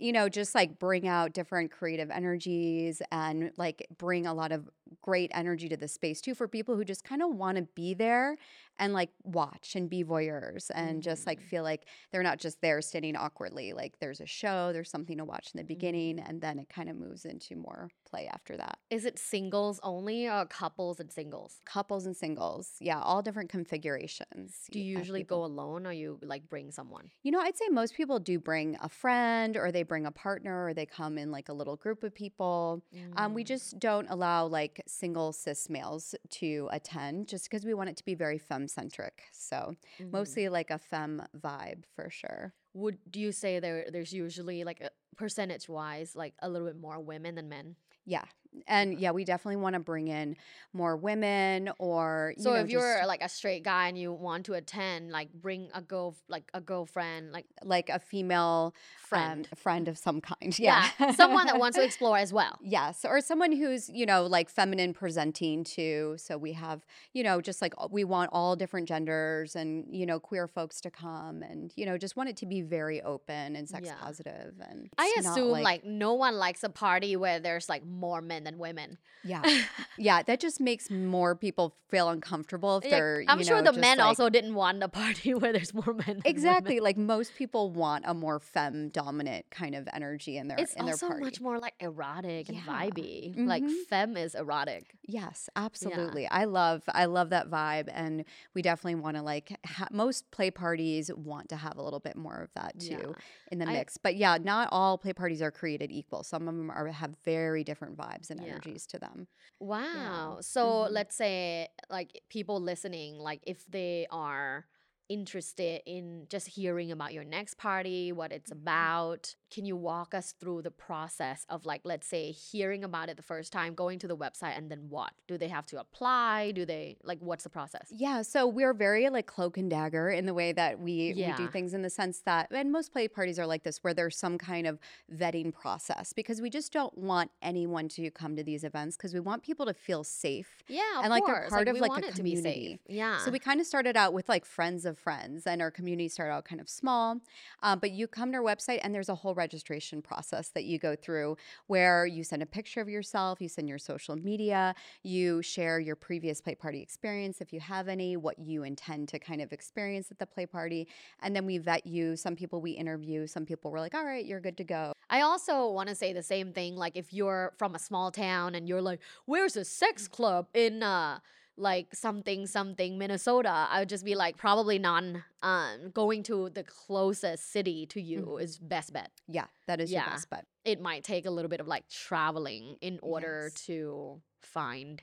you 0.00 0.12
know, 0.12 0.28
just 0.28 0.54
like 0.54 0.78
bring 0.78 1.08
out 1.08 1.32
different 1.32 1.72
creative 1.72 2.08
energies 2.10 3.02
and 3.10 3.50
like 3.56 3.84
bring 3.98 4.26
a 4.26 4.34
lot 4.34 4.52
of 4.52 4.70
great 5.02 5.30
energy 5.34 5.68
to 5.68 5.76
the 5.76 5.88
space 5.88 6.20
too 6.20 6.36
for 6.36 6.46
people 6.46 6.76
who 6.76 6.84
just 6.84 7.02
kind 7.02 7.20
of 7.20 7.34
want 7.34 7.56
to 7.58 7.62
be 7.74 7.94
there 7.94 8.36
and 8.78 8.92
like 8.92 9.10
watch 9.24 9.74
and 9.76 9.88
be 9.90 10.04
voyeurs 10.04 10.70
and 10.74 11.02
just 11.02 11.26
like 11.26 11.40
Mhm. 11.40 11.48
feel 11.50 11.62
like 11.62 11.86
they're 12.12 12.22
not 12.22 12.38
just 12.38 12.60
there 12.60 12.80
standing 12.82 13.16
awkwardly. 13.16 13.72
Like 13.72 13.98
there's 13.98 14.20
a 14.20 14.26
show, 14.26 14.72
there's 14.72 14.90
something 14.90 15.18
to 15.18 15.24
watch 15.24 15.50
in 15.54 15.58
the 15.58 15.64
beginning, 15.64 16.18
and 16.18 16.40
then 16.40 16.58
it 16.58 16.68
kind 16.68 16.88
of 16.88 16.96
moves 16.96 17.24
into 17.24 17.56
more 17.56 17.90
play 18.08 18.26
after 18.26 18.56
that. 18.56 18.78
Is 18.90 19.04
it 19.04 19.18
singles 19.18 19.80
only 19.82 20.28
or 20.28 20.46
couples 20.46 20.98
and 21.00 21.12
singles? 21.12 21.60
Couples 21.64 22.06
and 22.06 22.16
singles, 22.16 22.76
yeah, 22.80 23.00
all 23.00 23.22
different 23.22 23.50
configurations. 23.50 24.66
Do 24.70 24.80
you 24.80 24.98
usually 24.98 25.22
go 25.24 25.44
alone 25.44 25.86
or 25.86 25.92
you 25.92 26.18
like 26.22 26.48
bring 26.48 26.70
someone? 26.70 27.10
You 27.22 27.32
know, 27.32 27.40
I'd 27.40 27.56
say 27.56 27.68
most 27.70 27.94
people 27.94 28.18
do 28.18 28.38
bring 28.38 28.76
a 28.80 28.88
friend 28.88 29.56
or 29.56 29.72
they 29.72 29.82
bring 29.82 30.06
a 30.06 30.12
partner 30.12 30.66
or 30.66 30.74
they 30.74 30.86
come 30.86 31.18
in 31.18 31.30
like 31.30 31.48
a 31.48 31.52
little 31.52 31.76
group 31.76 32.02
of 32.04 32.14
people. 32.14 32.82
Um, 33.16 33.34
we 33.34 33.42
Mm. 33.42 33.46
just 33.46 33.78
don't 33.78 34.06
allow 34.10 34.46
like 34.46 34.82
single 34.86 35.32
cis 35.32 35.68
males 35.68 36.14
to 36.30 36.68
attend 36.70 37.28
just 37.28 37.44
because 37.50 37.64
we 37.64 37.74
want 37.74 37.90
it 37.90 37.96
to 37.96 38.04
be 38.04 38.14
very 38.14 38.38
femme 38.38 38.67
centric. 38.68 39.24
So 39.32 39.76
Mhm. 39.98 40.08
mostly 40.12 40.48
like 40.48 40.70
a 40.70 40.78
femme 40.78 41.22
vibe 41.36 41.84
for 41.94 42.10
sure. 42.10 42.54
Would 42.74 42.98
do 43.10 43.20
you 43.20 43.32
say 43.32 43.58
there 43.60 43.90
there's 43.90 44.12
usually 44.12 44.64
like 44.64 44.80
a 44.80 44.90
percentage 45.16 45.68
wise 45.68 46.14
like 46.14 46.34
a 46.40 46.48
little 46.48 46.66
bit 46.68 46.76
more 46.76 47.00
women 47.00 47.34
than 47.34 47.48
men? 47.48 47.76
Yeah, 48.04 48.24
And 48.66 48.98
yeah, 48.98 49.10
we 49.12 49.24
definitely 49.24 49.56
want 49.56 49.74
to 49.74 49.80
bring 49.80 50.08
in 50.08 50.36
more 50.72 50.96
women 50.96 51.70
or 51.78 52.34
you 52.36 52.42
So 52.42 52.52
know, 52.54 52.60
if 52.60 52.70
you're 52.70 53.06
like 53.06 53.22
a 53.22 53.28
straight 53.28 53.62
guy 53.64 53.88
and 53.88 53.98
you 53.98 54.12
want 54.12 54.46
to 54.46 54.54
attend, 54.54 55.10
like 55.10 55.32
bring 55.32 55.68
a 55.74 55.80
girl, 55.82 56.16
like 56.28 56.50
a 56.54 56.60
girlfriend, 56.60 57.32
like 57.32 57.46
like 57.64 57.88
a 57.88 57.98
female 57.98 58.74
friend. 58.96 59.48
um, 59.50 59.56
friend 59.56 59.88
of 59.88 59.96
some 59.98 60.20
kind. 60.20 60.58
yeah, 60.58 60.88
Yeah. 60.98 61.12
someone 61.12 61.46
that 61.46 61.58
wants 61.58 61.76
to 61.78 61.84
explore 61.90 62.18
as 62.18 62.32
well. 62.32 62.58
Yes, 62.62 63.04
or 63.04 63.20
someone 63.20 63.52
who's, 63.52 63.88
you 63.88 64.04
know, 64.06 64.26
like 64.26 64.48
feminine 64.50 64.92
presenting 64.92 65.64
too. 65.64 66.14
So 66.18 66.36
we 66.36 66.52
have, 66.52 66.84
you 67.14 67.22
know, 67.22 67.40
just 67.40 67.62
like 67.62 67.74
we 67.90 68.04
want 68.04 68.30
all 68.32 68.56
different 68.56 68.88
genders 68.88 69.56
and, 69.56 69.86
you 69.90 70.04
know, 70.06 70.20
queer 70.20 70.46
folks 70.46 70.80
to 70.82 70.90
come 70.90 71.42
and, 71.42 71.72
you 71.76 71.86
know, 71.86 71.96
just 71.96 72.16
want 72.16 72.28
it 72.28 72.36
to 72.38 72.46
be 72.46 72.60
very 72.62 73.00
open 73.02 73.56
and 73.56 73.68
sex 73.68 73.88
Yeah. 73.88 73.94
positive 74.00 74.54
and 74.68 74.90
I 74.98 75.14
assume 75.20 75.50
like, 75.62 75.84
no 75.84 76.14
one 76.14 76.36
likes 76.36 76.62
a 76.64 76.68
party 76.68 77.16
where 77.16 77.38
there's 77.40 77.68
like 77.68 77.84
more 77.86 78.20
men 78.20 78.44
than 78.48 78.58
women. 78.58 78.98
yeah. 79.24 79.42
Yeah, 80.00 80.22
that 80.22 80.38
just 80.38 80.60
makes 80.60 80.90
more 80.92 81.34
people 81.34 81.74
feel 81.90 82.08
uncomfortable 82.08 82.78
if 82.78 82.88
they're, 82.88 83.24
I'm 83.26 83.40
you 83.40 83.44
sure 83.44 83.56
know, 83.56 83.62
the 83.62 83.70
just, 83.70 83.80
men 83.80 83.98
like- 83.98 84.06
also 84.06 84.28
didn't 84.30 84.54
want 84.54 84.80
a 84.80 84.88
party 84.88 85.34
where 85.40 85.52
there's 85.52 85.74
more 85.74 85.86
men. 85.86 85.96
Than 85.96 86.06
women. 86.18 86.22
Exactly. 86.24 86.78
Like 86.78 86.96
most 86.96 87.34
people 87.34 87.72
want 87.72 88.04
a 88.06 88.14
more 88.14 88.38
femme 88.38 88.90
dominant 88.90 89.46
kind 89.50 89.74
of 89.74 89.88
energy 89.92 90.36
in 90.36 90.46
their 90.46 90.56
It's 90.60 90.74
in 90.74 90.86
their 90.86 90.96
party. 90.96 91.14
also 91.14 91.24
much 91.24 91.40
more 91.40 91.58
like 91.58 91.74
erotic 91.80 92.48
and 92.48 92.58
Yeah. 92.58 92.62
vibey. 92.72 93.46
Like 93.46 93.64
Mhm. 93.64 93.86
femme 93.88 94.16
is 94.16 94.36
erotic. 94.36 94.94
Yes, 95.04 95.48
absolutely. 95.56 96.28
I 96.28 96.44
love 96.44 96.82
I 96.94 97.06
love 97.06 97.30
that 97.30 97.50
vibe 97.50 97.88
and 97.92 98.24
we 98.54 98.62
definitely 98.62 99.00
want 99.00 99.16
to 99.16 99.22
like 99.22 99.56
ha- 99.66 99.88
most 99.90 100.30
play 100.30 100.52
parties 100.52 101.10
want 101.12 101.48
to 101.48 101.56
have 101.56 101.76
a 101.76 101.82
little 101.82 101.98
bit 102.00 102.14
more 102.16 102.40
of 102.40 102.52
that 102.54 102.78
too 102.78 103.00
Yeah. 103.08 103.12
in 103.50 103.58
the 103.58 103.66
I- 103.68 103.72
mix. 103.72 103.96
But 103.96 104.14
yeah, 104.14 104.38
not 104.40 104.68
all 104.70 104.96
play 104.96 105.12
parties 105.12 105.42
are 105.42 105.50
created 105.50 105.90
equal. 105.90 106.22
Some 106.22 106.46
of 106.46 106.54
them 106.54 106.70
are 106.70 106.86
have 106.86 107.16
very 107.24 107.64
different 107.64 107.96
vibes 107.96 108.27
and 108.30 108.40
Yeah. 108.40 108.60
energies 108.60 108.86
to 108.88 108.98
them. 108.98 109.28
Wow. 109.60 110.38
So 110.40 110.82
Mhm. 110.82 110.88
let's 110.90 111.16
say 111.16 111.68
like 111.90 112.22
people 112.28 112.60
listening, 112.60 113.18
like 113.18 113.40
if 113.46 113.64
they 113.68 114.06
are 114.10 114.66
interested 115.08 115.82
in 115.86 116.26
just 116.28 116.48
hearing 116.48 116.90
about 116.92 117.12
your 117.12 117.24
next 117.24 117.56
party, 117.56 118.12
what 118.12 118.32
it's 118.32 118.50
Mm-hmm. 118.50 118.52
about, 118.52 119.34
can 119.50 119.64
you 119.64 119.76
walk 119.76 120.14
us 120.14 120.34
through 120.38 120.62
the 120.62 120.70
process 120.70 121.46
of 121.48 121.64
like 121.66 121.80
let's 121.84 122.06
say 122.06 122.30
hearing 122.30 122.84
about 122.84 123.08
it 123.08 123.16
the 123.16 123.22
first 123.22 123.52
time, 123.52 123.74
going 123.74 123.98
to 124.00 124.08
the 124.08 124.16
website 124.16 124.56
and 124.56 124.70
then 124.70 124.86
what? 124.88 125.12
Do 125.26 125.38
they 125.38 125.48
have 125.48 125.66
to 125.66 125.80
apply? 125.80 126.52
Do 126.52 126.64
they 126.64 126.96
like 127.04 127.18
what's 127.20 127.44
the 127.44 127.50
process? 127.50 127.92
Yeah, 127.94 128.22
so 128.22 128.46
we're 128.46 128.74
very 128.74 129.08
like 129.10 129.26
cloak 129.26 129.56
and 129.56 129.70
dagger 129.70 130.10
in 130.10 130.26
the 130.26 130.34
way 130.34 130.52
that 130.52 130.80
we, 130.80 131.14
we 131.14 131.32
do 131.36 131.48
things 131.48 131.74
in 131.74 131.82
the 131.82 131.90
sense 131.90 132.20
that, 132.20 132.48
and 132.50 132.70
most 132.72 132.92
play 132.92 133.08
parties 133.08 133.38
are 133.38 133.46
like 133.46 133.62
this, 133.62 133.78
where 133.82 133.94
there's 133.94 134.16
some 134.16 134.38
kind 134.38 134.66
of 134.66 134.78
vetting 135.14 135.52
process 135.52 136.12
because 136.12 136.40
we 136.40 136.50
just 136.50 136.72
don't 136.72 136.96
want 136.96 137.30
anyone 137.42 137.88
to 137.88 138.10
come 138.10 138.36
to 138.36 138.42
these 138.42 138.64
events 138.64 138.96
because 138.96 139.14
we 139.14 139.20
want 139.20 139.42
people 139.42 139.66
to 139.66 139.74
feel 139.74 140.04
safe. 140.04 140.62
Yeah, 140.68 140.80
of 140.98 141.04
And, 141.04 141.10
like, 141.10 141.24
they're 141.26 141.34
course. 141.34 141.50
part 141.50 141.68
of, 141.68 141.74
we 141.74 141.80
like, 141.80 141.88
a 141.90 141.92
want 141.92 142.04
it 142.04 142.14
to 142.16 142.22
be 142.22 142.34
safe. 142.36 142.44
community. 142.44 142.80
Yeah. 142.88 143.18
So 143.18 143.30
we 143.30 143.38
kind 143.38 143.60
of 143.60 143.66
started 143.66 143.96
out 143.96 144.12
with 144.12 144.28
like 144.28 144.44
friends 144.44 144.84
of 144.84 144.98
friends, 144.98 145.46
and 145.46 145.62
our 145.62 145.70
community 145.70 146.08
started 146.08 146.32
out 146.32 146.44
kind 146.44 146.60
of 146.60 146.68
small. 146.68 147.20
Um, 147.62 147.78
but 147.78 147.90
you 147.92 148.06
come 148.06 148.32
to 148.32 148.38
our 148.38 148.44
website, 148.44 148.80
and 148.82 148.94
there's 148.94 149.08
a 149.08 149.14
whole 149.14 149.34
registration 149.38 150.02
process 150.02 150.50
that 150.50 150.64
you 150.64 150.78
go 150.78 150.94
through 150.94 151.36
where 151.68 152.04
you 152.04 152.22
send 152.22 152.42
a 152.42 152.46
picture 152.46 152.80
of 152.80 152.88
yourself, 152.88 153.40
you 153.40 153.48
send 153.48 153.68
your 153.68 153.78
social 153.78 154.16
media, 154.16 154.74
you 155.02 155.40
share 155.40 155.80
your 155.80 155.96
previous 155.96 156.40
play 156.40 156.54
party 156.54 156.82
experience 156.82 157.40
if 157.40 157.52
you 157.52 157.60
have 157.60 157.88
any, 157.88 158.16
what 158.16 158.38
you 158.38 158.64
intend 158.64 159.08
to 159.08 159.18
kind 159.18 159.40
of 159.40 159.52
experience 159.52 160.10
at 160.10 160.18
the 160.18 160.26
play 160.26 160.44
party, 160.44 160.86
and 161.22 161.34
then 161.34 161.46
we 161.46 161.56
vet 161.58 161.86
you. 161.86 162.16
Some 162.16 162.36
people 162.36 162.60
we 162.60 162.72
interview, 162.72 163.26
some 163.26 163.46
people 163.46 163.70
were 163.70 163.80
like, 163.80 163.94
"All 163.94 164.04
right, 164.04 164.26
you're 164.26 164.40
good 164.40 164.56
to 164.58 164.64
go." 164.64 164.92
I 165.10 165.22
also 165.22 165.70
want 165.70 165.88
to 165.88 165.94
say 165.94 166.12
the 166.12 166.22
same 166.22 166.52
thing. 166.52 166.76
Like, 166.76 166.96
if 166.96 167.12
you're 167.12 167.54
from 167.56 167.74
a 167.74 167.78
small 167.78 168.10
town 168.10 168.54
and 168.54 168.68
you're 168.68 168.82
like, 168.82 169.00
"Where's 169.24 169.56
a 169.56 169.64
sex 169.64 170.08
club 170.08 170.48
in 170.54 170.82
uh 170.82 171.20
like 171.58 171.94
something 171.94 172.46
something 172.46 172.96
Minnesota?" 172.98 173.66
I 173.70 173.80
would 173.80 173.88
just 173.88 174.04
be 174.04 174.14
like, 174.14 174.36
probably 174.36 174.78
none. 174.78 175.24
Um, 175.42 175.90
going 175.90 176.22
to 176.24 176.50
the 176.50 176.64
closest 176.64 177.50
city 177.50 177.86
to 177.86 178.00
you 178.00 178.22
Mhm. 178.22 178.42
is 178.42 178.58
best 178.58 178.92
bet. 178.92 179.10
Yeah, 179.26 179.46
that 179.66 179.80
is 179.80 179.90
Yeah. 179.90 180.04
your 180.04 180.10
best 180.14 180.30
bet. 180.30 180.46
It 180.64 180.80
might 180.80 181.04
take 181.04 181.26
a 181.26 181.30
little 181.30 181.48
bit 181.48 181.60
of 181.60 181.66
like 181.68 181.88
traveling 181.88 182.76
in 182.80 182.98
order 183.02 183.50
Yes. 183.52 183.62
to 183.66 184.22
find 184.40 185.02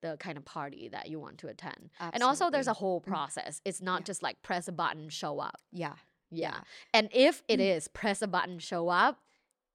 the 0.00 0.16
kind 0.18 0.36
of 0.36 0.44
party 0.44 0.88
that 0.88 1.08
you 1.08 1.18
want 1.18 1.38
to 1.38 1.48
attend. 1.48 1.90
And 1.98 2.22
also, 2.22 2.50
there's 2.50 2.66
a 2.66 2.74
whole 2.74 3.00
process. 3.00 3.62
It's 3.64 3.80
not 3.80 4.00
Yeah. 4.02 4.04
just 4.04 4.22
like 4.22 4.42
press 4.42 4.68
a 4.68 4.72
button, 4.72 5.08
show 5.08 5.40
up. 5.40 5.60
yeah. 5.72 5.96
Yeah. 6.30 6.62
And 6.92 7.08
if 7.12 7.42
it 7.48 7.60
Mm. 7.60 7.76
is 7.76 7.88
press 7.88 8.20
a 8.20 8.26
button, 8.26 8.58
show 8.58 8.88
up, 8.88 9.22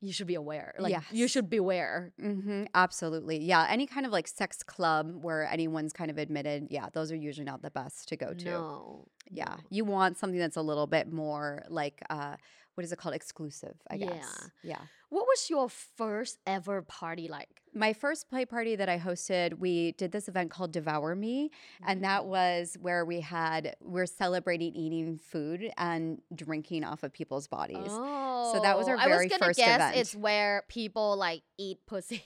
you 0.01 0.13
should 0.13 0.27
be 0.27 0.35
aware. 0.35 0.73
Like 0.79 0.95
you 1.11 1.27
should 1.27 1.49
beware. 1.49 2.11
hmm 2.19 2.63
absolutely. 2.73 3.39
Yeah. 3.39 3.65
Any 3.69 3.85
kind 3.85 4.05
of 4.05 4.11
like 4.11 4.27
sex 4.27 4.63
club 4.63 5.23
where 5.23 5.45
anyone's 5.45 5.93
kind 5.93 6.09
of 6.09 6.17
admitted, 6.17 6.67
yeah, 6.69 6.87
those 6.93 7.11
are 7.11 7.15
usually 7.15 7.45
not 7.45 7.61
the 7.61 7.71
best 7.71 8.07
to 8.09 8.15
go 8.15 8.33
to. 8.33 8.45
No. 8.45 9.07
Yeah. 9.29 9.57
You 9.69 9.85
want 9.85 10.17
something 10.17 10.39
that's 10.39 10.55
a 10.55 10.61
little 10.61 10.87
bit 10.87 11.11
more 11.11 11.63
like, 11.69 12.01
uh, 12.09 12.37
what 12.79 12.85
is 12.85 12.93
it 12.93 12.97
called? 12.97 13.13
Exclusive, 13.13 13.75
I 13.91 13.95
Yeah. 13.95 14.07
guess. 14.07 14.49
Yeah. 14.63 14.79
What 15.09 15.27
was 15.27 15.49
your 15.49 15.67
first 15.67 16.37
ever 16.47 16.81
party 16.81 17.27
like? 17.27 17.61
My 17.73 17.91
first 17.91 18.29
play 18.29 18.45
party 18.45 18.77
that 18.77 18.87
I 18.87 18.97
hosted, 18.97 19.55
we 19.59 19.91
did 19.91 20.13
this 20.13 20.29
event 20.29 20.49
called 20.49 20.71
Devour 20.71 21.13
Me. 21.13 21.51
And 21.85 21.97
mm-hmm. 21.97 22.03
that 22.03 22.25
was 22.25 22.77
where 22.79 23.03
we 23.03 23.19
had, 23.19 23.75
we're 23.81 24.05
celebrating 24.05 24.73
eating 24.77 25.17
food 25.17 25.73
and 25.75 26.21
drinking 26.33 26.85
off 26.85 27.03
of 27.03 27.11
people's 27.11 27.49
bodies. 27.49 27.89
Oh, 27.89 28.53
so 28.53 28.61
that 28.61 28.77
was 28.77 28.87
our 28.87 28.95
very 28.95 29.13
I 29.13 29.17
was 29.23 29.27
gonna 29.27 29.45
first 29.47 29.59
guess 29.59 29.75
event. 29.75 29.97
it's 29.97 30.15
where 30.15 30.63
people 30.69 31.17
like 31.17 31.41
eat 31.57 31.79
pussy 31.85 32.23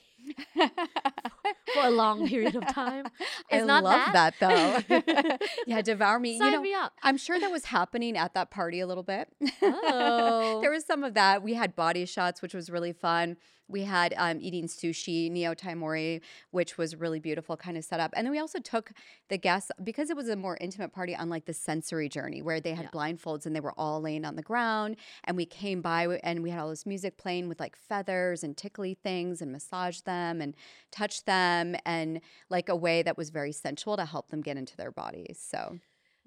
for 1.74 1.84
a 1.86 1.90
long 1.90 2.26
period 2.28 2.56
of 2.56 2.66
time. 2.68 3.06
I 3.50 3.56
It's 3.56 3.66
not 3.66 3.84
love 3.84 4.12
that? 4.12 4.34
that, 4.40 4.86
though. 4.88 5.38
yeah, 5.66 5.82
Devour 5.82 6.18
Me. 6.18 6.38
Sign 6.38 6.48
you 6.48 6.56
know, 6.56 6.62
me 6.62 6.74
up. 6.74 6.92
I'm 7.02 7.16
sure 7.16 7.38
that 7.38 7.50
was 7.50 7.66
happening 7.66 8.16
at 8.16 8.34
that 8.34 8.50
party 8.50 8.80
a 8.80 8.86
little 8.86 9.02
bit. 9.02 9.28
Oh. 9.62 10.60
there 10.60 10.70
was 10.70 10.84
some 10.84 11.04
of 11.04 11.14
that. 11.14 11.42
We 11.42 11.54
had 11.54 11.76
body 11.76 12.04
shots, 12.06 12.42
which 12.42 12.54
was 12.54 12.70
really 12.70 12.92
fun. 12.92 13.36
We 13.66 13.84
had 13.84 14.12
um, 14.18 14.38
eating 14.40 14.66
sushi, 14.66 15.30
Nyotaimori, 15.32 16.20
which 16.50 16.76
was 16.76 16.94
really 16.96 17.18
beautiful 17.18 17.56
kind 17.56 17.76
of 17.78 17.84
setup. 17.84 18.12
And 18.14 18.26
then 18.26 18.30
we 18.32 18.38
also 18.38 18.58
took 18.58 18.92
the 19.30 19.38
guests, 19.38 19.70
because 19.82 20.10
it 20.10 20.16
was 20.16 20.28
a 20.28 20.36
more 20.36 20.58
intimate 20.60 20.92
party, 20.92 21.16
on 21.16 21.30
like 21.30 21.46
the 21.46 21.54
sensory 21.54 22.08
journey 22.08 22.42
where 22.42 22.60
they 22.60 22.74
had 22.74 22.84
Yeah. 22.86 22.90
blindfolds 22.90 23.46
and 23.46 23.56
they 23.56 23.60
were 23.60 23.72
all 23.78 24.00
laying 24.02 24.24
on 24.26 24.36
the 24.36 24.42
ground. 24.42 24.96
And 25.24 25.36
we 25.36 25.46
came 25.46 25.80
by 25.80 26.06
and 26.22 26.42
we 26.42 26.50
had 26.50 26.60
all 26.60 26.68
this 26.68 26.84
music 26.84 27.16
playing 27.16 27.48
with 27.48 27.58
like 27.58 27.74
feathers 27.74 28.44
and 28.44 28.54
tickly 28.56 28.94
things 28.94 29.40
and 29.40 29.50
massage 29.50 30.00
them 30.02 30.40
and 30.42 30.54
touch 30.92 31.24
them 31.24 31.74
and 31.86 32.20
like 32.50 32.68
a 32.68 32.76
way 32.76 33.02
that 33.02 33.16
was 33.16 33.30
very 33.30 33.52
sensual 33.52 33.96
to 33.96 34.04
help 34.04 34.28
them 34.28 34.42
get 34.42 34.56
into 34.58 34.76
their 34.76 34.92
bodies. 34.92 35.38
So 35.40 35.78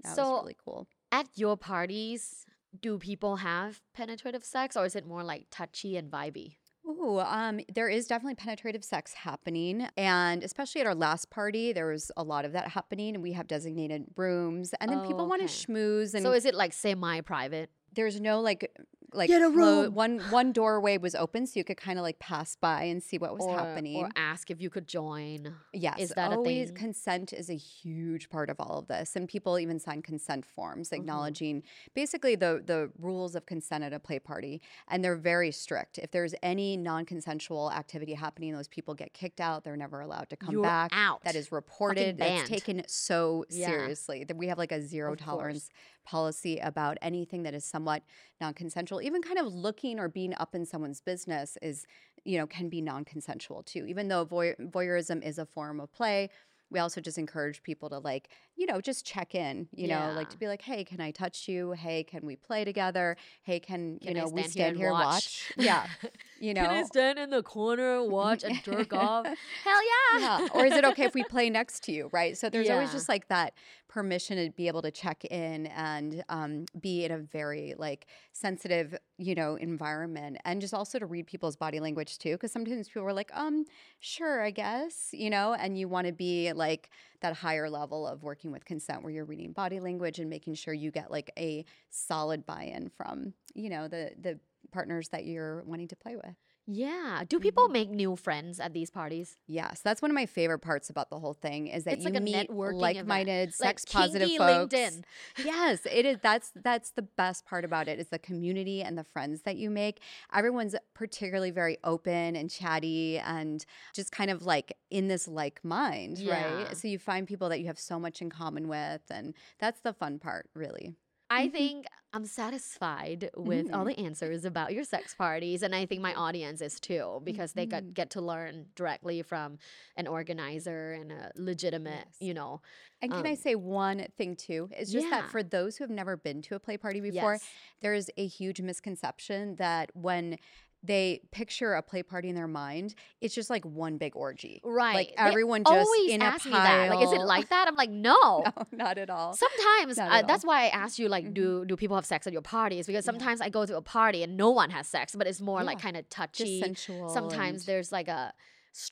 that 0.03 0.15
So- 0.15 0.31
was 0.31 0.41
really 0.41 0.57
cool. 0.65 0.87
At 1.11 1.27
your 1.35 1.55
parties, 1.55 2.45
do 2.81 2.97
people 2.97 3.37
have 3.37 3.81
penetrative 3.93 4.43
sex 4.43 4.75
or 4.75 4.85
is 4.85 4.95
it 4.95 5.05
more 5.05 5.23
like 5.23 5.45
touchy 5.51 5.95
and 5.97 6.11
vibey? 6.11 6.55
Ooh, 6.87 7.19
um, 7.19 7.59
there 7.73 7.89
is 7.89 8.07
definitely 8.07 8.35
penetrative 8.35 8.83
sex 8.83 9.13
happening. 9.13 9.87
And 9.97 10.43
especially 10.43 10.81
at 10.81 10.87
our 10.87 10.95
last 10.95 11.29
party, 11.29 11.73
there 11.73 11.87
was 11.87 12.11
a 12.15 12.23
lot 12.23 12.45
of 12.45 12.53
that 12.53 12.69
happening. 12.69 13.13
And 13.15 13.21
we 13.23 13.33
have 13.33 13.47
designated 13.47 14.05
rooms. 14.15 14.73
And 14.79 14.89
then 14.89 14.99
Oh, 14.99 15.07
people 15.07 15.27
want 15.27 15.41
to 15.41 15.45
okay. 15.45 15.53
schmooze. 15.53 16.13
And 16.13 16.23
So 16.23 16.31
is 16.31 16.45
it 16.45 16.55
like 16.55 16.73
semi 16.73 17.21
private? 17.21 17.69
there's 17.93 18.21
no 18.21 18.41
like, 18.41 18.71
like 19.17 19.27
Get 19.27 19.41
a 19.41 19.51
clo- 19.51 19.83
room. 19.83 19.93
one 19.93 20.19
one 20.29 20.51
doorway 20.51 20.97
was 20.97 21.15
open, 21.15 21.45
so 21.47 21.59
you 21.59 21.63
could 21.63 21.77
kind 21.77 21.97
of 21.99 22.03
like 22.03 22.19
pass 22.19 22.55
by 22.55 22.83
and 22.83 23.01
see 23.03 23.17
what 23.17 23.33
was 23.35 23.43
or, 23.45 23.57
happening. 23.57 23.97
or 23.97 24.09
ask 24.15 24.49
if 24.51 24.61
you 24.61 24.69
could 24.69 24.87
join. 24.87 25.55
Yes, 25.73 25.99
Is 25.99 26.09
that 26.11 26.31
a 26.31 26.35
always 26.35 26.67
thing? 26.69 26.77
consent 26.77 27.33
is 27.33 27.49
a 27.49 27.55
huge 27.55 28.29
part 28.29 28.49
of 28.49 28.59
all 28.59 28.79
of 28.79 28.87
this, 28.87 29.15
and 29.15 29.27
people 29.27 29.57
even 29.59 29.79
sign 29.79 30.01
consent 30.01 30.45
forms 30.45 30.89
Mm-hmm. 30.89 31.01
acknowledging 31.01 31.63
basically 31.93 32.35
the 32.35 32.61
the 32.65 32.91
rules 32.99 33.35
of 33.35 33.45
consent 33.45 33.83
at 33.83 33.93
a 33.93 33.99
play 33.99 34.19
party, 34.19 34.61
and 34.87 35.03
they're 35.03 35.15
very 35.15 35.51
strict. 35.51 35.97
If 35.97 36.11
there's 36.11 36.35
any 36.43 36.77
non-consensual 36.77 37.71
activity 37.71 38.13
happening, 38.13 38.53
those 38.53 38.67
people 38.67 38.93
get 38.93 39.13
kicked 39.13 39.41
out. 39.41 39.63
They're 39.63 39.75
never 39.77 40.01
allowed 40.01 40.29
to 40.29 40.35
come 40.35 40.51
You're 40.53 40.63
back. 40.63 40.91
out. 40.93 41.23
That 41.23 41.35
is 41.35 41.51
reported. 41.51 42.17
That's 42.17 42.47
taken 42.49 42.83
so 42.87 43.45
Yeah. 43.49 43.67
seriously. 43.67 44.23
That 44.23 44.37
we 44.37 44.47
have 44.47 44.57
like 44.57 44.71
a 44.71 44.81
zero 44.81 45.13
Of 45.13 45.19
course. 45.19 45.25
tolerance 45.25 45.69
policy 46.05 46.57
about 46.59 46.97
anything 47.01 47.43
that 47.43 47.53
is 47.53 47.65
somewhat 47.65 48.01
non-consensual. 48.39 49.01
Even 49.07 49.21
kind 49.21 49.39
of 49.39 49.53
looking 49.53 49.99
or 49.99 50.09
being 50.09 50.33
up 50.37 50.53
in 50.53 50.65
someone's 50.65 50.99
business 50.99 51.57
is, 51.61 51.85
you 52.25 52.37
know, 52.37 52.45
can 52.45 52.67
be 52.67 52.81
non-consensual 52.81 53.63
too. 53.63 53.85
Even 53.87 54.09
though 54.09 54.25
voy- 54.25 54.55
voyeurism 54.59 55.25
is 55.25 55.37
a 55.37 55.45
form 55.45 55.79
of 55.79 55.89
play, 55.93 56.29
we 56.69 56.79
also 56.79 56.99
just 56.99 57.17
encourage 57.17 57.63
people 57.63 57.89
to 57.89 57.99
like, 57.99 58.29
you 58.55 58.65
know, 58.65 58.81
just 58.81 59.05
check 59.05 59.35
in, 59.35 59.67
you 59.73 59.87
know, 59.87 60.11
like 60.15 60.29
to 60.31 60.37
be 60.37 60.47
like, 60.47 60.61
hey, 60.61 60.83
can 60.83 60.99
I 60.99 61.11
touch 61.11 61.47
you? 61.47 61.71
Hey, 61.71 62.03
can 62.03 62.25
we 62.25 62.35
play 62.35 62.65
together? 62.65 63.15
Hey, 63.43 63.59
can, 63.59 63.99
Can 63.99 64.09
you 64.09 64.13
know, 64.13 64.27
we 64.27 64.41
stand 64.43 64.45
here 64.45 64.51
stand 64.51 64.69
and 64.69 64.77
here 64.77 64.87
and 64.89 64.93
watch? 64.93 65.05
watch. 65.05 65.53
Yeah. 65.57 65.85
You 66.39 66.53
know, 66.53 66.61
Can 66.61 66.69
I 66.69 66.83
stand 66.83 67.17
in 67.17 67.31
the 67.31 67.41
corner, 67.41 68.03
watch 68.03 68.43
and 68.43 68.61
jerk 68.63 68.93
off? 68.93 69.25
Hell 69.63 69.79
yeah. 70.13 70.19
yeah. 70.19 70.47
Or 70.53 70.67
is 70.67 70.73
it 70.73 70.85
okay 70.85 71.05
if 71.05 71.15
we 71.15 71.23
play 71.29 71.49
next 71.49 71.83
to 71.85 71.91
you? 71.91 72.09
Right. 72.13 72.37
So 72.37 72.47
there's 72.47 72.69
always 72.69 72.91
just 72.91 73.09
like 73.09 73.27
that 73.29 73.53
permission 73.87 74.37
to 74.37 74.51
be 74.51 74.67
able 74.67 74.83
to 74.83 74.91
check 74.91 75.25
in 75.25 75.65
and 75.67 76.23
um, 76.29 76.65
be 76.79 77.05
in 77.05 77.11
a 77.11 77.17
very 77.17 77.73
like 77.79 78.05
sensitive, 78.33 78.95
you 79.17 79.33
know, 79.33 79.55
environment, 79.55 80.37
and 80.45 80.61
just 80.61 80.75
also 80.75 80.99
to 80.99 81.07
read 81.07 81.25
people's 81.25 81.55
body 81.55 81.79
language 81.79 82.19
too. 82.19 82.33
Because 82.33 82.51
sometimes 82.51 82.87
people 82.87 83.07
are 83.07 83.13
like, 83.13 83.31
um, 83.33 83.65
sure, 83.99 84.43
I 84.43 84.51
guess, 84.51 85.09
you 85.13 85.31
know, 85.31 85.55
and 85.55 85.75
you 85.79 85.87
want 85.87 86.05
to 86.05 86.13
be 86.13 86.53
like 86.57 86.89
that 87.21 87.35
higher 87.35 87.69
level 87.69 88.07
of 88.07 88.23
working 88.23 88.51
with 88.51 88.65
consent 88.65 89.03
where 89.03 89.11
you're 89.11 89.25
reading 89.25 89.51
body 89.51 89.79
language 89.79 90.19
and 90.19 90.29
making 90.29 90.55
sure 90.55 90.73
you 90.73 90.91
get 90.91 91.11
like 91.11 91.31
a 91.37 91.63
solid 91.89 92.45
buy-in 92.45 92.89
from, 92.89 93.33
you 93.53 93.69
know, 93.69 93.87
the 93.87 94.11
the 94.19 94.39
partners 94.71 95.09
that 95.09 95.25
you're 95.25 95.63
wanting 95.63 95.87
to 95.87 95.95
play 95.95 96.15
with. 96.15 96.35
Yeah. 96.69 97.23
Do 97.27 97.39
people 97.39 97.63
mm-hmm. 97.65 97.73
make 97.73 97.89
new 97.89 98.17
friends 98.17 98.59
at 98.59 98.73
these 98.73 98.89
parties? 98.89 99.37
Yes, 99.47 99.79
that's 99.81 100.01
one 100.01 100.11
of 100.11 100.15
my 100.15 100.25
favorite 100.25 100.59
parts 100.59 100.89
about 100.89 101.09
the 101.09 101.17
whole 101.17 101.33
thing 101.33 101.67
is 101.67 101.85
that 101.85 101.93
It's 101.93 102.03
you 102.03 102.11
like 102.11 102.19
a 102.19 102.23
meet 102.23 102.49
like-minded, 102.49 103.53
sex-positive 103.53 104.27
kinky 104.27 104.37
folks. 104.37 104.75
LinkedIn. 104.75 105.03
yes, 105.45 105.87
it 105.89 106.05
is. 106.05 106.17
That's 106.21 106.51
that's 106.55 106.91
the 106.91 107.03
best 107.03 107.45
part 107.45 107.63
about 107.63 107.87
it 107.87 107.99
is 107.99 108.07
the 108.09 108.19
community 108.19 108.83
and 108.83 108.97
the 108.97 109.05
friends 109.05 109.43
that 109.43 109.55
you 109.55 109.69
make. 109.69 110.01
Everyone's 110.33 110.75
particularly 110.93 111.51
very 111.51 111.77
open 111.85 112.35
and 112.35 112.49
chatty 112.49 113.17
and 113.19 113.65
just 113.93 114.11
kind 114.11 114.29
of 114.29 114.45
like 114.45 114.75
in 114.91 115.07
this 115.07 115.27
like 115.27 115.63
mind, 115.63 116.17
Yeah. 116.17 116.65
right? 116.65 116.77
So 116.77 116.89
you 116.89 116.99
find 116.99 117.25
people 117.27 117.47
that 117.47 117.61
you 117.61 117.67
have 117.67 117.79
so 117.79 117.97
much 117.97 118.21
in 118.21 118.29
common 118.29 118.67
with, 118.67 119.01
and 119.09 119.33
that's 119.59 119.79
the 119.79 119.93
fun 119.93 120.19
part, 120.19 120.49
really. 120.53 120.95
I 121.29 121.47
Mhm. 121.47 121.51
think 121.51 121.85
I'm 122.13 122.25
satisfied 122.25 123.29
with 123.35 123.69
all 123.73 123.83
Mhm. 123.83 123.95
the 123.95 123.97
answers 124.05 124.45
about 124.45 124.73
your 124.73 124.85
sex 124.85 125.13
parties, 125.13 125.61
and 125.61 125.75
I 125.75 125.85
think 125.85 126.01
my 126.01 126.13
audience 126.13 126.61
is 126.61 126.79
too 126.79 127.21
because 127.23 127.53
they 127.53 127.65
Mhm. 127.65 127.69
got 127.69 127.93
get 127.93 128.09
to 128.11 128.21
learn 128.21 128.71
directly 128.75 129.21
from 129.23 129.59
an 129.97 130.07
organizer 130.07 130.93
and 130.93 131.11
a 131.11 131.31
legitimate, 131.35 132.07
Yes. 132.07 132.21
you 132.21 132.33
know. 132.33 132.61
And 133.01 133.11
can 133.11 133.25
I 133.27 133.31
Um, 133.31 133.35
say 133.35 133.55
one 133.55 134.07
thing 134.15 134.35
too? 134.37 134.69
It's 134.71 134.91
just 134.91 135.09
yeah. 135.09 135.21
that 135.21 135.29
for 135.29 135.43
those 135.43 135.77
who 135.77 135.83
have 135.83 135.91
never 135.91 136.15
been 136.15 136.41
to 136.43 136.55
a 136.55 136.59
play 136.59 136.77
party 136.77 137.01
before, 137.01 137.33
Yes. 137.33 137.49
there's 137.81 138.09
a 138.17 138.25
huge 138.25 138.61
misconception 138.61 139.55
that 139.57 139.93
when 139.95 140.39
they 140.83 141.21
picture 141.31 141.73
a 141.73 141.81
play 141.81 142.03
party 142.03 142.29
in 142.29 142.35
their 142.35 142.47
mind, 142.47 142.93
it's 143.19 143.33
just 143.33 143.49
like 143.49 143.65
one 143.65 143.97
big 143.97 144.15
orgy. 144.15 144.61
Right. 144.63 144.93
Like 144.95 145.07
They 145.09 145.15
everyone 145.17 145.63
just 145.63 145.73
always 145.73 146.11
in 146.11 146.21
ask 146.21 146.45
a 146.45 146.49
me 146.49 146.53
that. 146.53 146.89
Like, 146.89 147.03
is 147.05 147.11
it 147.11 147.21
like 147.21 147.49
that? 147.49 147.67
I'm 147.67 147.75
like, 147.75 147.89
no. 148.09 148.43
No, 148.45 148.63
not 148.71 148.97
at 148.97 149.09
all. 149.09 149.33
Sometimes 149.33 149.97
uh, 149.97 150.03
at 150.03 150.27
that's 150.27 150.45
why 150.45 150.65
I 150.65 150.67
asked 150.67 150.99
you 150.99 151.09
like, 151.09 151.25
Mhm. 151.25 151.33
do 151.33 151.65
do 151.65 151.75
people 151.75 151.95
have 151.97 152.05
sex 152.05 152.27
at 152.27 152.33
your 152.33 152.41
parties? 152.43 152.85
Because 152.87 153.05
Yeah. 153.05 153.11
sometimes 153.11 153.41
I 153.41 153.49
go 153.49 153.65
to 153.65 153.75
a 153.75 153.81
party 153.81 154.23
and 154.23 154.37
no 154.37 154.51
one 154.51 154.69
has 154.69 154.87
sex, 154.87 155.15
but 155.15 155.25
it's 155.27 155.41
more 155.41 155.63
like 155.63 155.81
kind 155.81 155.97
of 155.97 156.03
just 156.09 156.11
touchy. 156.15 156.61
sensual. 156.61 157.09
Sometimes 157.09 157.61
and- 157.61 157.67
there's 157.67 157.91
like 157.91 158.07
a 158.07 158.33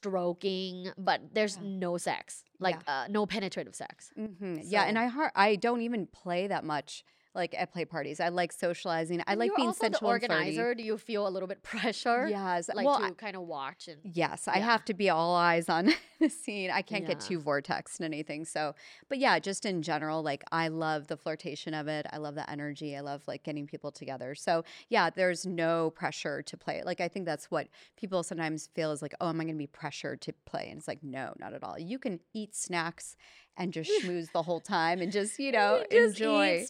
stroking, 0.05 0.87
but 0.97 1.21
there's 1.33 1.57
Yeah. 1.57 1.63
no 1.65 1.97
sex, 1.97 2.43
like 2.59 2.77
uh, 2.87 3.07
no 3.09 3.25
penetrative 3.25 3.75
sex. 3.75 4.11
Mhm. 4.17 4.61
Yeah, 4.63 4.83
and 4.83 4.97
I 4.99 5.05
har- 5.07 5.31
I 5.35 5.55
don't 5.55 5.81
even 5.81 6.07
play 6.07 6.47
that 6.47 6.63
much 6.63 7.03
like 7.35 7.53
at 7.57 7.71
play 7.71 7.85
parties. 7.85 8.19
I 8.19 8.29
like 8.29 8.51
socializing. 8.51 9.21
I 9.27 9.35
like 9.35 9.47
you're 9.47 9.55
being 9.57 9.67
also 9.67 9.81
sensual 9.81 10.09
the 10.09 10.13
organizer. 10.13 10.73
Do 10.73 10.83
you 10.83 10.97
feel 10.97 11.27
a 11.27 11.29
little 11.29 11.47
bit 11.47 11.61
pressure? 11.63 12.27
Yes. 12.27 12.69
Like 12.73 12.85
well, 12.85 12.99
to 12.99 13.05
I- 13.05 13.11
kind 13.11 13.35
of 13.35 13.43
watch 13.43 13.87
and 13.87 13.99
Yes, 14.03 14.47
I 14.47 14.59
have 14.59 14.85
to 14.85 14.93
be 14.93 15.09
all 15.09 15.35
eyes 15.35 15.69
on 15.69 15.93
the 16.19 16.29
scene. 16.29 16.71
I 16.71 16.81
can't 16.81 17.05
get 17.05 17.19
too 17.19 17.39
vortex 17.39 17.97
and 17.97 18.05
anything. 18.05 18.45
So, 18.45 18.73
but 19.09 19.17
yeah, 19.17 19.37
just 19.39 19.65
in 19.65 19.81
general, 19.81 20.23
like 20.23 20.43
I 20.51 20.69
love 20.69 21.07
the 21.07 21.17
flirtation 21.17 21.73
of 21.73 21.87
it. 21.87 22.05
I 22.11 22.17
love 22.17 22.35
the 22.35 22.49
energy. 22.49 22.95
I 22.95 23.01
love 23.01 23.21
like 23.27 23.43
getting 23.43 23.67
people 23.67 23.91
together. 23.91 24.35
So, 24.35 24.63
yeah, 24.89 25.09
there's 25.09 25.45
no 25.45 25.89
pressure 25.91 26.41
to 26.41 26.57
play. 26.57 26.81
Like 26.85 27.01
I 27.01 27.07
think 27.07 27.25
that's 27.25 27.51
what 27.51 27.67
people 27.97 28.23
sometimes 28.23 28.69
feel 28.73 28.91
is 28.91 29.01
like, 29.01 29.13
oh, 29.19 29.29
am 29.29 29.41
I 29.41 29.43
going 29.43 29.55
to 29.55 29.59
be 29.59 29.67
pressured 29.67 30.21
to 30.21 30.33
play? 30.45 30.67
And 30.69 30.77
it's 30.77 30.87
like, 30.87 31.03
no, 31.03 31.33
not 31.39 31.53
at 31.53 31.63
all. 31.63 31.77
You 31.77 31.99
can 31.99 32.19
eat 32.33 32.55
snacks 32.55 33.17
and 33.57 33.73
just 33.73 33.89
schmooze 34.03 34.31
the 34.31 34.43
whole 34.43 34.59
time 34.59 35.01
and 35.01 35.11
just 35.11 35.39
you 35.39 35.51
know 35.51 35.83
just 35.91 36.19
enjoy 36.19 36.59
eat 36.59 36.67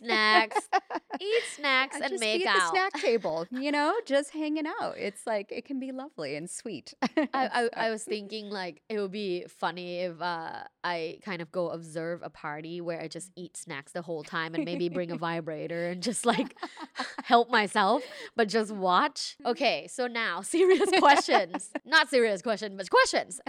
snacks, 0.56 1.06
eat 1.20 1.44
snacks, 1.56 1.96
and 1.96 2.10
just 2.10 2.20
make 2.20 2.42
be 2.42 2.48
at 2.48 2.56
the 2.56 2.70
snack 2.70 2.94
table. 2.94 3.48
You 3.52 3.72
know, 3.72 3.94
just 4.06 4.32
hanging 4.32 4.66
out. 4.68 4.96
It's 4.98 5.26
like 5.26 5.52
it 5.52 5.66
can 5.66 5.80
be 5.80 5.92
lovely 5.92 6.36
and 6.36 6.50
sweet. 6.50 6.94
I, 7.02 7.28
I, 7.34 7.70
I 7.88 7.90
was 7.90 8.04
thinking 8.04 8.50
like 8.50 8.82
it 8.90 9.00
would 9.00 9.12
be 9.12 9.46
funny 9.48 10.00
if 10.00 10.22
uh, 10.22 10.64
I 10.86 11.18
kind 11.26 11.42
of 11.42 11.52
go 11.52 11.70
observe 11.70 12.22
a 12.24 12.30
party 12.30 12.80
where 12.80 13.02
I 13.02 13.08
just 13.08 13.32
eat 13.36 13.58
snacks 13.58 13.92
the 13.92 14.04
whole 14.04 14.22
time 14.22 14.54
and 14.54 14.64
maybe 14.64 14.88
bring 14.88 15.10
a 15.12 15.18
vibrator 15.28 15.88
and 15.88 16.04
just 16.04 16.28
like 16.28 16.56
help 17.24 17.50
myself, 17.50 18.04
but 18.36 18.48
just 18.48 18.72
watch. 18.72 19.36
Mm-hmm. 19.42 19.52
Okay, 19.52 19.88
so 19.88 20.06
now 20.06 20.42
serious 20.44 20.92
questions. 21.00 21.72
Not 21.86 22.10
serious 22.12 22.44
question, 22.44 22.78
but 22.78 22.88
questions 22.92 23.42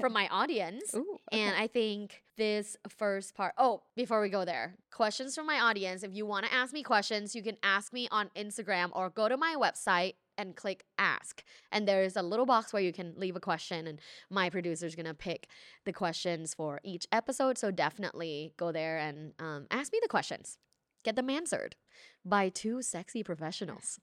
from 0.00 0.14
my 0.14 0.28
audience. 0.28 0.94
Ooh, 0.94 1.18
And 1.30 1.54
I 1.54 1.66
think 1.66 2.22
this 2.38 2.78
first 2.88 3.34
part, 3.34 3.52
oh, 3.58 3.82
before 3.94 4.22
we 4.22 4.30
go 4.30 4.46
there, 4.46 4.76
questions 4.90 5.34
from 5.34 5.46
my 5.46 5.60
audience. 5.60 6.02
If 6.02 6.14
you 6.14 6.24
want 6.24 6.46
to 6.46 6.54
ask 6.54 6.72
me 6.72 6.82
questions, 6.82 7.34
you 7.34 7.42
can 7.42 7.58
ask 7.62 7.92
me 7.92 8.08
on 8.10 8.30
Instagram 8.34 8.88
or 8.94 9.10
go 9.10 9.28
to 9.28 9.36
my 9.36 9.56
website 9.58 10.14
and 10.36 10.56
click 10.56 10.84
ask. 10.98 11.42
And 11.70 11.86
there's 11.86 12.16
a 12.16 12.22
little 12.22 12.46
box 12.46 12.72
where 12.72 12.82
you 12.82 12.92
can 12.92 13.14
leave 13.16 13.36
a 13.36 13.40
question, 13.40 13.86
and 13.86 14.00
my 14.30 14.50
producer's 14.50 14.94
to 15.06 15.14
pick 15.14 15.48
the 15.84 15.92
questions 15.92 16.54
for 16.54 16.80
each 16.82 17.06
episode. 17.12 17.58
So 17.58 17.70
definitely 17.70 18.54
go 18.56 18.72
there 18.72 18.98
and 18.98 19.32
um, 19.38 19.66
ask 19.70 19.92
me 19.92 19.98
the 20.02 20.08
questions. 20.08 20.58
Get 21.04 21.16
them 21.16 21.30
answered 21.30 21.76
by 22.24 22.48
two 22.48 22.82
sexy 22.82 23.22
professionals. 23.22 23.98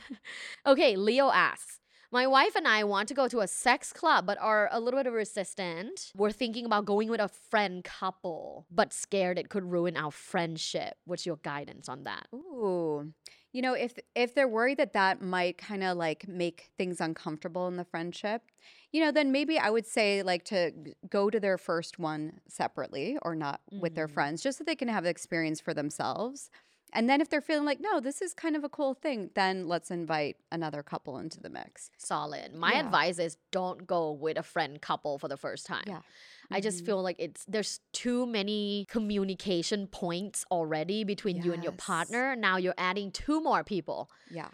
okay, 0.66 0.96
Leo 0.96 1.30
asks, 1.30 1.80
my 2.12 2.26
wife 2.26 2.56
and 2.56 2.66
I 2.66 2.82
want 2.82 3.06
to 3.08 3.14
go 3.14 3.28
to 3.28 3.38
a 3.38 3.46
sex 3.46 3.92
club, 3.92 4.26
but 4.26 4.36
are 4.40 4.68
a 4.72 4.80
little 4.80 5.00
bit 5.00 5.12
resistant. 5.12 6.10
We're 6.16 6.32
thinking 6.32 6.66
about 6.66 6.84
going 6.84 7.08
with 7.08 7.20
a 7.20 7.28
friend 7.28 7.84
couple, 7.84 8.66
but 8.68 8.92
scared 8.92 9.38
it 9.38 9.48
could 9.48 9.62
ruin 9.70 9.96
our 9.96 10.10
friendship. 10.10 10.94
What's 11.04 11.24
your 11.24 11.36
guidance 11.36 11.88
on 11.88 12.02
that? 12.04 12.26
Ooh. 12.34 13.12
You 13.52 13.62
know, 13.62 13.74
if 13.74 13.98
if 14.14 14.34
they're 14.34 14.48
worried 14.48 14.78
that 14.78 14.92
that 14.92 15.20
might 15.20 15.58
kind 15.58 15.82
of 15.82 15.96
like 15.96 16.28
make 16.28 16.70
things 16.78 17.00
uncomfortable 17.00 17.66
in 17.66 17.76
the 17.76 17.84
friendship, 17.84 18.42
you 18.92 19.00
know, 19.00 19.10
then 19.10 19.32
maybe 19.32 19.58
I 19.58 19.70
would 19.70 19.86
say 19.86 20.22
like 20.22 20.44
to 20.46 20.72
go 21.08 21.30
to 21.30 21.40
their 21.40 21.58
first 21.58 21.98
one 21.98 22.40
separately 22.48 23.18
or 23.22 23.34
not 23.34 23.60
with 23.76 23.94
their 23.94 24.06
Mhm. 24.06 24.08
friends, 24.08 24.42
just 24.42 24.58
so 24.58 24.64
they 24.64 24.76
can 24.76 24.88
have 24.88 25.02
the 25.04 25.10
experience 25.10 25.60
for 25.60 25.74
themselves. 25.74 26.50
And 26.92 27.08
then 27.08 27.20
if 27.20 27.28
they're 27.28 27.40
feeling 27.40 27.64
like, 27.64 27.80
no, 27.80 28.00
this 28.00 28.20
is 28.20 28.34
kind 28.34 28.56
of 28.56 28.64
a 28.64 28.68
cool 28.68 28.94
thing, 28.94 29.30
then 29.34 29.68
let's 29.68 29.90
invite 29.90 30.36
another 30.50 30.82
couple 30.82 31.18
into 31.18 31.40
the 31.40 31.48
mix. 31.50 31.90
Solid. 31.98 32.54
My 32.54 32.72
Yeah. 32.74 32.80
advice 32.86 33.18
is 33.18 33.36
don't 33.50 33.86
go 33.86 34.10
with 34.12 34.36
a 34.36 34.42
friend 34.42 34.80
couple 34.80 35.18
for 35.18 35.28
the 35.28 35.36
first 35.36 35.66
time. 35.66 35.84
Yeah. 35.86 36.00
I 36.50 36.60
just 36.60 36.82
Mhm. 36.82 36.86
feel 36.86 37.02
like 37.02 37.16
it's 37.20 37.44
there's 37.44 37.80
too 37.92 38.26
many 38.26 38.86
communication 38.90 39.86
points 39.86 40.44
already 40.50 41.04
between 41.04 41.36
you 41.42 41.52
and 41.52 41.62
your 41.62 41.72
partner. 41.72 42.34
Now 42.34 42.56
you're 42.56 42.74
adding 42.76 43.12
two 43.12 43.40
more 43.40 43.62
people. 43.62 44.10
Yeah. 44.30 44.48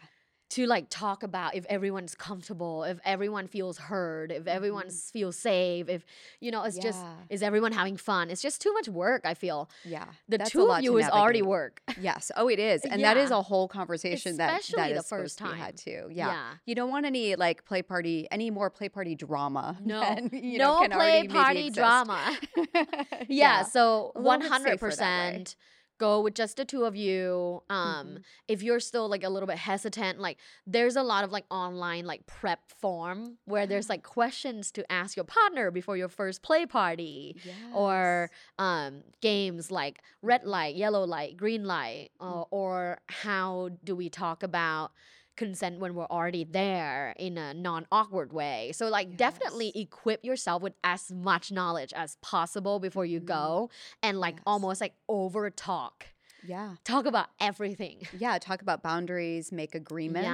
To 0.49 0.65
like 0.67 0.87
talk 0.91 1.23
about 1.25 1.55
if 1.57 1.67
everyone's 1.67 2.15
comfortable, 2.15 2.85
if 2.85 2.99
everyone 3.05 3.49
feels 3.49 3.79
heard, 3.79 4.31
if 4.31 4.47
everyone 4.47 4.87
Mhm. 4.87 5.11
feels 5.13 5.37
safe, 5.37 5.89
if 5.89 6.05
you 6.41 6.51
know, 6.53 6.63
it's 6.63 6.79
just 6.79 7.05
is 7.29 7.43
everyone 7.43 7.73
having 7.73 7.97
fun? 7.97 8.31
It's 8.31 8.41
just 8.43 8.61
too 8.61 8.73
much 8.73 8.89
work. 8.89 9.23
I 9.25 9.35
feel 9.35 9.69
Yeah. 9.85 10.07
the 10.29 10.39
two 10.39 10.71
of 10.71 10.83
you 10.83 10.99
is 10.99 11.09
already 11.09 11.43
work. 11.43 11.83
Yes. 12.01 12.31
Oh, 12.37 12.49
it 12.49 12.59
is. 12.61 12.83
And 12.85 13.03
that 13.03 13.17
is 13.17 13.31
a 13.31 13.43
whole 13.43 13.67
conversation 13.67 14.37
that, 14.37 14.61
Especially 14.61 14.83
that 14.83 14.89
the 14.95 15.01
is 15.01 15.07
supposed 15.07 15.23
first 15.23 15.39
to 15.39 15.45
time. 15.45 15.57
had 15.59 15.77
too. 15.77 16.09
Yeah. 16.11 16.29
Yeah. 16.29 16.51
You 16.65 16.75
don't 16.77 16.91
want 16.91 17.07
any 17.07 17.35
like 17.35 17.65
play 17.65 17.83
party, 17.83 18.29
any 18.31 18.51
more 18.51 18.71
play 18.71 18.89
party 18.89 19.15
drama. 19.17 19.77
No, 19.85 20.01
than, 20.01 20.31
you 20.33 20.59
know, 20.59 20.75
no 20.75 20.81
can 20.83 20.91
play 20.93 21.27
party 21.27 21.71
drama. 21.71 22.37
yeah. 22.75 23.25
yeah, 23.29 23.63
so 23.63 24.13
one 24.15 24.41
hundred 24.43 24.73
that 24.73 24.81
percent 24.81 25.57
go 25.99 26.21
with 26.21 26.35
just 26.35 26.57
the 26.57 26.65
two 26.65 26.85
of 26.85 26.95
you. 26.97 27.63
Um, 27.71 28.07
Mhm. 28.07 28.23
if 28.49 28.63
you're 28.63 28.81
still 28.81 29.09
like 29.09 29.25
a 29.25 29.29
little 29.29 29.47
bit 29.47 29.59
hesitant, 29.59 30.21
like 30.21 30.39
there's 30.67 30.97
a 30.97 31.03
lot 31.03 31.25
of 31.25 31.33
like 31.33 31.45
online 31.51 32.05
like 32.05 32.27
prep 32.27 32.71
form 32.71 33.39
where 33.45 33.67
there's 33.67 33.89
like 33.89 34.03
questions 34.03 34.71
to 34.73 34.91
ask 34.93 35.17
your 35.17 35.25
partner 35.25 35.71
before 35.71 35.97
your 35.97 36.09
first 36.09 36.43
play 36.43 36.67
party. 36.67 37.37
or 37.73 38.31
um, 38.59 39.03
games 39.21 39.71
like 39.71 40.01
red 40.23 40.45
light, 40.45 40.75
yellow 40.77 41.05
light, 41.05 41.37
green 41.37 41.65
light, 41.65 42.11
uh, 42.21 42.25
Mm. 42.45 42.49
or 42.51 43.01
how 43.09 43.71
do 43.85 43.95
we 43.97 44.09
talk 44.09 44.43
about 44.43 44.93
consent 45.37 45.79
when 45.79 45.95
we're 45.95 46.07
already 46.07 46.45
there 46.45 47.15
in 47.19 47.37
a 47.39 47.53
non-awkward 47.55 48.33
way 48.33 48.73
so 48.75 48.89
like 48.89 49.17
definitely 49.17 49.71
equip 49.75 50.25
yourself 50.25 50.63
with 50.63 50.73
as 50.83 51.11
much 51.13 51.53
knowledge 51.53 51.93
as 51.95 52.17
possible 52.23 52.79
before 52.81 53.05
you 53.05 53.21
Mhm. 53.21 53.27
go 53.27 53.71
and 54.03 54.19
like 54.19 54.37
Yes. 54.37 54.43
almost 54.47 54.81
like 54.81 54.95
over 55.09 55.51
talk 55.51 56.07
yeah. 56.43 56.77
talk 56.85 57.07
about 57.07 57.29
everything 57.41 58.07
Yeah, 58.13 58.39
talk 58.39 58.63
about 58.63 58.83
boundaries, 58.83 59.51
make 59.51 59.75
agreements, 59.75 60.27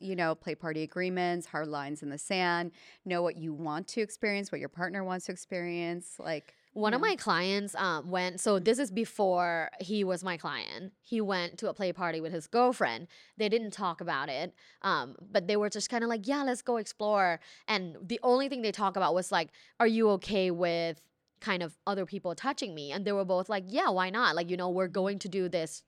yeah. 0.00 0.08
you 0.08 0.16
know, 0.16 0.34
play 0.34 0.54
party 0.56 0.82
agreements, 0.82 1.46
hard 1.46 1.68
lines 1.68 2.02
in 2.02 2.08
the 2.10 2.18
sand, 2.18 2.72
know 3.04 3.22
what 3.22 3.36
you 3.36 3.52
want 3.52 3.86
to 3.88 4.00
experience, 4.00 4.50
what 4.50 4.58
your 4.60 4.68
partner 4.68 5.04
wants 5.04 5.26
to 5.26 5.32
experience. 5.32 6.16
Like, 6.18 6.54
One 6.72 6.94
of 6.94 7.00
my 7.00 7.16
clients 7.16 7.74
um, 7.74 8.10
went, 8.10 8.40
so 8.40 8.60
this 8.60 8.78
is 8.78 8.92
before 8.92 9.70
he 9.80 10.04
was 10.04 10.22
my 10.22 10.36
client. 10.36 10.92
He 11.02 11.20
went 11.20 11.58
to 11.58 11.68
a 11.68 11.74
play 11.74 11.92
party 11.92 12.20
with 12.20 12.32
his 12.32 12.46
girlfriend. 12.46 13.08
They 13.36 13.48
didn't 13.48 13.72
talk 13.72 14.00
about 14.00 14.28
it, 14.28 14.54
um, 14.82 15.16
but 15.20 15.48
they 15.48 15.56
were 15.56 15.68
just 15.68 15.90
kind 15.90 16.04
of 16.04 16.08
like, 16.08 16.28
yeah, 16.28 16.44
let's 16.44 16.62
go 16.62 16.76
explore. 16.76 17.40
And 17.66 17.96
the 18.00 18.20
only 18.22 18.48
thing 18.48 18.62
they 18.62 18.70
talk 18.70 18.96
about 18.96 19.14
was 19.14 19.32
like, 19.32 19.48
are 19.80 19.86
you 19.86 20.10
okay 20.10 20.52
with 20.52 21.00
kind 21.40 21.62
of 21.62 21.76
other 21.88 22.06
people 22.06 22.36
touching 22.36 22.72
me? 22.72 22.92
And 22.92 23.04
they 23.04 23.12
were 23.12 23.24
both 23.24 23.48
like, 23.48 23.64
yeah, 23.66 23.90
why 23.90 24.10
not? 24.10 24.36
Like, 24.36 24.48
you 24.48 24.56
know, 24.56 24.70
we're 24.70 24.88
going 24.88 25.18
to 25.20 25.28
do 25.28 25.48
this 25.48 25.82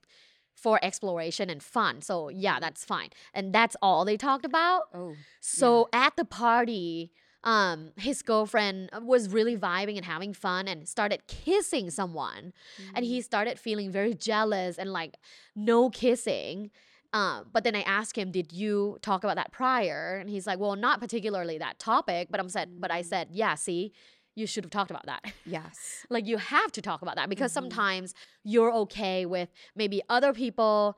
for 0.53 0.79
exploration 0.83 1.49
and 1.49 1.63
fun. 1.63 2.01
So, 2.01 2.27
yeah, 2.29 2.59
that's 2.59 2.83
fine. 2.83 3.09
And 3.33 3.53
that's 3.53 3.77
all 3.81 4.03
they 4.03 4.17
talked 4.17 4.45
about. 4.45 4.83
Oh. 4.93 5.15
So 5.39 5.87
at 5.93 6.15
the 6.17 6.25
party, 6.25 7.11
um, 7.43 7.91
his 7.97 8.21
girlfriend 8.21 8.89
was 9.01 9.29
really 9.29 9.57
vibing 9.57 9.97
and 9.97 10.05
having 10.05 10.33
fun 10.33 10.67
and 10.67 10.87
started 10.87 11.27
kissing 11.27 11.89
someone. 11.89 12.53
And 12.95 13.03
he 13.05 13.21
started 13.21 13.59
feeling 13.59 13.91
very 13.91 14.13
jealous 14.13 14.77
and 14.77 14.91
like 14.93 15.17
no 15.55 15.89
kissing. 15.89 16.71
Um, 17.11 17.49
but 17.51 17.63
then 17.63 17.75
I 17.75 17.81
asked 17.81 18.17
him, 18.17 18.31
"Did 18.31 18.51
you 18.53 18.97
talk 19.01 19.23
about 19.23 19.35
that 19.35 19.51
prior?" 19.51 20.17
And 20.19 20.29
he's 20.29 20.47
like, 20.47 20.57
"Well, 20.57 20.75
not 20.75 20.99
particularly 20.99 21.57
that 21.59 21.77
topic." 21.79 22.29
But 22.31 22.39
I'm 22.39 22.49
said, 22.49 22.79
but 22.79 22.89
I 22.91 23.01
said, 23.03 23.27
"Yeah, 23.31 23.53
see, 23.55 23.91
you 24.35 24.47
should 24.47 24.63
have 24.63 24.71
talked 24.71 24.89
about 24.89 25.05
that." 25.05 25.21
Yes. 25.45 26.05
like 26.09 26.25
you 26.25 26.37
have 26.37 26.71
to 26.71 26.81
talk 26.81 27.01
about 27.03 27.15
that 27.17 27.29
because 27.29 27.51
Mhm. 27.51 27.55
sometimes 27.55 28.15
you're 28.43 28.73
okay 28.73 29.25
with 29.27 29.49
maybe 29.75 30.01
other 30.09 30.33
people 30.33 30.97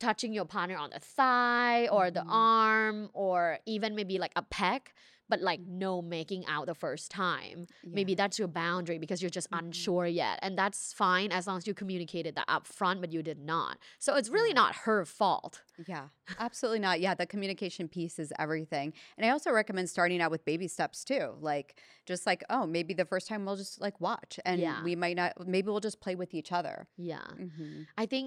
touching 0.00 0.32
your 0.32 0.46
partner 0.46 0.76
on 0.76 0.90
the 0.90 0.98
thigh 0.98 1.86
or 1.88 2.10
the 2.10 2.22
Mhm. 2.22 2.28
arm 2.32 3.10
or 3.12 3.58
even 3.66 3.94
maybe 3.94 4.18
like 4.18 4.32
a 4.34 4.42
peck 4.42 4.94
but 5.32 5.40
like 5.50 5.60
no 5.84 5.90
making 6.16 6.42
out 6.54 6.64
the 6.72 6.78
first 6.86 7.06
time 7.24 7.58
maybe 7.98 8.14
that's 8.20 8.36
your 8.42 8.50
boundary 8.64 8.98
because 9.04 9.18
you're 9.22 9.36
just 9.40 9.50
Mhm. 9.50 9.60
unsure 9.60 10.06
yet 10.24 10.36
and 10.44 10.52
that's 10.62 10.80
fine 11.04 11.30
as 11.38 11.42
long 11.48 11.56
as 11.60 11.66
you 11.68 11.74
communicated 11.82 12.32
that 12.38 12.48
up 12.56 12.64
front 12.78 12.96
but 13.02 13.10
you 13.14 13.22
did 13.30 13.40
not 13.54 13.74
so 13.98 14.10
it's 14.18 14.30
really 14.36 14.50
Yeah. 14.54 14.62
not 14.62 14.72
her 14.86 15.00
fault 15.18 15.54
Yeah, 15.92 16.06
absolutely 16.46 16.78
not. 16.86 16.96
Yeah, 17.00 17.14
the 17.22 17.26
communication 17.34 17.84
piece 17.96 18.16
is 18.24 18.30
everything. 18.44 18.88
And 19.16 19.22
I 19.26 19.30
also 19.34 19.50
recommend 19.60 19.86
starting 19.90 20.20
out 20.22 20.30
with 20.34 20.44
baby 20.44 20.68
steps 20.68 20.98
too. 21.10 21.26
Like, 21.50 21.68
just 22.10 22.22
like, 22.30 22.42
oh, 22.54 22.64
maybe 22.76 22.92
the 22.94 23.06
first 23.12 23.26
time 23.30 23.40
we'll 23.46 23.56
just 23.64 23.80
like 23.86 23.96
watch 24.08 24.32
and 24.44 24.60
Yeah. 24.60 24.84
we 24.84 24.94
might 25.04 25.16
not, 25.20 25.30
maybe 25.54 25.66
we'll 25.70 25.80
just 25.90 26.00
play 26.04 26.14
with 26.22 26.32
each 26.40 26.52
other. 26.58 26.76
yeah 27.12 27.26
hmm 27.46 27.74
I 28.02 28.04
think 28.06 28.26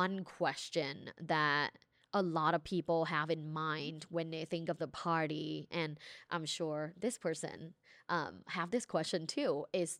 one 0.00 0.16
question 0.38 0.94
that 1.34 1.68
a 2.12 2.22
lot 2.22 2.54
of 2.54 2.64
people 2.64 3.04
have 3.06 3.30
in 3.30 3.52
mind 3.52 4.06
when 4.08 4.30
they 4.30 4.44
think 4.44 4.68
of 4.68 4.78
the 4.78 4.88
party, 4.88 5.68
and 5.70 5.98
I'm 6.30 6.44
sure 6.44 6.92
this 6.98 7.18
person 7.18 7.74
um, 8.08 8.40
have 8.48 8.70
this 8.70 8.86
question 8.86 9.26
too, 9.26 9.66
is 9.72 9.98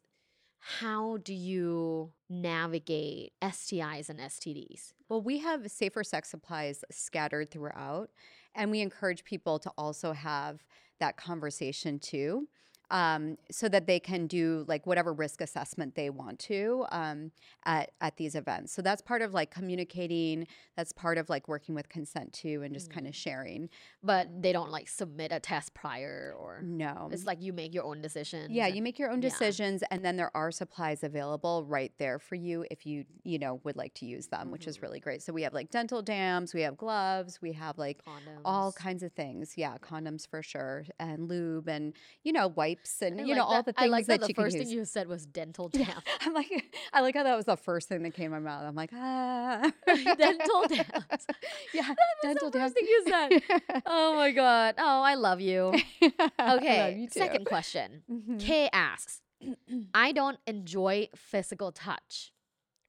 how 0.59 1.17
do 1.19 1.33
you 1.33 2.13
navigate 2.29 3.33
STIs 3.41 4.11
and 4.11 4.21
STDs? 4.21 4.93
Well, 5.09 5.23
we 5.23 5.39
have 5.39 5.71
safer 5.71 6.05
sex 6.05 6.31
supplies 6.31 6.85
scattered 6.91 7.51
throughout, 7.51 8.11
and 8.55 8.71
we 8.71 8.81
encourage 8.81 9.25
people 9.25 9.59
to 9.61 9.71
also 9.79 10.13
have 10.13 10.63
that 10.99 11.17
conversation 11.17 11.99
too. 11.99 12.49
Um, 12.91 13.37
so 13.53 13.69
that 13.69 13.87
they 13.87 14.01
can 14.01 14.27
do 14.27 14.65
like 14.67 14.85
whatever 14.87 15.13
risk 15.13 15.41
assessment 15.41 15.95
they 15.95 16.11
want 16.11 16.41
to 16.41 16.87
um, 16.91 17.31
at, 17.65 17.93
at 18.01 18.17
these 18.17 18.35
events. 18.35 18.73
So 18.73 18.83
that's 18.83 19.01
part 19.01 19.23
of 19.23 19.33
like 19.33 19.51
communicating. 19.53 20.47
That's 20.77 20.91
part 20.93 21.17
of 21.17 21.29
like 21.29 21.47
working 21.47 21.75
with 21.77 21.89
consent 21.89 22.33
too, 22.33 22.63
and 22.65 22.75
just 22.75 22.91
kind 22.91 23.07
of 23.07 23.15
sharing. 23.15 23.69
But 24.03 24.43
they 24.43 24.53
don't 24.53 24.71
like 24.73 24.89
submit 24.89 25.31
a 25.31 25.39
test 25.39 25.73
prior, 25.73 26.35
or 26.37 26.63
No, 26.65 27.09
it's 27.13 27.27
like 27.27 27.41
you 27.41 27.53
make 27.53 27.75
your 27.75 27.85
own 27.85 28.01
decisions. 28.03 28.51
Yeah, 28.51 28.67
and- 28.67 28.75
you 28.75 28.83
make 28.83 28.99
your 28.99 29.11
own 29.11 29.23
yeah. 29.23 29.29
decisions, 29.29 29.85
and 29.93 30.05
then 30.05 30.17
there 30.17 30.35
are 30.37 30.51
supplies 30.51 31.05
available 31.05 31.65
right 31.67 31.93
there 31.99 32.19
for 32.19 32.35
you 32.35 32.65
if 32.73 32.85
you 32.87 33.05
you 33.23 33.39
know 33.39 33.61
would 33.63 33.77
like 33.77 33.95
to 33.95 34.07
use 34.07 34.27
them, 34.27 34.51
which 34.51 34.67
is 34.67 34.79
Mhm. 34.79 34.83
really 34.83 35.01
great. 35.01 35.23
So 35.23 35.33
we 35.33 35.43
have 35.43 35.55
like 35.55 35.71
dental 35.71 36.03
dams, 36.03 36.55
we 36.55 36.63
have 36.63 36.77
gloves, 36.77 37.41
we 37.41 37.53
have 37.53 37.79
like 37.79 38.03
condoms. 38.05 38.41
all 38.45 38.73
kinds 38.73 39.03
of 39.05 39.13
things. 39.13 39.55
Yeah, 39.57 39.77
condoms 39.79 40.27
for 40.27 40.43
sure, 40.43 40.87
and 40.99 41.29
lube, 41.29 41.69
and 41.69 41.95
you 42.25 42.33
know 42.33 42.49
wipes, 42.49 42.80
and 43.01 43.21
I 43.21 43.25
you 43.25 43.35
know 43.35 43.45
all 43.45 43.63
the 43.63 43.73
things 43.73 43.77
I 43.79 43.87
like 43.87 44.07
that, 44.07 44.21
that, 44.21 44.27
the 44.29 44.35
first 44.35 44.57
use. 44.57 44.65
thing 44.69 44.77
you 44.77 44.85
said 44.85 45.09
was 45.09 45.27
dental 45.27 45.71
Yeah. 45.75 45.95
I'm 46.21 46.35
like, 46.35 46.51
I 46.93 47.01
like 47.01 47.15
how 47.15 47.23
that 47.23 47.37
was 47.37 47.47
the 47.47 47.57
first 47.57 47.89
thing 47.89 48.03
that 48.03 48.15
came 48.15 48.31
to 48.31 48.31
my 48.31 48.39
mouth. 48.41 48.65
I'm 48.65 48.75
like, 48.75 48.91
ah, 48.95 49.71
dental 49.87 50.65
dams. 50.69 51.27
yeah, 51.75 51.95
dental 52.23 52.51
the 52.51 52.59
first 52.59 52.75
thing 52.75 52.87
you 52.87 53.05
said. 53.09 53.83
Oh 53.87 54.15
my 54.17 54.31
god. 54.31 54.75
Oh, 54.79 55.03
I 55.03 55.15
love 55.15 55.41
you. 55.41 55.73
Okay. 56.03 56.79
love 56.79 56.97
you. 56.97 57.09
Second 57.11 57.47
question. 57.47 58.03
Mhm. 58.11 58.41
Kay 58.41 58.69
asks, 58.73 59.23
I 59.95 60.13
don't 60.13 60.39
enjoy 60.47 61.09
physical 61.15 61.73
touch. 61.73 62.33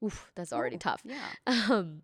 Oof, 0.04 0.32
that's 0.34 0.52
already 0.52 0.76
Ooh, 0.76 0.80
tough. 0.80 1.02
Yeah. 1.04 1.16
Um, 1.46 2.02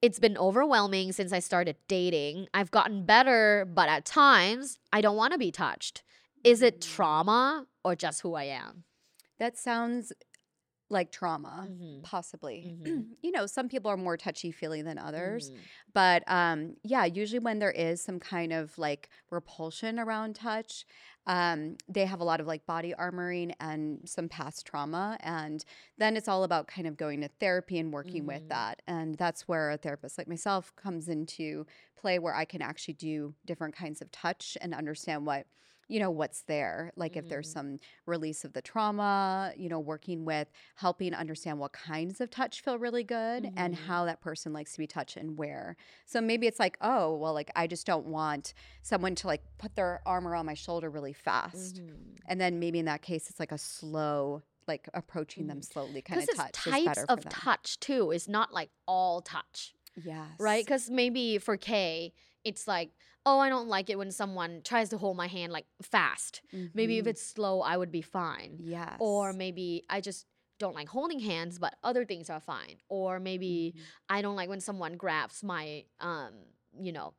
it's 0.00 0.20
been 0.20 0.38
overwhelming 0.38 1.10
since 1.12 1.32
I 1.32 1.40
started 1.40 1.76
dating. 1.88 2.46
I've 2.54 2.70
gotten 2.70 3.04
better, 3.04 3.68
but 3.72 3.88
at 3.88 4.04
times 4.04 4.78
I 4.92 5.00
don't 5.00 5.16
want 5.16 5.32
to 5.32 5.38
be 5.38 5.50
touched. 5.50 6.02
Is 6.44 6.62
it 6.62 6.80
Mm. 6.80 6.94
trauma 6.94 7.66
or 7.84 7.96
just 7.96 8.20
who 8.22 8.34
I 8.34 8.44
am? 8.44 8.84
That 9.38 9.56
sounds 9.56 10.12
like 10.90 11.12
trauma. 11.12 11.68
Mhm. 11.70 12.02
Possibly. 12.02 12.64
Mhm. 12.66 12.84
you 13.22 13.30
know, 13.30 13.46
some 13.46 13.68
people 13.68 13.90
are 13.90 13.96
more 13.96 14.16
touchy 14.16 14.50
feely 14.50 14.80
than 14.80 14.96
others. 14.98 15.50
Mm. 15.50 15.58
But 15.92 16.24
um, 16.26 16.76
yeah, 16.82 17.04
usually 17.04 17.40
when 17.40 17.58
there 17.58 17.70
is 17.70 18.00
some 18.02 18.18
kind 18.18 18.52
of 18.54 18.76
like 18.78 19.10
repulsion 19.30 19.98
around 19.98 20.34
touch, 20.36 20.86
um, 21.26 21.76
they 21.88 22.06
have 22.06 22.20
a 22.20 22.24
lot 22.24 22.40
of 22.40 22.46
like 22.46 22.64
body 22.64 22.94
armoring 22.98 23.52
and 23.60 24.08
some 24.08 24.30
past 24.30 24.64
trauma. 24.66 25.18
And 25.20 25.62
then 25.98 26.16
it's 26.16 26.28
all 26.28 26.42
about 26.44 26.68
kind 26.68 26.86
of 26.86 26.96
going 26.96 27.20
to 27.20 27.28
therapy 27.28 27.78
and 27.78 27.92
working 27.92 28.24
with 28.24 28.48
that. 28.48 28.80
And 28.86 29.16
that's 29.16 29.46
where 29.46 29.70
a 29.70 29.76
therapist 29.76 30.16
like 30.16 30.28
myself 30.28 30.74
comes 30.74 31.08
into 31.08 31.66
play, 31.96 32.18
where 32.18 32.34
I 32.34 32.46
can 32.46 32.62
actually 32.62 32.94
do 32.94 33.34
different 33.44 33.76
kinds 33.76 34.00
of 34.00 34.10
touch 34.10 34.56
and 34.62 34.74
understand 34.74 35.26
what. 35.26 35.46
You 35.88 36.00
know, 36.00 36.10
what's 36.10 36.42
there. 36.42 36.92
Like 36.96 37.16
if 37.16 37.28
there's 37.28 37.48
Mhm. 37.48 37.52
some 37.52 37.76
release 38.06 38.44
of 38.44 38.52
the 38.52 38.60
trauma, 38.60 39.52
you 39.56 39.68
know, 39.70 39.80
working 39.80 40.24
with 40.26 40.48
helping 40.76 41.14
understand 41.14 41.58
what 41.58 41.72
kinds 41.72 42.20
of 42.20 42.30
touch 42.30 42.60
feel 42.60 42.78
really 42.78 43.04
good 43.04 43.50
and 43.56 43.74
Mhm. 43.74 43.78
how 43.86 44.04
that 44.04 44.20
person 44.20 44.52
likes 44.52 44.72
to 44.72 44.78
be 44.78 44.86
touched 44.86 45.16
and 45.16 45.38
where. 45.38 45.76
So 46.04 46.20
maybe 46.20 46.46
it's 46.46 46.58
like, 46.58 46.76
oh, 46.82 47.16
well, 47.16 47.32
like 47.32 47.50
I 47.56 47.66
just 47.66 47.86
don't 47.86 48.06
want 48.06 48.52
someone 48.82 49.14
to 49.16 49.26
like 49.26 49.42
put 49.56 49.76
their 49.76 50.02
arm 50.06 50.28
around 50.28 50.44
my 50.46 50.54
shoulder 50.54 50.90
really 50.90 51.14
fast. 51.14 51.76
Mhm. 51.76 52.18
And 52.26 52.38
then 52.40 52.58
maybe 52.58 52.78
in 52.78 52.84
that 52.84 53.00
case, 53.02 53.30
it's 53.30 53.40
like 53.40 53.52
a 53.52 53.58
slow, 53.58 54.42
like 54.66 54.88
approaching 54.92 55.46
them 55.46 55.62
slowly 55.62 56.02
kind 56.02 56.20
of 56.22 56.28
touch 56.36 56.50
is 56.50 56.62
types 56.64 56.84
better 56.84 57.06
for 57.06 57.12
of 57.14 57.28
touch 57.30 57.80
too. 57.80 58.10
is 58.10 58.28
not 58.28 58.52
like 58.52 58.70
all 58.86 59.22
touch. 59.22 59.74
Yes. 59.96 60.28
right? 60.38 60.64
Because 60.64 60.90
maybe 60.90 61.38
for 61.38 61.56
Kay, 61.56 62.12
it's 62.48 62.66
like, 62.66 62.90
oh, 63.26 63.38
I 63.38 63.48
don't 63.48 63.68
like 63.68 63.90
it 63.90 63.98
when 63.98 64.10
someone 64.10 64.62
tries 64.64 64.88
to 64.90 64.98
hold 64.98 65.16
my 65.16 65.26
hand 65.28 65.52
like 65.52 65.66
fast. 65.82 66.42
Maybe 66.74 66.98
if 66.98 67.04
Mhm. 67.04 67.10
it's 67.10 67.22
slow, 67.22 67.60
I 67.60 67.76
would 67.76 67.92
be 67.92 68.02
fine. 68.02 68.56
yes. 68.60 68.96
Or 69.00 69.32
maybe 69.32 69.84
I 69.88 70.00
just 70.00 70.26
don't 70.58 70.74
like 70.74 70.88
holding 70.88 71.20
hands, 71.20 71.58
but 71.58 71.76
other 71.84 72.04
things 72.04 72.30
are 72.30 72.40
fine. 72.40 72.76
Or 72.88 73.20
maybe 73.20 73.74
Mhm. 73.76 73.82
I 74.08 74.22
don't 74.22 74.36
like 74.36 74.48
when 74.48 74.60
someone 74.60 74.96
grabs 74.96 75.42
my, 75.44 75.84
um, 76.00 76.32
you 76.80 76.92
know, 76.92 77.14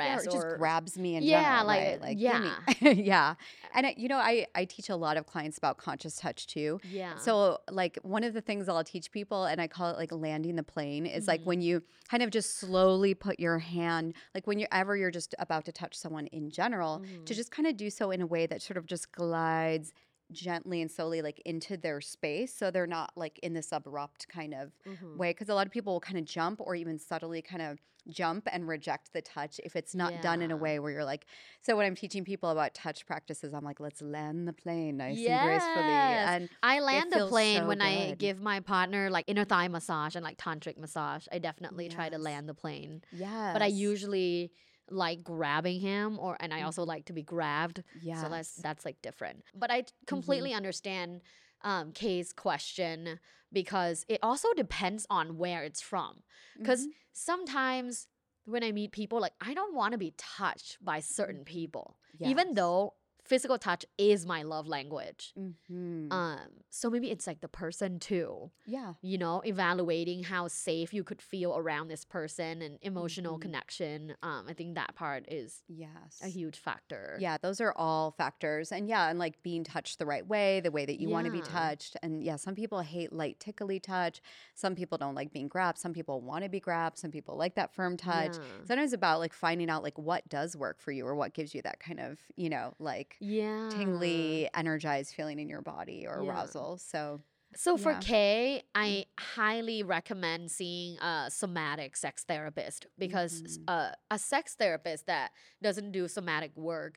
Yeah, 0.00 0.20
it 0.20 0.30
just 0.30 0.48
grabs 0.48 0.98
me 0.98 1.16
in 1.16 1.26
Yeah, 1.26 1.28
general, 1.28 1.64
like, 1.64 1.88
right? 1.88 2.00
Like, 2.00 2.20
yeah. 2.24 2.60
yeah. 2.80 3.34
And 3.72 3.86
I, 3.86 3.94
you 3.96 4.08
know, 4.08 4.16
I 4.18 4.46
I 4.54 4.64
teach 4.64 4.88
a 4.88 4.96
lot 4.96 5.16
of 5.16 5.26
clients 5.26 5.58
about 5.58 5.78
conscious 5.78 6.16
touch 6.16 6.46
too. 6.46 6.80
yeah. 6.82 7.16
So, 7.16 7.58
like, 7.70 7.98
one 8.02 8.24
of 8.24 8.34
the 8.34 8.40
things 8.40 8.68
I'll 8.68 8.82
teach 8.84 9.12
people, 9.12 9.44
and 9.44 9.60
I 9.60 9.68
call 9.68 9.90
it 9.90 9.96
like 9.96 10.10
landing 10.12 10.56
the 10.56 10.62
plane, 10.64 11.06
is 11.06 11.28
like 11.28 11.40
Mhm. 11.40 11.46
when 11.46 11.60
you 11.60 11.82
kind 12.10 12.22
of 12.22 12.30
just 12.30 12.58
slowly 12.58 13.14
put 13.14 13.38
your 13.38 13.58
hand, 13.60 14.14
like 14.34 14.46
when 14.46 14.58
you're 14.58 14.68
ever 14.72 14.96
you're 14.96 15.10
just 15.10 15.34
about 15.38 15.64
to 15.66 15.72
touch 15.72 15.94
someone 15.96 16.26
in 16.28 16.50
general, 16.50 17.02
to 17.26 17.34
Mhm. 17.34 17.34
just 17.34 17.50
kind 17.52 17.68
of 17.68 17.76
do 17.76 17.90
so 17.90 18.10
in 18.10 18.20
a 18.20 18.26
way 18.26 18.46
that 18.46 18.62
sort 18.62 18.76
of 18.76 18.86
just 18.86 19.12
glides 19.12 19.92
gently 20.30 20.80
and 20.80 20.90
slowly 20.90 21.20
like 21.22 21.40
into 21.44 21.76
their 21.76 22.00
space 22.00 22.54
so 22.54 22.70
they're 22.70 22.86
not 22.86 23.12
like 23.16 23.38
in 23.42 23.52
this 23.52 23.72
abrupt 23.72 24.28
kind 24.28 24.54
of 24.54 24.72
Mhm. 24.86 25.16
way 25.18 25.30
because 25.30 25.48
a 25.48 25.54
lot 25.54 25.66
of 25.66 25.72
people 25.72 25.92
will 25.94 26.00
kind 26.00 26.18
of 26.18 26.24
jump 26.24 26.60
or 26.60 26.74
even 26.74 26.98
subtly 26.98 27.42
kind 27.42 27.62
of 27.62 27.78
jump 28.08 28.48
and 28.50 28.66
reject 28.66 29.12
the 29.12 29.22
touch 29.22 29.60
if 29.62 29.76
it's 29.76 29.94
not 29.94 30.20
done 30.22 30.42
in 30.42 30.50
a 30.50 30.56
way 30.56 30.80
where 30.80 30.90
you're 30.90 31.04
like 31.04 31.24
so 31.60 31.76
when 31.76 31.86
i'm 31.86 31.94
teaching 31.94 32.24
people 32.24 32.50
about 32.50 32.74
touch 32.74 33.06
practices 33.06 33.54
i'm 33.54 33.62
like 33.62 33.78
let's 33.78 34.02
land 34.02 34.48
the 34.48 34.52
plane 34.52 34.96
nice 34.96 35.18
and 35.24 35.40
gracefully 35.40 35.84
and 35.86 36.48
I 36.64 36.80
land 36.80 37.12
the 37.12 37.26
plane 37.26 37.62
so 37.62 37.68
when 37.68 37.80
I 37.80 38.12
give 38.18 38.40
my 38.40 38.58
partner 38.60 39.08
like 39.10 39.24
inner 39.28 39.44
thigh 39.44 39.68
massage 39.68 40.16
and 40.16 40.24
like 40.24 40.36
tantric 40.38 40.78
massage. 40.78 41.26
I 41.30 41.38
definitely 41.38 41.88
try 41.88 42.08
to 42.08 42.18
land 42.18 42.48
the 42.48 42.54
plane. 42.54 43.02
yeah 43.12 43.52
but 43.52 43.62
I 43.62 43.66
usually 43.66 44.50
like 44.92 45.24
grabbing 45.24 45.80
him 45.80 46.18
or 46.18 46.36
and 46.40 46.52
I 46.52 46.62
also 46.62 46.84
like 46.84 47.06
to 47.06 47.12
be 47.12 47.22
grabbed. 47.22 47.82
yeah 48.00 48.20
So 48.22 48.28
that's 48.28 48.54
that's 48.56 48.84
like 48.84 49.00
different. 49.02 49.42
But 49.54 49.70
I 49.70 49.84
completely 50.06 50.52
understand 50.54 51.22
um 51.62 51.92
Kay's 51.92 52.32
question 52.32 53.20
because 53.52 54.04
it 54.08 54.20
also 54.22 54.48
depends 54.54 55.06
on 55.10 55.36
where 55.38 55.62
it's 55.64 55.80
from. 55.80 56.22
Cuz 56.64 56.86
Mhm. 56.86 56.90
sometimes 57.12 58.08
when 58.44 58.64
I 58.64 58.72
meet 58.72 58.92
people 58.92 59.20
like 59.20 59.34
I 59.40 59.54
don't 59.54 59.74
want 59.74 59.92
to 59.92 59.98
be 59.98 60.14
touched 60.16 60.78
by 60.84 61.00
certain 61.00 61.44
people. 61.44 61.96
Even 62.30 62.54
though 62.54 62.94
physical 63.32 63.56
touch 63.58 63.86
is 63.96 64.26
my 64.26 64.42
love 64.42 64.66
language. 64.66 65.32
Mhm. 65.38 66.12
Um, 66.12 66.38
so 66.68 66.90
maybe 66.90 67.10
it's 67.10 67.26
like 67.26 67.40
the 67.40 67.48
person 67.48 67.98
too. 67.98 68.50
yeah. 68.66 68.92
You 69.02 69.16
know, 69.18 69.40
evaluating 69.44 70.24
how 70.24 70.48
safe 70.48 70.92
you 70.94 71.02
could 71.04 71.20
feel 71.22 71.56
around 71.56 71.88
this 71.88 72.04
person 72.04 72.60
and 72.62 72.78
emotional 72.82 73.36
Mhm. 73.38 73.42
connection. 73.42 74.14
Um, 74.22 74.46
I 74.48 74.52
think 74.52 74.74
that 74.74 74.94
part 74.94 75.24
is 75.28 75.62
Yes. 75.68 76.20
a 76.22 76.28
huge 76.28 76.58
factor. 76.58 77.16
Yeah, 77.20 77.38
those 77.38 77.60
are 77.60 77.72
all 77.76 78.10
factors. 78.12 78.70
And 78.70 78.86
yeah, 78.88 79.08
and 79.08 79.18
like 79.18 79.42
being 79.42 79.64
touched 79.64 79.98
the 79.98 80.06
right 80.06 80.26
way, 80.26 80.60
the 80.60 80.70
way 80.70 80.84
that 80.86 81.00
you 81.00 81.08
want 81.08 81.24
to 81.26 81.32
be 81.32 81.40
touched. 81.40 81.96
And 82.02 82.22
yeah, 82.22 82.36
some 82.36 82.54
people 82.54 82.80
hate 82.80 83.12
light, 83.12 83.40
tickly 83.40 83.80
touch. 83.80 84.20
Some 84.54 84.74
people 84.74 84.98
don't 84.98 85.14
like 85.14 85.32
being 85.32 85.48
grabbed. 85.48 85.78
Some 85.78 85.92
people 85.94 86.20
want 86.20 86.44
to 86.44 86.50
be 86.50 86.60
grabbed. 86.60 86.98
Some 86.98 87.10
people 87.10 87.36
like 87.36 87.54
that 87.54 87.72
firm 87.72 87.96
touch. 87.96 88.36
Yeah. 88.36 88.44
Sometimes 88.64 88.92
about 88.92 89.20
like 89.20 89.32
finding 89.32 89.70
out 89.70 89.82
like 89.82 89.98
what 89.98 90.28
does 90.28 90.54
work 90.56 90.80
for 90.80 90.92
you 90.92 91.06
or 91.06 91.14
what 91.14 91.32
gives 91.34 91.54
you 91.54 91.62
that 91.62 91.80
kind 91.80 91.98
of, 92.00 92.18
you 92.36 92.48
know, 92.50 92.74
like 92.78 93.16
Yeah. 93.22 93.68
tingly, 93.70 94.48
energized 94.52 95.14
feeling 95.14 95.38
in 95.38 95.48
your 95.48 95.62
body 95.62 96.06
or 96.06 96.22
Yeah. 96.22 96.30
arousal. 96.30 96.76
So 96.78 97.22
So 97.54 97.76
for 97.76 97.92
Yeah. 97.92 98.00
Kay, 98.00 98.62
I 98.74 99.04
highly 99.20 99.82
recommend 99.82 100.50
seeing 100.50 100.96
a 101.00 101.28
somatic 101.30 101.96
sex 101.96 102.24
therapist 102.24 102.86
because 102.96 103.42
Mhm. 103.42 103.64
uh, 103.68 103.92
a 104.10 104.18
sex 104.18 104.54
therapist 104.54 105.04
that 105.04 105.32
doesn't 105.60 105.92
do 105.92 106.08
somatic 106.08 106.56
work 106.56 106.96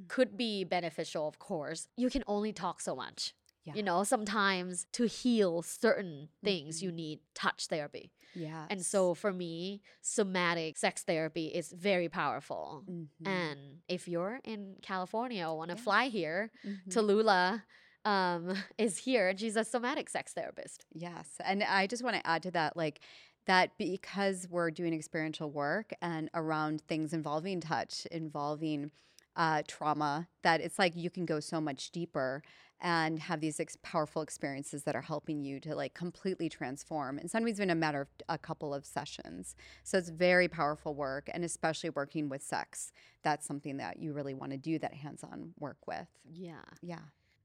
Mm. 0.00 0.08
could 0.08 0.36
be 0.36 0.62
beneficial, 0.62 1.26
of 1.26 1.40
course. 1.40 1.88
You 1.96 2.10
can 2.10 2.22
only 2.28 2.52
talk 2.52 2.80
so 2.80 2.94
much. 2.94 3.34
Yeah. 3.68 3.74
You 3.76 3.82
know, 3.82 4.02
sometimes 4.04 4.86
to 4.92 5.06
heal 5.06 5.62
certain 5.62 6.28
things, 6.42 6.82
you 6.82 6.90
need 6.90 7.20
touch 7.34 7.66
therapy. 7.66 8.10
yeah. 8.34 8.66
And 8.70 8.84
so 8.84 9.14
for 9.14 9.32
me, 9.32 9.82
somatic 10.00 10.76
sex 10.78 11.02
therapy 11.02 11.46
is 11.48 11.72
very 11.72 12.08
powerful. 12.08 12.84
Mm-hmm. 12.90 13.28
And 13.28 13.58
if 13.88 14.08
you're 14.08 14.40
in 14.44 14.76
California 14.82 15.46
or 15.46 15.56
want 15.58 15.70
to 15.70 15.76
fly 15.76 16.08
here, 16.08 16.50
Mm-hmm. 16.66 16.90
Tallulah 16.90 17.62
um, 18.04 18.54
is 18.78 18.98
here. 18.98 19.32
She's 19.36 19.56
a 19.56 19.64
somatic 19.64 20.08
sex 20.08 20.32
therapist. 20.32 20.84
Yes. 20.92 21.26
And 21.44 21.62
I 21.62 21.86
just 21.86 22.02
want 22.02 22.16
to 22.16 22.26
add 22.26 22.42
to 22.44 22.50
that, 22.52 22.76
like, 22.76 23.00
that 23.46 23.70
because 23.78 24.46
we're 24.50 24.70
doing 24.70 24.92
experiential 24.94 25.50
work 25.50 25.92
and 26.02 26.28
around 26.34 26.82
things 26.82 27.12
involving 27.12 27.60
touch, 27.60 28.06
involving 28.10 28.90
uh, 29.36 29.62
trauma, 29.66 30.28
that 30.42 30.60
it's 30.60 30.78
like 30.78 30.94
you 30.96 31.10
can 31.10 31.24
go 31.24 31.40
so 31.40 31.60
much 31.60 31.90
deeper 31.90 32.42
and 32.80 33.18
have 33.18 33.40
these 33.40 33.58
ex- 33.58 33.76
powerful 33.82 34.22
experiences 34.22 34.84
that 34.84 34.94
are 34.94 35.02
helping 35.02 35.42
you 35.42 35.58
to 35.60 35.74
like 35.74 35.94
completely 35.94 36.48
transform. 36.48 37.18
And 37.18 37.30
sometimes 37.30 37.58
in 37.60 37.70
a 37.70 37.74
matter 37.74 38.02
of 38.02 38.08
a 38.28 38.38
couple 38.38 38.72
of 38.72 38.84
sessions. 38.84 39.56
So 39.82 39.98
it's 39.98 40.10
very 40.10 40.48
powerful 40.48 40.94
work, 40.94 41.28
and 41.32 41.44
especially 41.44 41.90
working 41.90 42.28
with 42.28 42.42
sex. 42.42 42.92
That's 43.22 43.46
something 43.46 43.78
that 43.78 43.98
you 43.98 44.12
really 44.12 44.34
want 44.34 44.52
to 44.52 44.58
do 44.58 44.78
that 44.78 44.94
hands 44.94 45.24
on 45.24 45.52
work 45.58 45.78
with. 45.86 46.06
Yeah. 46.30 46.64
Yeah. 46.82 47.00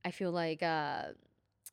I 0.05 0.11
feel 0.11 0.31
like 0.31 0.61
uh, 0.61 1.03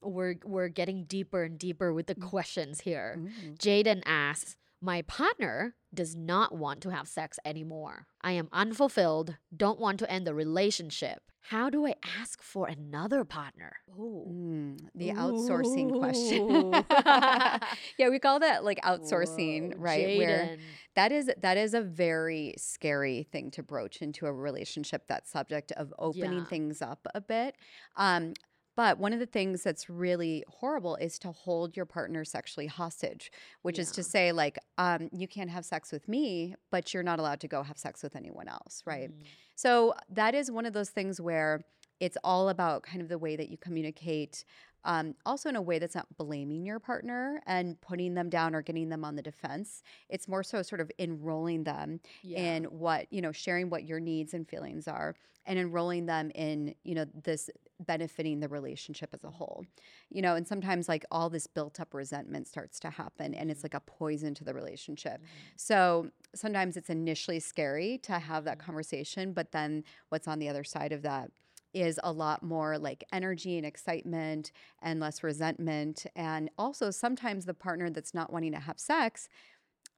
we're 0.02 0.36
we're 0.44 0.68
getting 0.68 1.04
deeper 1.04 1.42
and 1.44 1.58
deeper 1.58 1.92
with 1.92 2.06
the 2.06 2.14
questions 2.14 2.80
here. 2.80 3.18
Ooh. 3.18 3.52
Jaden 3.54 4.02
asks, 4.06 4.56
"My 4.80 5.02
partner 5.02 5.74
does 5.92 6.14
not 6.16 6.54
want 6.54 6.80
to 6.82 6.90
have 6.90 7.08
sex 7.08 7.38
anymore. 7.44 8.06
I 8.22 8.32
am 8.32 8.48
unfulfilled. 8.52 9.36
Don't 9.54 9.80
want 9.80 9.98
to 10.00 10.10
end 10.10 10.26
the 10.26 10.34
relationship. 10.34 11.22
How 11.44 11.70
do 11.70 11.86
I 11.86 11.94
ask 12.20 12.42
for 12.42 12.66
another 12.68 13.24
partner?" 13.24 13.76
Oh. 13.98 14.26
Mm, 14.30 14.78
the 14.94 15.10
outsourcing 15.10 15.90
question. 15.98 16.72
Yeah, 17.98 18.08
we 18.08 18.18
call 18.18 18.40
that 18.40 18.64
like 18.64 18.80
outsourcing, 18.82 19.74
Whoa, 19.74 19.82
right? 19.82 20.18
Where 20.18 20.56
that 20.96 21.12
is 21.12 21.30
that 21.40 21.56
is 21.56 21.74
a 21.74 21.80
very 21.82 22.54
scary 22.56 23.24
thing 23.30 23.50
to 23.52 23.62
broach 23.62 24.00
into 24.02 24.26
a 24.26 24.32
relationship. 24.32 25.06
That 25.08 25.26
subject 25.28 25.72
of 25.72 25.92
opening 25.98 26.38
Yeah. 26.40 26.44
things 26.44 26.80
up 26.82 27.06
a 27.14 27.20
bit. 27.20 27.56
Um, 27.96 28.34
but 28.80 28.98
one 28.98 29.12
of 29.12 29.18
the 29.18 29.26
things 29.26 29.62
that's 29.62 29.90
really 29.90 30.42
horrible 30.48 30.96
is 30.96 31.18
to 31.18 31.32
hold 31.32 31.76
your 31.76 31.84
partner 31.84 32.24
sexually 32.24 32.66
hostage, 32.66 33.30
which 33.60 33.78
is 33.78 33.92
to 33.92 34.02
say, 34.02 34.32
like, 34.32 34.58
um, 34.78 35.10
you 35.12 35.28
can't 35.28 35.50
have 35.50 35.66
sex 35.66 35.92
with 35.92 36.08
me, 36.08 36.54
but 36.70 36.94
you're 36.94 37.02
not 37.02 37.18
allowed 37.18 37.40
to 37.40 37.46
go 37.46 37.62
have 37.62 37.76
sex 37.76 38.02
with 38.02 38.16
anyone 38.16 38.48
else, 38.48 38.82
right? 38.86 39.10
Mm. 39.10 39.26
So 39.54 39.92
that 40.08 40.34
is 40.34 40.50
one 40.50 40.64
of 40.64 40.72
those 40.72 40.88
things 40.88 41.20
where 41.20 41.60
it's 42.00 42.16
all 42.24 42.48
about 42.48 42.82
kind 42.82 43.02
of 43.02 43.10
the 43.10 43.18
way 43.18 43.36
that 43.36 43.50
you 43.50 43.58
communicate. 43.58 44.46
Um, 44.84 45.14
also, 45.26 45.48
in 45.48 45.56
a 45.56 45.62
way 45.62 45.78
that's 45.78 45.94
not 45.94 46.06
blaming 46.16 46.64
your 46.64 46.78
partner 46.78 47.42
and 47.46 47.80
putting 47.80 48.14
them 48.14 48.30
down 48.30 48.54
or 48.54 48.62
getting 48.62 48.88
them 48.88 49.04
on 49.04 49.16
the 49.16 49.22
defense. 49.22 49.82
It's 50.08 50.28
more 50.28 50.42
so 50.42 50.62
sort 50.62 50.80
of 50.80 50.90
enrolling 50.98 51.64
them 51.64 52.00
Yeah. 52.22 52.38
in 52.38 52.64
what, 52.64 53.12
you 53.12 53.20
know, 53.20 53.32
sharing 53.32 53.70
what 53.70 53.84
your 53.84 54.00
needs 54.00 54.34
and 54.34 54.48
feelings 54.48 54.88
are 54.88 55.14
and 55.46 55.58
enrolling 55.58 56.06
them 56.06 56.30
in, 56.34 56.74
you 56.84 56.94
know, 56.94 57.06
this 57.24 57.50
benefiting 57.78 58.40
the 58.40 58.48
relationship 58.48 59.10
as 59.12 59.24
a 59.24 59.30
whole. 59.30 59.64
You 60.10 60.22
know, 60.22 60.34
and 60.34 60.46
sometimes 60.46 60.88
like 60.88 61.04
all 61.10 61.30
this 61.30 61.46
built 61.46 61.80
up 61.80 61.94
resentment 61.94 62.46
starts 62.46 62.78
to 62.80 62.90
happen 62.90 63.34
and 63.34 63.50
it's 63.50 63.60
mm-hmm. 63.60 63.66
like 63.66 63.74
a 63.74 63.80
poison 63.80 64.34
to 64.34 64.44
the 64.44 64.54
relationship. 64.54 65.14
Mm-hmm. 65.14 65.52
So 65.56 66.10
sometimes 66.34 66.76
it's 66.76 66.90
initially 66.90 67.40
scary 67.40 67.98
to 67.98 68.18
have 68.18 68.44
that 68.44 68.58
mm-hmm. 68.58 68.66
conversation, 68.66 69.32
but 69.32 69.52
then 69.52 69.84
what's 70.10 70.28
on 70.28 70.38
the 70.38 70.48
other 70.48 70.64
side 70.64 70.92
of 70.92 71.02
that 71.02 71.30
is 71.72 72.00
a 72.02 72.12
lot 72.12 72.42
more 72.42 72.78
like 72.78 73.04
energy 73.12 73.56
and 73.56 73.66
excitement 73.66 74.52
and 74.82 75.00
less 75.00 75.22
resentment. 75.22 76.06
And 76.16 76.50
also, 76.58 76.90
sometimes 76.90 77.44
the 77.44 77.54
partner 77.54 77.90
that's 77.90 78.14
not 78.14 78.32
wanting 78.32 78.52
to 78.52 78.60
have 78.60 78.78
sex 78.78 79.28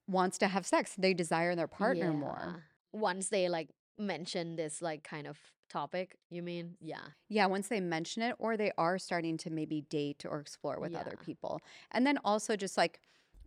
wants 0.07 0.39
to 0.39 0.49
have 0.49 0.67
sex. 0.67 0.95
They 0.99 1.15
desire 1.15 1.55
their 1.55 1.69
partner 1.69 2.13
more. 2.13 2.65
Once 2.93 3.29
they 3.29 3.49
like 3.49 3.71
mention 3.99 4.57
this 4.57 4.83
like 4.83 5.03
kind 5.03 5.27
of 5.27 5.39
topic, 5.71 6.17
you 6.29 6.43
mean? 6.43 6.77
Yeah. 6.81 7.01
Yeah, 7.29 7.47
once 7.47 7.69
they 7.69 7.81
mention 7.81 8.23
it, 8.23 8.37
or 8.39 8.57
they 8.57 8.73
are 8.77 8.99
starting 8.99 9.39
to 9.39 9.51
maybe 9.51 9.83
date 9.83 10.25
or 10.29 10.41
explore 10.41 10.79
with 10.79 10.95
other 10.95 11.17
people. 11.25 11.61
And 11.91 12.07
then 12.07 12.19
also 12.25 12.57
just 12.57 12.77
like 12.77 13.01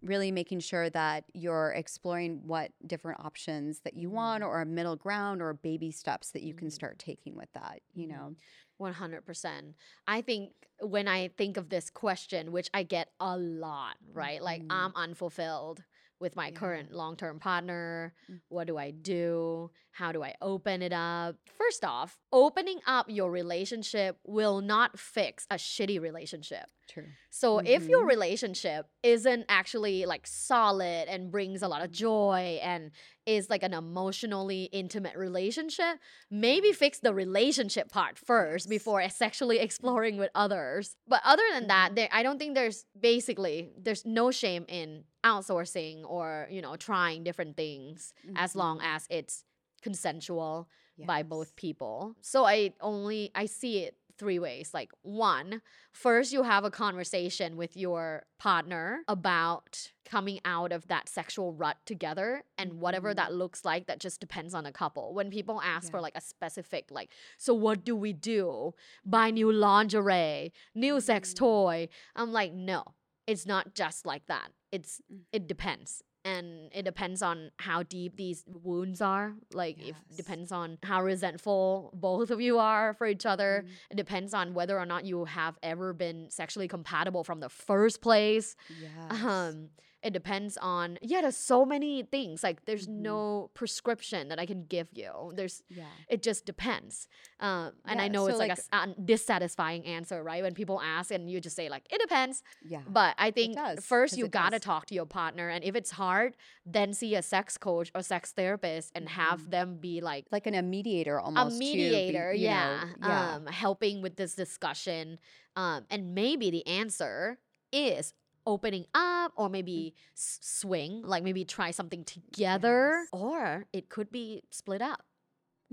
really 0.05 0.31
making 0.31 0.59
sure 0.61 0.89
that 0.91 1.25
you're 1.33 1.71
exploring 1.73 2.47
what 2.47 2.71
different 2.87 3.19
options 3.21 3.81
that 3.81 3.95
you 3.95 4.09
want 4.09 4.43
Mhm. 4.43 4.45
or 4.45 4.61
a 4.61 4.65
middle 4.65 4.95
ground 4.95 5.41
or 5.41 5.53
baby 5.53 5.91
steps 5.91 6.31
that 6.31 6.43
you 6.43 6.53
can 6.53 6.69
Mhm. 6.69 6.71
start 6.71 6.99
taking 6.99 7.35
with 7.35 7.49
that, 7.53 7.81
you 7.95 8.07
Mhm. 8.07 8.07
know. 8.07 8.35
100%. 8.77 9.75
I 10.07 10.21
think 10.21 10.51
when 10.81 11.07
I 11.07 11.29
think 11.29 11.57
of 11.57 11.69
this 11.69 11.89
question, 11.89 12.51
which 12.51 12.69
I 12.73 12.83
get 12.83 13.09
a 13.19 13.37
lot, 13.37 13.97
right? 14.13 14.41
Like, 14.41 14.65
Mhm. 14.65 14.69
I'm 14.69 14.93
unfulfilled 14.95 15.83
with 16.19 16.35
my 16.35 16.47
Yeah. 16.47 16.57
current 16.57 16.91
long 16.93 17.15
term 17.17 17.39
partner. 17.39 18.13
Mm. 18.31 18.41
What 18.49 18.67
do 18.67 18.77
I 18.77 18.91
do? 18.91 19.71
How 19.91 20.11
do 20.11 20.23
I 20.23 20.35
open 20.41 20.81
it 20.81 20.91
up? 20.93 21.35
First 21.57 21.85
off, 21.85 22.19
opening 22.31 22.79
up 22.85 23.09
your 23.09 23.31
relationship 23.31 24.17
will 24.25 24.59
not 24.61 24.99
fix 24.99 25.45
a 25.49 25.55
shitty 25.55 25.99
relationship. 26.01 26.65
True. 26.87 27.07
So 27.31 27.59
if 27.59 27.87
your 27.87 28.03
Mhm. 28.03 28.09
relationship 28.09 28.87
isn't 29.01 29.45
actually 29.49 30.05
like 30.05 30.27
solid 30.27 31.07
and 31.07 31.31
brings 31.31 31.63
a 31.63 31.67
lot 31.67 31.81
of 31.81 31.91
joy 31.91 32.59
and 32.61 32.91
is 33.25 33.49
like 33.49 33.63
an 33.63 33.73
emotionally 33.73 34.65
intimate 34.65 35.15
relationship, 35.17 35.97
maybe 36.29 36.71
fix 36.73 36.99
the 36.99 37.13
relationship 37.13 37.89
part 37.89 38.19
first 38.19 38.69
before 38.69 39.01
sexually 39.09 39.59
exploring 39.59 40.17
with 40.17 40.29
others. 40.35 40.95
But 41.07 41.21
other 41.25 41.43
than 41.53 41.67
that, 41.67 41.91
Mhm. 41.91 41.95
there 41.95 42.09
I 42.11 42.21
don't 42.21 42.37
think 42.37 42.53
there's 42.53 42.85
basically 42.99 43.71
there's 43.77 44.05
no 44.05 44.29
shame 44.29 44.65
in 44.67 45.05
outsourcing 45.25 46.03
or, 46.05 46.47
you 46.51 46.61
know, 46.61 46.75
trying 46.75 47.23
different 47.23 47.57
things 47.57 48.13
as 48.35 48.55
long 48.55 48.79
as 48.83 49.07
it's 49.09 49.43
consensual 49.81 50.69
by 51.05 51.23
both 51.23 51.55
people. 51.55 52.15
So 52.21 52.45
I 52.45 52.73
only 52.79 53.31
I 53.35 53.45
see 53.47 53.79
it 53.85 53.97
three 54.17 54.39
ways. 54.39 54.73
Like 54.73 54.91
one, 55.01 55.61
first 55.91 56.31
you 56.31 56.43
have 56.43 56.63
a 56.63 56.71
conversation 56.71 57.57
with 57.57 57.75
your 57.75 58.23
partner 58.39 59.01
about 59.09 59.91
coming 60.05 60.39
out 60.45 60.71
of 60.71 60.87
that 60.87 61.09
sexual 61.09 61.51
rut 61.51 61.75
together 61.85 62.43
and 62.57 62.79
whatever 62.79 63.11
Mhm. 63.11 63.15
that 63.17 63.33
looks 63.33 63.65
like 63.65 63.87
that 63.87 63.99
just 63.99 64.21
depends 64.21 64.53
on 64.53 64.65
a 64.65 64.71
couple. 64.71 65.13
When 65.13 65.29
people 65.29 65.59
ask 65.61 65.91
for 65.91 65.99
like 65.99 66.15
a 66.15 66.21
specific 66.21 66.85
like 66.91 67.11
so 67.37 67.53
what 67.53 67.83
do 67.83 67.93
we 67.95 68.13
do? 68.13 68.73
Buy 69.05 69.31
new 69.31 69.51
lingerie, 69.51 70.53
new 70.73 71.01
sex 71.01 71.33
Mhm. 71.33 71.35
toy. 71.37 71.89
I'm 72.15 72.31
like 72.31 72.53
no. 72.53 72.83
It's 73.27 73.45
not 73.45 73.73
just 73.73 74.05
like 74.05 74.25
that. 74.27 74.51
It's 74.71 75.01
Mm. 75.11 75.21
it 75.31 75.47
depends 75.47 76.03
and 76.23 76.71
it 76.73 76.83
depends 76.83 77.21
on 77.21 77.51
how 77.57 77.83
deep 77.83 78.17
these 78.17 78.43
wounds 78.47 78.99
are 78.99 79.35
like 79.53 79.77
if 79.79 79.95
Yes. 80.09 80.17
depends 80.17 80.51
on 80.51 80.79
how 80.81 81.03
resentful 81.03 81.91
both 81.93 82.31
of 82.31 82.41
you 82.41 82.57
are 82.57 82.93
for 82.95 83.05
each 83.05 83.25
other 83.27 83.63
Mhm. 83.63 83.69
it 83.91 83.95
depends 83.97 84.33
on 84.33 84.53
whether 84.55 84.77
or 84.79 84.87
not 84.87 85.05
you 85.05 85.25
have 85.25 85.57
ever 85.61 85.93
been 85.93 86.29
sexually 86.31 86.67
compatible 86.67 87.23
from 87.23 87.39
the 87.41 87.49
first 87.49 88.01
place 88.01 88.55
Yes. 88.81 89.23
um 89.23 89.69
It 90.05 90.13
depends 90.13 90.55
on 90.61 90.97
yeah. 91.01 91.21
There's 91.21 91.35
so 91.53 91.65
many 91.65 92.03
things. 92.03 92.43
Like 92.43 92.65
there's 92.65 92.87
Mhm. 92.87 93.01
no 93.11 93.49
prescription 93.55 94.29
that 94.29 94.39
I 94.39 94.45
can 94.45 94.65
give 94.75 94.87
you. 94.93 95.33
There's 95.35 95.63
Yeah. 95.67 95.85
it 96.07 96.21
just 96.21 96.45
depends. 96.45 97.07
Um, 97.39 97.73
and 97.85 97.99
I 97.99 98.07
know 98.07 98.23
so, 98.25 98.29
it's 98.29 98.39
like, 98.39 98.49
like- 98.49 98.59
a 98.71 98.75
un- 98.83 98.95
dissatisfying 99.03 99.83
answer, 99.85 100.21
right? 100.23 100.43
When 100.43 100.53
people 100.53 100.79
ask 100.79 101.09
and 101.11 101.29
you 101.31 101.41
just 101.41 101.55
say 101.55 101.69
like 101.69 101.85
it 101.91 101.99
depends. 101.99 102.43
Yeah. 102.63 102.83
But 102.87 103.15
I 103.17 103.31
think 103.31 103.55
does, 103.55 103.83
first 103.83 104.15
you 104.17 104.27
gotta 104.27 104.57
does. 104.59 104.61
talk 104.61 104.85
to 104.87 104.93
your 104.93 105.07
partner, 105.07 105.49
and 105.49 105.63
if 105.63 105.75
it's 105.75 105.91
hard, 105.91 106.37
then 106.65 106.93
see 106.93 107.15
a 107.15 107.23
sex 107.23 107.57
coach 107.57 107.89
or 107.95 108.01
sex 108.03 108.31
therapist 108.31 108.91
and 108.95 109.09
have 109.09 109.39
Mhm. 109.41 109.49
them 109.55 109.77
be 109.77 110.01
like 110.01 110.25
like 110.31 110.45
an, 110.45 110.53
a 110.53 110.61
mediator 110.61 111.17
a 111.17 111.23
almost. 111.23 111.59
be- 111.59 111.65
mediator, 111.73 112.27
know, 112.33 112.39
yeah, 112.39 112.89
yeah. 113.01 113.35
um, 113.35 113.47
helping 113.47 114.01
with 114.03 114.15
this 114.17 114.35
discussion. 114.35 115.19
Um, 115.55 115.85
and 115.89 116.13
maybe 116.13 116.51
the 116.51 116.65
answer 116.67 117.39
is 117.71 118.13
opening 118.45 118.85
up, 118.93 119.31
or 119.35 119.49
maybe 119.49 119.93
s- 120.15 120.39
swing, 120.41 121.01
like 121.03 121.23
maybe 121.23 121.43
try 121.45 121.71
something 121.71 122.03
together, 122.03 122.99
Yes. 123.01 123.07
or 123.11 123.65
it 123.73 123.89
could 123.89 124.11
be 124.11 124.43
split 124.51 124.81
up. 124.81 125.03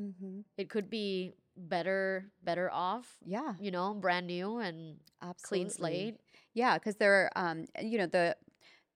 mm-hmm. 0.01 0.41
It 0.57 0.71
could 0.71 0.89
be 0.89 1.35
better, 1.57 2.31
better 2.43 2.71
off. 2.73 3.19
Yeah. 3.25 3.55
You 3.61 3.71
know, 3.71 3.95
brand 3.95 4.27
new 4.27 4.59
and 4.59 4.97
Absolutely. 5.21 5.49
clean 5.49 5.71
slate. 5.71 6.21
Yeah, 6.55 6.79
because 6.79 6.97
there, 6.97 7.31
um, 7.37 7.67
you 7.81 7.99
know, 7.99 8.07
the 8.07 8.37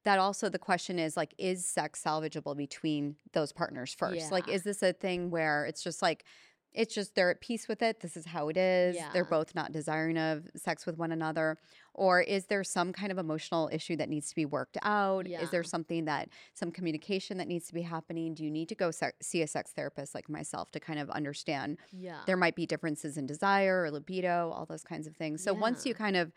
that 0.04 0.18
also 0.20 0.48
the 0.48 0.58
question 0.58 0.98
is 1.00 1.16
like, 1.16 1.34
is 1.36 1.66
sex 1.66 2.00
salvageable 2.02 2.56
between 2.56 3.16
those 3.32 3.52
partners 3.52 3.92
first? 3.92 4.30
Like, 4.30 4.46
is 4.48 4.62
this 4.62 4.80
a 4.82 4.92
thing 4.92 5.30
where 5.30 5.64
it's 5.66 5.82
just 5.82 6.00
like, 6.00 6.24
it's 6.72 6.94
just 6.94 7.14
they're 7.14 7.30
at 7.30 7.40
peace 7.40 7.68
with 7.68 7.80
it. 7.82 8.00
This 8.00 8.16
is 8.16 8.26
how 8.26 8.48
it 8.48 8.56
is. 8.56 8.96
They're 9.12 9.24
both 9.24 9.54
not 9.54 9.72
desiring 9.72 10.18
of 10.18 10.46
sex 10.56 10.84
with 10.84 10.98
one 10.98 11.10
another, 11.12 11.56
or 11.94 12.20
is 12.20 12.46
there 12.46 12.62
some 12.64 12.92
kind 12.92 13.10
of 13.10 13.16
emotional 13.18 13.70
issue 13.72 13.96
that 13.96 14.08
needs 14.10 14.28
to 14.28 14.34
be 14.34 14.44
worked 14.44 14.76
out? 14.82 15.26
Is 15.26 15.50
there 15.50 15.62
something 15.62 16.04
that 16.04 16.28
some 16.52 16.70
communication 16.70 17.38
that 17.38 17.48
needs 17.48 17.66
to 17.68 17.74
be 17.74 17.82
happening? 17.82 18.34
Do 18.34 18.44
you 18.44 18.50
need 18.50 18.68
to 18.68 18.74
go 18.74 18.90
se- 18.90 19.12
see 19.22 19.40
a 19.42 19.46
sex 19.46 19.72
therapist 19.72 20.14
like 20.14 20.28
myself 20.28 20.70
to 20.72 20.80
kind 20.80 20.98
of 20.98 21.08
understand 21.10 21.78
Yeah. 21.92 22.20
there 22.26 22.36
might 22.36 22.54
be 22.56 22.66
differences 22.66 23.16
in 23.16 23.26
desire 23.26 23.82
or 23.84 23.90
libido 23.90 24.50
all 24.54 24.66
those 24.66 24.82
kinds 24.84 25.06
of 25.06 25.16
things 25.16 25.42
so 25.42 25.52
once 25.54 25.86
you 25.86 25.94
kind 25.94 26.16
of 26.16 26.30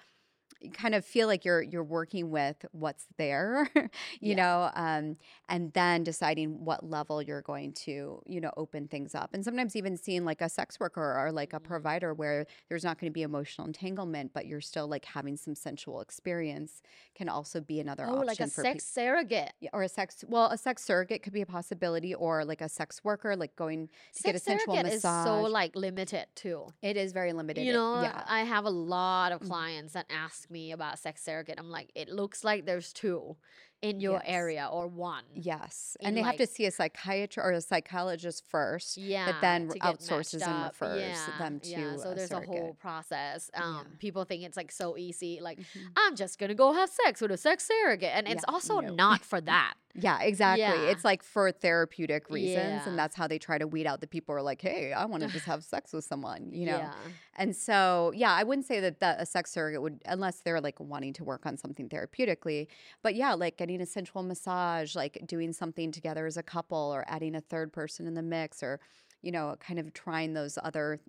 kind 0.74 0.94
of 0.94 1.06
feel 1.06 1.28
like 1.28 1.46
you're 1.46 1.62
you're 1.62 1.84
working 1.84 2.30
with 2.32 2.66
what's 2.72 3.08
there 3.18 3.70
you 4.22 4.34
Yeah. 4.34 4.36
know 4.36 4.70
um, 4.74 5.16
and 5.48 5.72
then 5.74 6.04
deciding 6.04 6.66
what 6.66 6.86
level 6.88 7.22
you're 7.22 7.42
going 7.42 7.72
to 7.74 8.22
you 8.26 8.42
know 8.42 8.52
open 8.58 8.88
things 8.88 9.16
up 9.16 9.30
and 9.34 9.44
sometimes 9.46 9.76
even 9.76 9.96
seeing 9.96 10.26
like 10.26 10.42
a 10.42 10.50
sex 10.50 10.80
worker 10.80 11.18
or 11.18 11.32
like 11.32 11.54
a 11.54 11.60
Mhm. 11.60 11.62
provider 11.62 12.14
where 12.14 12.46
there's 12.68 12.84
not 12.84 13.00
going 13.00 13.10
to 13.10 13.14
be 13.14 13.22
emotional 13.22 13.66
entanglement 13.68 14.34
but 14.34 14.46
you're 14.48 14.62
still 14.62 14.88
like 14.88 15.06
having 15.06 15.38
some 15.38 15.56
sensual 15.56 16.02
experience 16.02 16.82
can 17.16 17.30
also 17.30 17.62
be 17.62 17.80
another 17.80 18.10
oh, 18.10 18.12
option 18.12 18.26
like 18.26 18.42
a 18.42 18.48
sex 18.50 18.86
surrogate. 18.86 19.54
yeah, 19.60 19.70
or 19.74 19.84
a 19.84 19.90
sex 19.90 20.24
well 20.28 20.48
a 20.52 20.58
sex 20.58 20.84
surrogate 20.84 21.24
could 21.24 21.34
be 21.34 21.42
a 21.42 21.46
possibility 21.46 22.14
or 22.14 22.46
like 22.46 22.62
a 22.62 22.70
sex 22.70 23.04
worker 23.04 23.36
like 23.36 23.56
going 23.56 23.90
to 24.16 24.24
get 24.24 24.36
a 24.36 24.40
sensual 24.40 24.78
surrogate 24.78 24.78
massage 24.78 24.94
is 24.94 25.04
so 25.04 25.42
like 25.42 25.76
limited 25.76 26.28
too. 26.36 26.68
it 26.82 26.98
is 26.98 27.12
very 27.12 27.34
limited 27.34 27.68
You 27.68 27.74
know, 27.74 27.94
yeah 27.94 28.24
I 28.26 28.42
have 28.44 28.66
a 28.66 28.70
lot 28.70 29.32
of 29.32 29.42
Mhm. 29.42 29.48
clients 29.48 29.94
that 29.94 30.06
ask 30.10 30.49
me 30.50 30.72
about 30.72 31.00
sex 31.00 31.24
surrogate. 31.24 31.56
I'm 31.60 31.70
like, 31.70 31.92
it 31.96 32.10
looks 32.10 32.44
like 32.44 32.66
there's 32.66 32.92
two 32.94 33.36
in 33.82 34.02
your 34.02 34.16
Yes. 34.16 34.24
area 34.26 34.68
or 34.70 34.88
one. 34.88 35.24
Yes. 35.34 35.96
And 36.02 36.16
they 36.18 36.22
have 36.22 36.36
to 36.36 36.48
see 36.48 36.66
a 36.66 36.72
psychiatrist 36.72 37.38
or 37.38 37.52
a 37.52 37.62
psychologist 37.62 38.44
first. 38.50 38.98
Yeah, 38.98 39.32
But 39.32 39.42
then 39.42 39.70
outsources 39.70 40.46
and 40.46 40.66
refers 40.66 41.00
yeah, 41.02 41.38
them 41.38 41.60
to 41.62 41.70
yeah. 41.70 41.96
So 41.98 42.14
there's 42.14 42.32
a 42.32 42.42
whole 42.42 42.74
process. 42.74 43.50
Um, 43.54 43.64
Yeah. 43.76 43.84
people 44.00 44.26
think 44.26 44.44
it's 44.44 44.58
like 44.58 44.72
so 44.72 44.98
easy. 44.98 45.40
Like 45.42 45.60
Mhm. 45.60 45.92
I'm 45.96 46.16
just 46.18 46.38
gonna 46.40 46.56
go 46.56 46.74
have 46.74 46.90
sex 46.90 47.22
with 47.22 47.32
a 47.32 47.38
sex 47.38 47.66
surrogate, 47.68 48.12
and 48.14 48.28
it's 48.28 48.44
Yeah, 48.46 48.54
also 48.54 48.82
no. 48.82 48.94
not 48.94 49.24
for 49.24 49.40
that. 49.42 49.76
Yeah, 49.96 50.22
exactly. 50.22 50.62
Yeah. 50.62 50.92
It's 50.92 51.04
like 51.04 51.24
for 51.24 51.52
therapeutic 51.52 52.30
reasons. 52.30 52.82
Yeah. 52.84 52.90
And 52.90 52.98
that's 52.98 53.16
how 53.16 53.28
they 53.28 53.40
try 53.40 53.58
to 53.58 53.68
weed 53.68 53.88
out 53.88 54.02
the 54.02 54.08
people 54.08 54.34
who 54.34 54.40
are 54.40 54.44
like, 54.44 54.62
hey, 54.62 54.94
I 54.94 55.06
want 55.06 55.24
to 55.24 55.30
just 55.30 55.46
have 55.48 55.64
sex 55.64 55.94
with 55.94 56.06
someone, 56.06 56.50
you 56.52 56.66
know? 56.68 56.78
Yeah. 56.78 56.94
And 57.36 57.56
so, 57.56 58.12
yeah, 58.16 58.32
I 58.32 58.44
wouldn't 58.44 58.68
say 58.68 58.80
that, 58.82 59.00
that 59.00 59.20
a 59.20 59.26
sex 59.26 59.52
surrogate 59.52 59.82
would, 59.82 60.02
unless 60.06 60.42
they're 60.42 60.62
like 60.62 60.80
wanting 60.80 61.14
to 61.14 61.24
work 61.24 61.46
on 61.46 61.58
something 61.58 61.90
therapeutically. 61.90 62.68
But 63.02 63.16
yeah, 63.16 63.34
like 63.34 63.58
getting 63.58 63.82
a 63.82 63.86
sensual 63.86 64.24
massage, 64.24 64.96
like 64.96 65.22
doing 65.26 65.54
something 65.54 65.92
together 65.92 66.26
as 66.26 66.38
a 66.38 66.44
couple 66.44 66.92
or 66.94 67.04
adding 67.08 67.36
a 67.36 67.42
third 67.42 67.74
person 67.74 68.06
in 68.06 68.14
the 68.14 68.22
mix 68.22 68.62
or, 68.62 68.80
you 69.22 69.32
know, 69.32 69.56
kind 69.60 69.80
of 69.80 69.94
trying 69.94 70.34
those 70.34 70.58
other, 70.64 71.00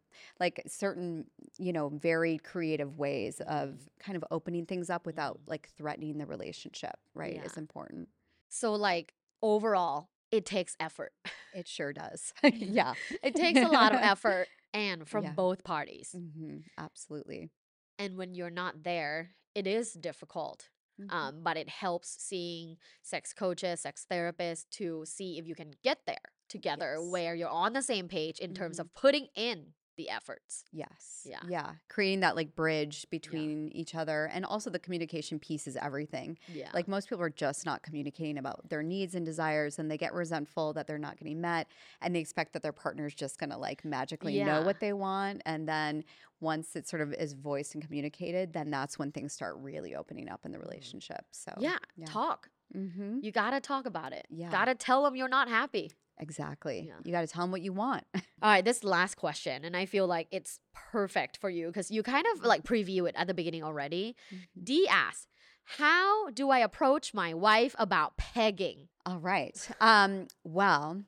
like 0.40 0.62
certain, 0.66 1.26
you 1.58 1.72
know, 1.72 1.90
very 1.90 2.38
creative 2.38 2.98
ways 2.98 3.40
of 3.46 3.78
kind 3.98 4.16
of 4.16 4.24
opening 4.30 4.66
things 4.66 4.90
up 4.90 5.06
without 5.06 5.34
mm-hmm. 5.34 5.50
like 5.50 5.68
threatening 5.76 6.18
the 6.18 6.26
relationship, 6.26 6.96
right? 7.14 7.34
Yeah. 7.34 7.44
Is 7.44 7.56
important. 7.56 8.08
So 8.50 8.74
like 8.74 9.14
overall, 9.42 10.10
it 10.30 10.44
takes 10.46 10.76
effort. 10.80 11.12
It 11.52 11.68
sure 11.68 11.92
does. 11.92 12.32
yeah. 12.50 12.94
it 13.22 13.34
takes 13.34 13.62
a 13.62 13.68
lot 13.68 13.92
of 13.92 14.00
effort 14.02 14.48
and 14.72 15.08
from 15.08 15.30
Yeah. 15.30 15.34
both 15.34 15.64
parties. 15.64 16.14
hmm 16.14 16.58
Absolutely. 16.78 17.50
And 17.98 18.16
when 18.16 18.34
you're 18.34 18.50
not 18.50 18.82
there, 18.82 19.36
it 19.54 19.66
is 19.66 19.92
difficult. 19.94 20.70
Mhm. 20.98 21.10
Um, 21.10 21.42
but 21.42 21.56
it 21.56 21.68
helps 21.68 22.08
seeing 22.22 22.76
sex 23.02 23.32
coaches, 23.34 23.80
sex 23.80 24.06
therapists 24.10 24.66
to 24.72 25.04
see 25.06 25.38
if 25.38 25.46
you 25.46 25.54
can 25.56 25.72
get 25.82 25.98
there 26.06 26.32
together 26.48 27.02
Yes. 27.02 27.02
where 27.02 27.34
you're 27.34 27.48
on 27.48 27.72
the 27.72 27.82
same 27.82 28.08
page 28.08 28.38
in 28.38 28.54
terms 28.54 28.78
Mhm. 28.78 28.80
of 28.80 28.92
putting 28.94 29.28
in 29.34 29.74
the 29.96 30.08
efforts. 30.10 30.64
Yes. 30.72 31.26
Yeah. 31.28 31.40
Yeah. 31.48 31.72
Creating 31.88 32.20
that 32.20 32.36
like 32.36 32.54
bridge 32.54 33.06
between 33.10 33.68
each 33.72 33.94
other. 33.94 34.30
And 34.32 34.44
also 34.44 34.70
the 34.70 34.78
communication 34.78 35.38
piece 35.38 35.66
is 35.66 35.76
everything. 35.76 36.38
Yeah. 36.52 36.70
Like 36.72 36.88
most 36.88 37.08
people 37.08 37.22
are 37.24 37.30
just 37.30 37.66
not 37.66 37.82
communicating 37.82 38.38
about 38.38 38.68
their 38.68 38.82
needs 38.82 39.14
and 39.14 39.24
desires 39.26 39.78
and 39.78 39.90
they 39.90 39.98
get 39.98 40.14
resentful 40.14 40.72
that 40.74 40.86
they're 40.86 40.98
not 40.98 41.18
getting 41.18 41.40
met 41.40 41.66
and 42.00 42.14
they 42.14 42.20
expect 42.20 42.52
that 42.54 42.62
their 42.62 42.72
partner's 42.72 43.14
just 43.14 43.38
going 43.38 43.50
to 43.50 43.56
like 43.58 43.84
magically 43.84 44.42
know 44.42 44.62
what 44.62 44.80
they 44.80 44.92
want. 44.92 45.42
And 45.44 45.68
then 45.68 46.04
once 46.40 46.74
it 46.76 46.88
sort 46.88 47.02
of 47.02 47.12
is 47.12 47.34
voiced 47.34 47.74
and 47.74 47.84
communicated, 47.84 48.52
then 48.52 48.70
that's 48.70 48.98
when 48.98 49.12
things 49.12 49.32
start 49.32 49.56
really 49.58 49.94
opening 49.94 50.28
up 50.28 50.46
in 50.46 50.52
the 50.52 50.58
relationship. 50.58 51.24
So, 51.32 51.52
yeah, 51.58 51.76
talk. 52.06 52.48
hmm 52.72 53.18
You 53.20 53.32
gotta 53.32 53.60
talk 53.60 53.84
about 53.86 54.12
it. 54.12 54.26
Yeah. 54.30 54.50
Gotta 54.50 54.74
tell 54.74 55.04
them 55.04 55.16
you're 55.16 55.28
not 55.28 55.48
happy. 55.48 55.90
Exactly. 56.20 56.84
Yeah. 56.86 56.94
You 57.04 57.12
got 57.12 57.22
to 57.22 57.26
tell 57.26 57.42
them 57.42 57.50
what 57.50 57.62
you 57.62 57.72
want. 57.72 58.04
All 58.14 58.20
right, 58.50 58.64
this 58.64 58.84
last 58.84 59.16
question, 59.16 59.64
and 59.64 59.76
I 59.76 59.86
feel 59.86 60.06
like 60.06 60.28
it's 60.30 60.60
perfect 60.74 61.38
for 61.38 61.50
you 61.50 61.66
because 61.68 61.90
you 61.90 62.02
kind 62.02 62.26
of 62.34 62.44
like 62.44 62.62
preview 62.62 63.08
it 63.08 63.14
at 63.16 63.26
the 63.26 63.34
beginning 63.34 63.64
already. 63.64 64.14
Mhm. 64.32 64.64
D 64.64 64.86
asks, 64.88 65.26
How 65.64 66.30
do 66.30 66.50
I 66.50 66.58
approach 66.58 67.14
my 67.14 67.32
wife 67.34 67.74
about 67.78 68.16
pegging? 68.16 68.88
All 69.06 69.18
right. 69.18 69.56
Um, 69.80 70.28
well, 70.44 71.02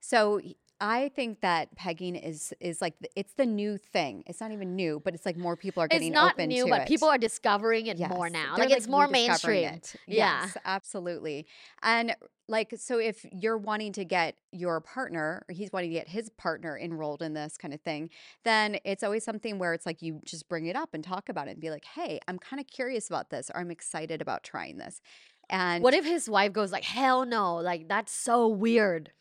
so 0.00 0.40
I 0.84 1.10
think 1.14 1.42
that 1.42 1.76
pegging 1.76 2.16
is 2.16 2.52
is 2.58 2.82
like 2.82 2.98
the, 3.00 3.08
it's 3.14 3.34
the 3.34 3.46
new 3.46 3.78
thing. 3.78 4.24
It's 4.26 4.40
not 4.40 4.50
even 4.50 4.74
new, 4.74 5.00
but 5.04 5.14
it's 5.14 5.24
like 5.24 5.36
more 5.36 5.56
people 5.56 5.80
are 5.80 5.86
getting 5.86 6.08
It's 6.08 6.14
not 6.14 6.32
open 6.32 6.48
new, 6.48 6.64
to 6.64 6.70
but 6.70 6.80
it. 6.82 6.88
people 6.88 7.08
are 7.08 7.18
discovering 7.18 7.86
it 7.86 8.00
more 8.00 8.28
now. 8.28 8.56
they're, 8.56 8.66
Like, 8.68 8.76
it's 8.76 8.88
more 8.88 9.06
mainstream. 9.06 9.64
it. 9.68 9.94
Yeah. 10.08 10.42
Yes, 10.42 10.56
absolutely. 10.64 11.46
And 11.84 12.16
like, 12.48 12.74
so 12.76 12.98
if 12.98 13.24
you're 13.30 13.56
wanting 13.56 13.92
to 13.92 14.04
get 14.04 14.34
your 14.50 14.80
partner, 14.80 15.44
or 15.48 15.54
he's 15.54 15.72
wanting 15.72 15.90
to 15.90 15.94
get 15.94 16.08
his 16.08 16.28
partner 16.30 16.76
enrolled 16.76 17.22
in 17.22 17.32
this 17.32 17.56
kind 17.56 17.72
of 17.72 17.80
thing, 17.80 18.10
then 18.42 18.78
it's 18.84 19.04
always 19.04 19.22
something 19.24 19.60
where 19.60 19.74
it's 19.74 19.86
like 19.86 20.02
you 20.02 20.20
just 20.24 20.48
bring 20.48 20.66
it 20.66 20.74
up 20.74 20.94
and 20.94 21.04
talk 21.04 21.28
about 21.28 21.46
it 21.46 21.52
and 21.52 21.60
be 21.60 21.70
like, 21.70 21.84
hey, 21.84 22.18
I'm 22.26 22.40
kind 22.40 22.58
of 22.58 22.66
curious 22.66 23.08
about 23.08 23.30
this, 23.30 23.52
or 23.54 23.60
I'm 23.60 23.70
excited 23.70 24.20
about 24.20 24.42
trying 24.42 24.78
this. 24.78 25.00
And 25.48 25.84
What 25.84 25.94
if 25.94 26.04
his 26.04 26.28
wife 26.28 26.52
goes 26.52 26.72
like, 26.72 26.84
"Hell 26.84 27.24
no! 27.24 27.56
Like 27.56 27.86
that's 27.88 28.10
so 28.12 28.48
weird." 28.48 29.12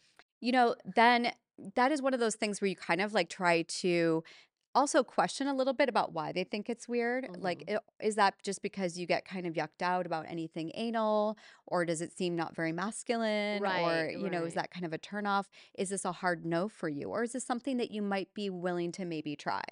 you 0.43 0.51
know, 0.51 0.73
then 0.95 1.31
that 1.75 1.91
is 1.91 2.01
one 2.01 2.13
of 2.13 2.19
those 2.19 2.35
things 2.35 2.61
where 2.61 2.67
you 2.67 2.75
kind 2.75 3.01
of 3.01 3.13
like 3.13 3.29
try 3.29 3.63
to 3.63 4.23
also 4.73 5.03
question 5.03 5.47
a 5.47 5.53
little 5.55 5.73
bit 5.73 5.89
about 5.89 6.13
why 6.13 6.31
they 6.31 6.43
think 6.43 6.69
it's 6.69 6.87
weird. 6.87 7.27
Like, 7.37 7.63
Mhm. 7.65 7.77
i- 7.77 8.05
is 8.05 8.15
that 8.15 8.41
just 8.43 8.61
because 8.61 8.97
you 8.97 9.05
get 9.05 9.25
kind 9.25 9.45
of 9.45 9.53
yucked 9.53 9.81
out 9.81 10.05
about 10.05 10.25
anything 10.27 10.71
anal, 10.75 11.37
or 11.67 11.85
does 11.85 12.01
it 12.01 12.11
seem 12.17 12.35
not 12.35 12.55
very 12.55 12.71
masculine, 12.71 13.61
right, 13.61 13.81
or 13.81 14.05
Right, 14.07 14.17
you 14.17 14.29
know, 14.29 14.43
is 14.45 14.53
that 14.55 14.71
kind 14.71 14.85
of 14.85 14.93
a 14.93 14.97
turnoff? 14.97 15.45
Is 15.75 15.89
this 15.89 16.05
a 16.05 16.11
hard 16.11 16.45
no 16.45 16.67
for 16.69 16.89
you, 16.89 17.09
or 17.09 17.23
is 17.23 17.33
this 17.33 17.43
something 17.45 17.77
that 17.77 17.91
you 17.91 18.01
might 18.01 18.33
be 18.33 18.49
willing 18.49 18.91
to 18.93 19.05
maybe 19.05 19.35
try? 19.35 19.63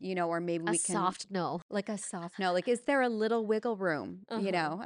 You 0.00 0.14
know, 0.14 0.28
or 0.28 0.40
maybe 0.40 0.64
A 0.66 0.72
we 0.72 0.78
can 0.78 0.94
soft 0.96 1.30
no. 1.30 1.60
like 1.70 1.88
a 1.88 1.96
soft 2.12 2.38
no. 2.38 2.52
Like, 2.52 2.68
is 2.68 2.82
there 2.82 3.00
a 3.00 3.08
little 3.08 3.46
wiggle 3.46 3.76
room? 3.76 4.26
You 4.30 4.50
Uh-huh. 4.50 4.50
know, 4.50 4.82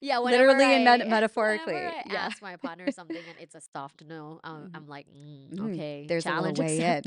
Yeah, 0.00 0.18
literally 0.30 0.64
and 0.64 0.84
met- 0.84 1.06
metaphorically. 1.16 1.74
I 1.76 2.02
yeah. 2.06 2.26
ask 2.26 2.40
my 2.42 2.56
partner 2.56 2.90
something 2.90 3.28
and 3.28 3.38
it's 3.38 3.54
a 3.54 3.60
soft 3.60 4.02
no, 4.04 4.40
um, 4.44 4.64
Mhm. 4.68 4.76
I'm 4.76 4.86
like, 4.88 5.06
mm, 5.08 5.50
Mhm. 5.50 5.72
okay, 5.74 6.06
There's 6.08 6.26
a 6.26 6.30
challenge 6.30 6.58
way 6.58 6.78
in. 6.78 7.02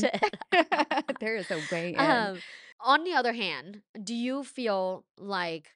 there 1.19 1.35
is 1.35 1.49
a 1.51 1.59
way 1.71 1.80
in. 1.89 2.31
um, 2.33 2.43
on 2.79 3.03
the 3.03 3.13
other 3.13 3.33
hand, 3.33 3.81
do 4.03 4.13
you 4.13 4.43
feel 4.43 5.05
like 5.17 5.75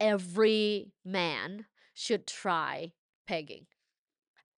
every 0.00 0.92
man 1.04 1.66
should 1.94 2.26
try 2.26 2.92
pegging? 3.26 3.66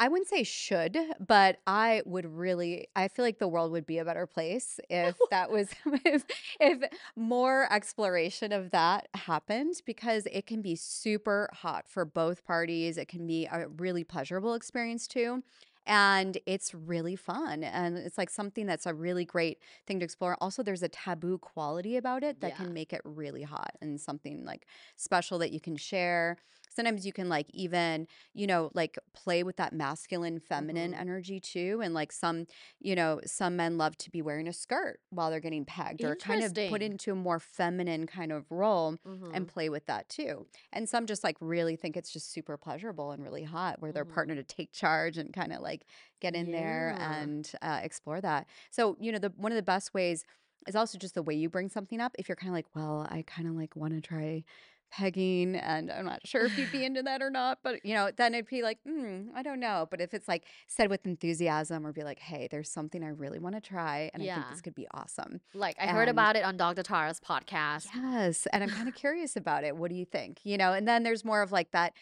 I 0.00 0.06
wouldn't 0.08 0.28
say 0.28 0.44
should, 0.44 0.96
but 1.18 1.58
I 1.66 2.02
would 2.06 2.24
really 2.24 2.86
I 2.94 3.08
feel 3.08 3.24
like 3.24 3.40
the 3.40 3.48
world 3.48 3.72
would 3.72 3.86
be 3.86 3.98
a 3.98 4.04
better 4.04 4.26
place 4.26 4.78
if 4.88 5.28
that 5.30 5.50
was 5.50 5.70
if 6.04 6.24
if 6.60 6.78
more 7.16 7.72
exploration 7.72 8.52
of 8.52 8.70
that 8.70 9.08
happened 9.14 9.74
because 9.86 10.26
it 10.30 10.46
can 10.46 10.62
be 10.62 10.76
super 10.76 11.48
hot 11.52 11.88
for 11.88 12.04
both 12.04 12.44
parties. 12.44 12.96
It 12.96 13.08
can 13.08 13.26
be 13.26 13.46
a 13.50 13.66
really 13.68 14.04
pleasurable 14.04 14.54
experience 14.54 15.08
too. 15.08 15.42
And 15.88 16.38
it's 16.46 16.74
really 16.74 17.16
fun. 17.16 17.64
And 17.64 17.96
it's 17.96 18.18
like 18.18 18.28
something 18.28 18.66
that's 18.66 18.84
a 18.86 18.92
really 18.94 19.24
great 19.24 19.62
thing 19.86 20.00
to 20.00 20.04
explore. 20.04 20.36
Also, 20.40 20.62
there's 20.62 20.82
a 20.82 20.88
taboo 20.88 21.38
quality 21.38 21.96
about 21.96 22.22
it 22.22 22.40
that 22.42 22.54
Yeah. 22.54 22.56
can 22.56 22.74
make 22.74 22.92
it 22.92 23.00
really 23.04 23.42
hot 23.42 23.72
and 23.80 23.98
something 24.00 24.44
like 24.44 24.66
special 24.96 25.38
that 25.38 25.50
you 25.50 25.60
can 25.60 25.76
share. 25.76 26.36
Sometimes 26.78 27.06
you 27.06 27.12
can 27.12 27.28
like 27.28 27.46
even 27.50 28.06
you 28.34 28.46
know, 28.46 28.70
like 28.74 28.98
play 29.14 29.42
with 29.42 29.56
that 29.56 29.72
masculine, 29.72 30.38
feminine 30.40 30.94
Mhm. 30.94 30.94
energy 30.94 31.40
too. 31.40 31.80
And 31.82 31.94
like 31.94 32.12
some, 32.12 32.46
you 32.80 32.94
know, 32.94 33.20
some 33.26 33.56
men 33.56 33.78
love 33.78 33.96
to 33.98 34.10
be 34.10 34.22
wearing 34.22 34.48
a 34.48 34.52
skirt 34.52 35.00
while 35.10 35.30
they're 35.30 35.40
getting 35.40 35.64
pegged 35.64 36.04
or 36.04 36.16
kind 36.16 36.42
of 36.42 36.54
put 36.64 36.82
into 36.82 37.12
a 37.12 37.16
more 37.16 37.40
feminine 37.40 38.06
kind 38.06 38.32
of 38.32 38.50
role 38.50 38.96
Mhm. 39.04 39.28
and 39.32 39.48
play 39.48 39.68
with 39.68 39.86
that 39.86 40.08
too. 40.08 40.46
And 40.72 40.88
some 40.88 41.06
just 41.06 41.22
like 41.24 41.36
really 41.40 41.76
think 41.76 41.96
it's 41.96 42.12
just 42.12 42.32
super 42.32 42.56
pleasurable 42.56 43.10
and 43.10 43.22
really 43.22 43.44
hot 43.44 43.80
where 43.80 43.92
their 43.92 44.04
Mhm. 44.04 44.06
partner 44.06 44.34
to 44.34 44.42
take 44.44 44.72
charge 44.72 45.18
and 45.18 45.32
kind 45.34 45.52
of 45.52 45.60
like 45.60 45.84
get 46.20 46.34
in 46.34 46.50
there 46.50 46.96
and 46.98 47.50
uh, 47.62 47.80
explore 47.82 48.20
that. 48.20 48.46
So, 48.70 48.96
you 49.00 49.12
know, 49.12 49.18
the 49.18 49.32
one 49.36 49.52
of 49.52 49.56
the 49.56 49.62
best 49.62 49.92
ways 49.94 50.24
is 50.66 50.76
also 50.76 50.98
just 50.98 51.14
the 51.14 51.22
way 51.22 51.34
you 51.34 51.48
bring 51.50 51.68
something 51.68 52.00
up. 52.00 52.14
If 52.18 52.28
you're 52.28 52.36
kind 52.36 52.50
of 52.50 52.54
like, 52.54 52.74
well, 52.74 53.06
I 53.10 53.22
kind 53.26 53.48
of 53.48 53.54
like 53.54 53.76
want 53.76 53.94
to 53.94 54.00
try 54.00 54.44
pegging 54.90 55.56
and 55.56 55.90
I'm 55.90 56.04
not 56.04 56.26
sure 56.26 56.44
if 56.44 56.56
you'd 56.58 56.72
be 56.72 56.84
into 56.86 57.02
that 57.02 57.22
or 57.22 57.30
not, 57.30 57.58
but 57.62 57.84
you 57.84 57.94
know, 57.94 58.10
then 58.16 58.34
it'd 58.34 58.48
be 58.48 58.62
like, 58.62 58.78
mm, 58.86 59.28
I 59.34 59.42
don't 59.42 59.60
know. 59.60 59.86
But 59.90 60.00
if 60.00 60.14
it's 60.14 60.28
like 60.28 60.44
said 60.66 60.90
with 60.90 61.06
enthusiasm 61.06 61.86
or 61.86 61.92
be 61.92 62.02
like, 62.02 62.18
hey, 62.18 62.48
there's 62.50 62.70
something 62.70 63.02
I 63.02 63.08
really 63.08 63.38
want 63.38 63.54
to 63.54 63.60
try 63.60 64.10
and 64.14 64.22
I 64.22 64.34
think 64.34 64.50
this 64.50 64.60
could 64.60 64.74
be 64.74 64.86
awesome. 64.92 65.40
Like 65.54 65.76
I 65.80 65.86
heard 65.86 66.08
about 66.08 66.36
it 66.36 66.44
on 66.44 66.56
Dr. 66.56 66.82
Tara's 66.82 67.20
podcast. 67.20 67.88
Yes. 67.94 68.46
And 68.52 68.62
I'm 68.62 68.70
kind 68.70 68.88
of 68.88 68.94
curious 68.94 69.36
about 69.36 69.64
it. 69.64 69.76
What 69.76 69.90
do 69.90 69.96
you 69.96 70.04
think? 70.04 70.40
You 70.44 70.58
know, 70.58 70.72
and 70.72 70.86
then 70.86 71.02
there's 71.02 71.24
more 71.24 71.42
of 71.42 71.52
like 71.52 71.70
that. 71.72 71.92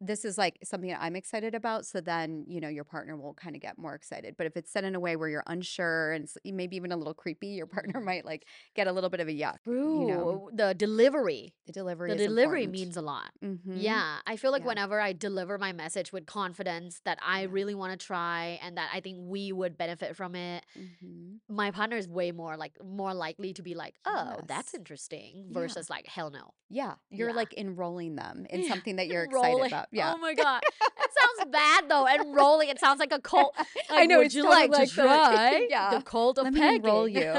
This 0.00 0.24
is 0.24 0.38
like 0.38 0.58
something 0.64 0.88
that 0.90 1.00
I'm 1.02 1.14
excited 1.14 1.54
about. 1.54 1.84
So 1.84 2.00
then, 2.00 2.44
you 2.48 2.60
know, 2.60 2.68
your 2.68 2.84
partner 2.84 3.16
will 3.16 3.34
kind 3.34 3.54
of 3.54 3.60
get 3.60 3.76
more 3.76 3.94
excited. 3.94 4.34
But 4.38 4.46
if 4.46 4.56
it's 4.56 4.70
said 4.72 4.84
in 4.84 4.94
a 4.94 5.00
way 5.00 5.14
where 5.16 5.28
you're 5.28 5.42
unsure 5.46 6.12
and 6.12 6.26
maybe 6.44 6.76
even 6.76 6.90
a 6.90 6.96
little 6.96 7.12
creepy, 7.14 7.48
your 7.48 7.66
partner 7.96 8.00
might 8.00 8.24
like 8.24 8.46
get 8.74 8.86
a 8.86 8.92
little 8.92 9.10
bit 9.10 9.20
of 9.20 9.28
a 9.28 9.32
yuck. 9.32 9.58
True. 9.64 10.00
You 10.00 10.06
know, 10.06 10.50
The 10.54 10.74
delivery. 10.74 11.54
the 11.66 11.72
delivery 11.72 12.10
The 12.10 12.16
delivery 12.16 12.64
important. 12.64 12.72
means 12.86 12.96
a 12.96 13.02
lot. 13.02 13.30
Mhm. 13.44 13.60
Yeah, 13.76 14.20
I 14.26 14.36
feel 14.36 14.52
like 14.52 14.62
Yeah. 14.62 14.68
whenever 14.68 15.00
I 15.00 15.12
deliver 15.12 15.58
my 15.58 15.72
message 15.72 16.12
with 16.12 16.24
confidence 16.26 17.00
that 17.04 17.18
I 17.22 17.42
Yeah. 17.42 17.48
really 17.50 17.74
want 17.74 17.98
to 17.98 18.06
try 18.06 18.58
and 18.62 18.78
that 18.78 18.90
I 18.94 19.00
think 19.00 19.18
we 19.20 19.52
would 19.52 19.76
benefit 19.76 20.16
from 20.16 20.34
it, 20.34 20.64
Mhm. 20.78 21.40
my 21.48 21.70
partner 21.72 21.96
is 21.98 22.08
way 22.08 22.32
more 22.32 22.56
like 22.56 22.82
more 22.82 23.12
likely 23.12 23.52
to 23.54 23.62
be 23.62 23.74
like, 23.74 23.96
"Oh, 24.06 24.40
that's 24.46 24.72
Yes. 24.72 24.78
interesting," 24.78 25.46
Yeah. 25.48 25.52
versus 25.60 25.90
like, 25.90 26.06
"Hell 26.06 26.30
no." 26.30 26.54
Yeah. 26.70 26.94
You're 27.10 27.30
Yeah. 27.30 27.34
like 27.36 27.52
enrolling 27.58 28.14
them 28.16 28.46
in 28.48 28.62
something 28.86 28.96
that 28.96 29.08
you're 29.08 29.24
excited 29.24 29.66
about. 29.66 29.88
Yeah. 29.92 30.12
Oh 30.14 30.18
my 30.18 30.34
god, 30.34 30.62
it 30.64 31.10
sounds 31.18 31.50
bad 31.52 31.88
though. 31.88 32.06
And 32.06 32.34
rolling, 32.34 32.68
it 32.68 32.78
sounds 32.78 33.00
like 33.00 33.12
a 33.12 33.20
cult. 33.20 33.56
I 33.90 34.06
know, 34.06 34.18
Would 34.18 34.26
it's 34.26 34.34
you 34.36 34.42
totally 34.44 34.68
like 34.68 34.70
to 34.72 34.78
like 34.78 34.88
the- 34.90 35.02
try 35.02 35.66
yeah. 35.70 35.90
the 35.96 36.02
cult 36.02 36.38
of 36.38 36.44
Let 36.44 36.52
me 36.54 36.60
pegging? 36.60 36.84
enroll 36.84 37.08
you. 37.08 37.32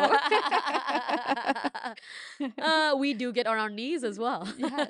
uh, 2.61 2.95
we 2.97 3.13
do 3.13 3.31
get 3.31 3.47
on 3.47 3.57
our 3.57 3.69
knees 3.69 4.03
as 4.03 4.17
well. 4.19 4.47
Yes. 4.57 4.89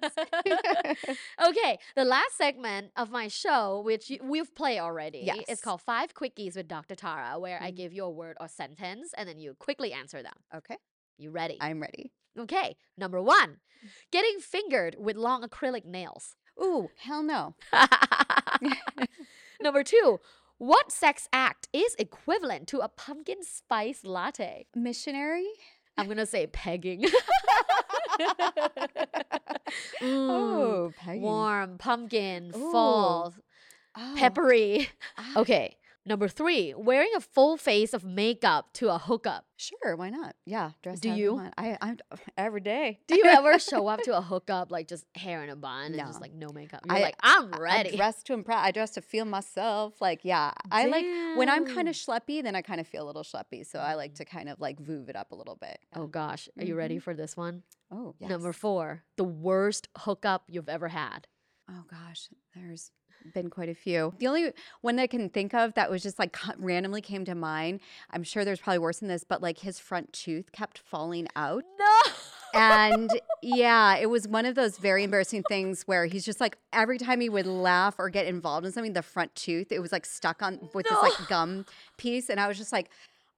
okay, 1.48 1.78
the 1.96 2.06
last 2.06 2.36
segment 2.38 2.92
of 2.96 3.12
my 3.12 3.28
show, 3.28 3.82
which 3.86 4.12
we've 4.24 4.54
played 4.56 4.80
already, 4.80 5.30
is 5.48 5.62
called 5.62 5.82
Five 5.82 6.14
Quickies 6.14 6.56
with 6.56 6.68
Dr. 6.68 6.96
Tara, 6.96 7.40
where 7.40 7.62
I 7.62 7.72
Mhm. 7.72 7.76
give 7.76 7.94
you 7.94 8.04
a 8.06 8.10
word 8.10 8.38
or 8.40 8.48
sentence 8.48 9.14
and 9.18 9.28
then 9.30 9.40
you 9.40 9.54
quickly 9.60 9.94
answer 9.94 10.22
them. 10.24 10.34
okay. 10.56 10.78
You 11.18 11.30
ready? 11.30 11.58
I'm 11.62 11.80
ready. 11.82 12.12
okay, 12.40 12.76
number 12.98 13.22
one, 13.22 13.58
getting 14.12 14.40
fingered 14.40 14.96
with 14.98 15.16
long 15.18 15.44
acrylic 15.44 15.86
nails. 15.86 16.36
Ooh, 16.60 16.90
hell 16.98 17.22
no. 17.24 17.54
number 19.62 19.84
two, 19.86 20.20
what 20.58 20.92
sex 20.92 21.28
act 21.34 21.68
is 21.74 21.96
equivalent 22.00 22.68
to 22.70 22.80
a 22.80 22.88
pumpkin 22.90 23.44
spice 23.44 24.04
latte? 24.04 24.66
Missionary? 24.76 25.48
I'm 25.98 26.08
gonna 26.08 26.26
say 26.26 26.48
pegging. 26.48 27.06
Mm, 30.02 30.30
Oh, 30.30 30.94
pegging. 30.98 31.22
warm, 31.22 31.78
pumpkin, 31.78 32.52
Ooh. 32.56 32.72
fall, 32.72 33.34
Oh, 33.96 34.14
peppery. 34.18 34.90
ah, 35.18 35.40
Okay, 35.40 35.78
number 36.06 36.28
three, 36.28 36.74
wearing 36.76 37.12
a 37.16 37.20
full 37.22 37.58
face 37.58 37.94
of 37.94 38.04
makeup 38.04 38.74
to 38.74 38.90
a 38.90 38.98
hookup. 38.98 39.46
Sure, 39.58 39.96
why 39.96 40.10
not? 40.10 40.36
Yeah, 40.46 40.72
dress 40.82 41.00
Do 41.00 41.10
you? 41.12 41.36
want. 41.36 41.54
I 41.58 41.78
I'm 41.82 41.98
every 42.38 42.62
day. 42.62 43.00
Do 43.08 43.16
you 43.16 43.26
ever 43.26 43.60
show 43.70 43.88
up 43.88 44.02
to 44.04 44.18
a 44.18 44.22
hookup 44.22 44.72
like 44.72 44.88
just 44.88 45.06
hair 45.16 45.44
in 45.44 45.50
a 45.50 45.56
bun 45.56 45.94
and 45.94 45.98
just 45.98 46.20
like 46.20 46.34
no 46.34 46.50
makeup? 46.50 46.82
You're 46.88 46.98
I- 46.98 47.02
like, 47.02 47.16
I'm 47.22 47.52
ready. 47.52 47.94
I 47.94 47.96
dress 47.96 48.24
to 48.24 48.34
impress. 48.34 48.58
I 48.60 48.72
dress 48.72 48.92
to 48.92 49.02
feel 49.02 49.26
myself. 49.26 50.02
Like, 50.02 50.22
yeah, 50.24 50.52
I 50.72 50.88
like 50.88 51.06
when 51.38 51.50
I'm 51.50 51.66
kind 51.68 51.88
of 51.88 51.94
schleppy, 51.96 52.42
then 52.42 52.56
I 52.56 52.62
kind 52.64 52.80
of 52.82 52.88
feel 52.88 53.04
a 53.04 53.08
little 53.08 53.24
schleppy. 53.24 53.66
So 53.66 53.78
I 53.80 53.94
like 53.96 54.14
Mm. 54.14 54.18
to 54.18 54.26
kind 54.26 54.50
of 54.50 54.60
like 54.60 54.80
voove 54.80 55.10
it 55.10 55.16
up 55.16 55.32
a 55.32 55.36
little 55.36 55.56
bit. 55.56 55.78
Oh 55.96 56.08
gosh, 56.08 56.50
are 56.58 56.64
you 56.66 56.76
ready 56.76 56.98
Mhm. 56.98 57.04
for 57.04 57.14
this 57.14 57.38
one? 57.38 57.64
Oh, 57.92 58.16
yes. 58.20 58.30
Number 58.30 58.54
four, 58.54 59.04
the 59.18 59.24
worst 59.24 59.90
hookup 60.00 60.46
you've 60.48 60.70
ever 60.70 60.88
had. 60.88 61.28
Oh 61.70 61.84
gosh, 61.90 62.30
there's 62.56 62.92
been 63.34 63.50
quite 63.50 63.70
a 63.70 63.76
few. 63.76 64.14
The 64.20 64.28
only 64.28 64.52
one 64.82 64.96
that 64.96 65.04
I 65.04 65.08
can 65.08 65.30
think 65.30 65.54
of 65.54 65.74
that 65.76 65.90
was 65.90 66.04
just 66.04 66.20
like 66.20 66.38
randomly 66.58 67.02
came 67.02 67.26
to 67.26 67.36
mind. 67.36 67.80
I'm 68.12 68.24
sure 68.24 68.46
there's 68.46 68.60
probably 68.60 68.80
worse 68.80 69.00
than 69.00 69.08
this, 69.08 69.24
but 69.24 69.42
like 69.42 69.60
his 69.60 69.80
front 69.80 70.12
tooth 70.14 70.52
kept 70.52 70.78
falling 70.80 71.28
out. 71.36 71.64
No. 71.80 72.00
And 72.54 73.10
yeah, 73.42 73.98
it 73.98 74.10
was 74.10 74.28
one 74.28 74.46
of 74.46 74.56
those 74.56 74.78
very 74.78 75.04
embarrassing 75.04 75.44
things 75.48 75.84
where 75.84 76.06
he's 76.06 76.26
just 76.26 76.40
like 76.40 76.58
every 76.74 76.98
time 76.98 77.22
he 77.22 77.30
would 77.30 77.46
laugh 77.46 77.96
or 77.98 78.10
get 78.10 78.26
involved 78.26 78.66
in 78.66 78.72
something, 78.72 78.94
the 78.94 79.02
front 79.02 79.34
tooth, 79.36 79.72
it 79.72 79.80
was 79.80 79.92
like 79.92 80.06
stuck 80.06 80.42
on 80.42 80.70
with 80.74 80.88
this 80.88 81.02
like 81.02 81.28
gum 81.28 81.66
piece. 81.98 82.30
And 82.30 82.40
I 82.40 82.48
was 82.48 82.58
just 82.58 82.72
like, 82.72 82.90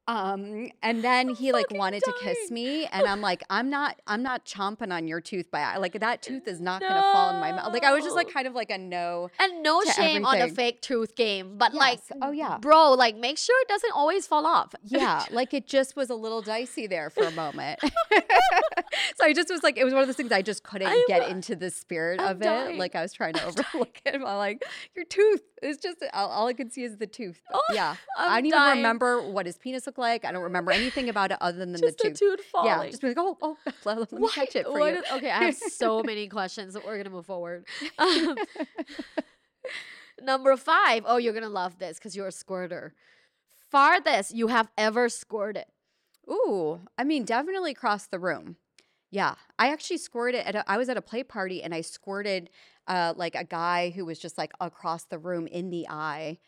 um, 0.07 0.69
and 0.81 1.01
then 1.03 1.29
he 1.29 1.51
like 1.53 1.71
wanted 1.71 2.03
to 2.03 2.13
kiss 2.21 2.51
me, 2.51 2.85
and 2.87 3.07
I'm 3.07 3.21
like, 3.21 3.41
I'm 3.49 3.69
not, 3.69 4.01
I'm 4.05 4.21
not 4.21 4.45
chomping 4.45 4.91
on 4.91 5.07
your 5.07 5.21
tooth 5.21 5.49
by 5.49 5.77
like 5.77 5.99
that 5.99 6.21
tooth 6.21 6.47
is 6.47 6.59
not 6.59 6.81
gonna 6.81 7.01
fall 7.13 7.33
in 7.33 7.39
my 7.39 7.51
mouth. 7.53 7.71
Like 7.71 7.83
I 7.85 7.93
was 7.93 8.03
just 8.03 8.15
like 8.15 8.31
kind 8.31 8.45
of 8.47 8.53
like 8.53 8.69
a 8.69 8.77
no. 8.77 9.29
And 9.39 9.63
no 9.63 9.81
shame 9.83 10.25
on 10.25 10.39
the 10.39 10.49
fake 10.49 10.81
tooth 10.81 11.15
game, 11.15 11.57
but 11.57 11.73
like, 11.73 12.01
Oh, 12.21 12.31
yeah. 12.31 12.57
bro, 12.57 12.91
like 12.93 13.15
make 13.17 13.37
sure 13.37 13.55
it 13.61 13.67
doesn't 13.69 13.93
always 13.93 14.27
fall 14.27 14.45
off. 14.45 14.73
Yeah, 14.83 15.23
like 15.31 15.53
it 15.53 15.67
just 15.67 15.95
was 15.95 16.09
a 16.09 16.15
little 16.15 16.41
dicey 16.41 16.85
there 16.87 17.09
for 17.09 17.23
a 17.23 17.31
moment. 17.31 17.79
so 19.15 19.25
I 19.25 19.33
just 19.33 19.49
was 19.49 19.63
like, 19.63 19.77
it 19.77 19.83
was 19.85 19.93
one 19.93 20.01
of 20.01 20.07
those 20.07 20.15
things 20.17 20.31
I 20.31 20.41
just 20.41 20.63
couldn't 20.63 20.87
I'm- 20.87 21.03
get 21.07 21.29
into 21.29 21.55
the 21.55 21.69
spirit 21.69 22.19
I'm 22.19 22.31
of 22.35 22.41
it. 22.41 22.77
Like 22.77 22.95
I 22.95 23.01
was 23.01 23.13
trying 23.13 23.33
to 23.35 23.45
overlook 23.45 24.01
it. 24.05 24.15
I'm 24.15 24.21
like, 24.23 24.63
your 24.95 25.05
tooth 25.05 25.41
is 25.61 25.77
just 25.77 26.03
all, 26.13 26.27
all 26.29 26.47
I 26.47 26.53
could 26.53 26.73
see 26.73 26.83
is 26.83 26.97
the 26.97 27.07
tooth. 27.07 27.41
Oh, 27.53 27.61
yeah, 27.73 27.95
I'm 28.17 28.31
I 28.31 28.41
don't 28.41 28.45
even 28.47 28.77
remember 28.77 29.21
what 29.21 29.45
his 29.45 29.57
penis 29.57 29.87
looked 29.93 29.99
like. 29.99 30.25
I 30.25 30.31
don't 30.31 30.43
remember 30.43 30.71
anything 30.71 31.09
about 31.09 31.31
it 31.31 31.37
other 31.41 31.57
than 31.59 31.73
Just 31.75 31.97
the 31.99 32.09
the 32.09 32.15
tooth. 32.15 32.41
falling. 32.51 32.67
Yeah, 32.69 32.89
just 32.89 33.01
be 33.01 33.09
like, 33.09 33.17
oh, 33.19 33.37
oh, 33.41 33.57
let, 33.85 33.99
let 33.99 34.11
me 34.11 34.19
Why- 34.19 34.29
catch 34.33 34.55
it 34.55 34.65
for 34.65 34.79
why 34.79 34.91
you. 34.93 35.03
okay, 35.13 35.29
I 35.29 35.43
have 35.45 35.55
so 35.55 36.01
many 36.03 36.27
questions. 36.27 36.75
We're 36.83 36.97
gonna 36.97 37.09
move 37.09 37.25
forward. 37.25 37.65
Um, 37.99 38.35
number 40.21 40.55
five. 40.57 41.03
Oh, 41.05 41.17
you're 41.17 41.33
gonna 41.33 41.49
love 41.49 41.77
this 41.79 41.97
because 41.97 42.15
you're 42.15 42.27
a 42.27 42.31
squirter. 42.31 42.93
Farthest 43.71 44.33
you 44.35 44.47
have 44.47 44.69
ever 44.77 45.09
squirted. 45.09 45.65
Ooh, 46.29 46.81
I 46.97 47.03
mean, 47.03 47.23
definitely 47.25 47.71
across 47.71 48.07
the 48.07 48.19
room. 48.19 48.57
Yeah, 49.11 49.35
I 49.59 49.71
actually 49.71 49.97
squirted 49.97 50.41
at. 50.45 50.55
A, 50.55 50.71
I 50.71 50.77
was 50.77 50.89
at 50.89 50.97
a 50.97 51.01
play 51.01 51.23
party 51.23 51.61
and 51.61 51.73
I 51.73 51.81
squirted 51.81 52.49
uh, 52.87 53.13
like 53.15 53.35
a 53.35 53.43
guy 53.43 53.91
who 53.91 54.05
was 54.05 54.17
just 54.19 54.37
like 54.37 54.51
across 54.59 55.03
the 55.05 55.19
room 55.19 55.45
in 55.47 55.69
the 55.69 55.87
eye. 55.89 56.39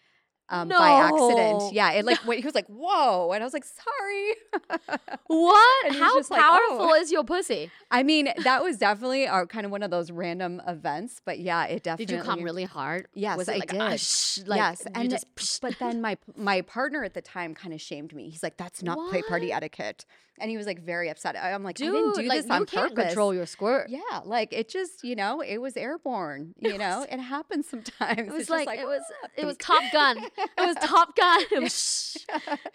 Um, 0.47 0.69
by 0.69 0.89
accident, 0.91 1.73
yeah. 1.73 1.91
It 1.93 2.05
like 2.05 2.23
wait, 2.27 2.39
he 2.39 2.45
was 2.45 2.53
like, 2.55 2.67
"Whoa!" 2.67 3.31
and 3.31 3.41
I 3.43 3.45
was 3.45 3.53
like, 3.53 3.65
"Sorry." 3.65 4.33
What? 5.27 5.95
How 5.95 6.15
just 6.17 6.29
like, 6.29 6.39
powerful 6.39 6.87
"Oh." 6.91 6.93
is 6.93 7.11
your 7.11 7.23
pussy? 7.23 7.71
I 7.89 8.03
mean, 8.03 8.29
that 8.43 8.63
was 8.63 8.77
definitely 8.77 9.27
our 9.27 9.47
kind 9.47 9.65
of 9.65 9.71
one 9.71 9.81
of 9.83 9.89
those 9.91 10.11
random 10.11 10.61
events, 10.67 11.21
but 11.25 11.39
yeah, 11.39 11.65
it 11.65 11.83
definitely. 11.83 12.05
Did 12.05 12.17
you 12.17 12.23
come 12.23 12.43
really 12.43 12.63
hard? 12.65 13.07
Yes, 13.13 13.37
Was 13.37 13.49
it 13.49 13.53
I 13.53 13.57
like, 13.57 13.69
did. 13.71 13.81
"Ah, 13.81 13.95
shh," 13.95 14.39
like, 14.45 14.57
yes, 14.57 14.85
and 14.93 15.09
just. 15.09 15.25
th- 15.35 15.59
but 15.61 15.79
then 15.79 16.01
my 16.01 16.17
my 16.35 16.61
partner 16.61 17.03
at 17.03 17.13
the 17.15 17.21
time 17.21 17.55
kind 17.55 17.73
of 17.73 17.81
shamed 17.81 18.13
me. 18.13 18.29
He's 18.29 18.43
like, 18.43 18.57
"That's 18.57 18.83
not 18.83 19.09
play 19.09 19.23
party 19.23 19.51
etiquette," 19.51 20.05
and 20.37 20.49
he 20.51 20.57
was 20.57 20.67
like 20.67 20.81
very 20.83 21.09
upset. 21.09 21.35
I'm 21.35 21.63
like, 21.63 21.77
Dude, 21.77 21.89
"I 21.89 21.97
didn't 21.97 22.15
do 22.15 22.21
like 22.29 22.37
this 22.39 22.45
you 22.47 22.53
on 22.53 22.65
can't 22.67 22.89
purpose." 22.95 23.05
control 23.07 23.33
your 23.33 23.45
squirt. 23.47 23.89
Yeah, 23.89 23.99
like 24.25 24.53
it 24.53 24.69
just, 24.69 25.03
you 25.03 25.15
know, 25.15 25.41
it 25.41 25.57
was 25.57 25.75
airborne. 25.75 26.53
You 26.59 26.77
know, 26.77 27.05
it 27.09 27.19
happens 27.19 27.67
sometimes. 27.67 28.19
It 28.19 28.25
was 28.27 28.41
It's 28.41 28.49
just 28.49 28.49
like, 28.51 28.67
like 28.67 28.79
it 28.79 28.87
was 28.87 29.01
"Ah," 29.23 29.27
it 29.37 29.45
was 29.45 29.57
Top 29.57 29.81
Gun. 29.91 30.23
It 30.37 30.49
was 30.57 30.75
Top 30.81 31.15
Gun. 31.15 31.41
It 31.51 31.61
was 31.61 31.73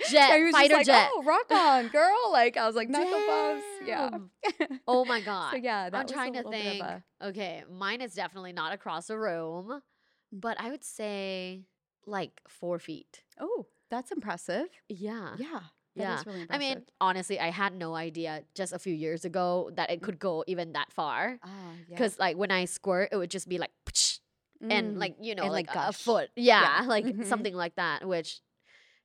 shh. 0.03 0.13
Yeah, 0.13 0.29
jet, 0.29 0.53
fighter 0.53 0.75
like, 0.75 0.87
jet. 0.87 1.11
Oh, 1.13 1.23
rock 1.23 1.51
on, 1.51 1.89
girl! 1.89 2.31
Like 2.33 2.57
I 2.57 2.67
was 2.67 2.75
like, 2.77 2.89
knuckle 2.89 3.21
bumps. 3.27 3.65
Yeah. 3.85 4.11
Oh 4.87 5.05
my 5.05 5.21
god. 5.21 5.53
So 5.53 5.57
yeah, 5.57 5.89
I'm 5.93 6.07
trying 6.07 6.35
to 6.35 6.43
think. 6.45 6.83
a. 6.83 7.03
Okay, 7.23 7.65
mine 7.71 8.01
is 8.01 8.15
definitely 8.15 8.53
not 8.53 8.73
across 8.73 9.07
the 9.09 9.19
room, 9.19 9.81
but 10.33 10.61
I 10.61 10.71
would 10.71 10.85
say 10.85 11.65
like 12.07 12.41
four 12.49 12.79
feet. 12.79 13.23
Oh, 13.39 13.67
that's 13.91 14.11
impressive. 14.11 14.67
Yeah. 14.89 15.35
Yeah. 15.39 15.61
that 15.97 16.03
Yeah. 16.03 16.23
really 16.27 16.47
I 16.51 16.59
mean, 16.59 16.83
honestly, 17.01 17.39
I 17.39 17.51
had 17.51 17.75
no 17.75 17.95
idea 17.95 18.43
just 18.55 18.73
a 18.73 18.79
few 18.79 18.95
years 18.95 19.25
ago 19.25 19.71
that 19.75 19.91
it 19.91 20.03
could 20.03 20.19
go 20.19 20.45
even 20.47 20.73
that 20.73 20.93
far. 20.93 21.39
ah, 21.43 21.49
yeah. 21.89 21.97
Because 21.97 22.19
like 22.19 22.37
when 22.37 22.51
I 22.51 22.65
squirt, 22.65 23.11
it 23.13 23.17
would 23.17 23.31
just 23.31 23.49
be 23.49 23.59
like, 23.59 23.71
and 23.87 24.10
Mm. 24.63 24.99
like 24.99 25.17
you 25.21 25.35
know, 25.35 25.45
And, 25.45 25.53
like, 25.53 25.75
like, 25.75 25.89
a- 25.89 25.93
foot. 25.93 26.31
Yeah, 26.37 26.83
Yeah. 26.83 26.87
like 26.89 27.05
Mhm. 27.07 27.25
something 27.25 27.55
like 27.55 27.77
that. 27.77 28.07
Which, 28.07 28.41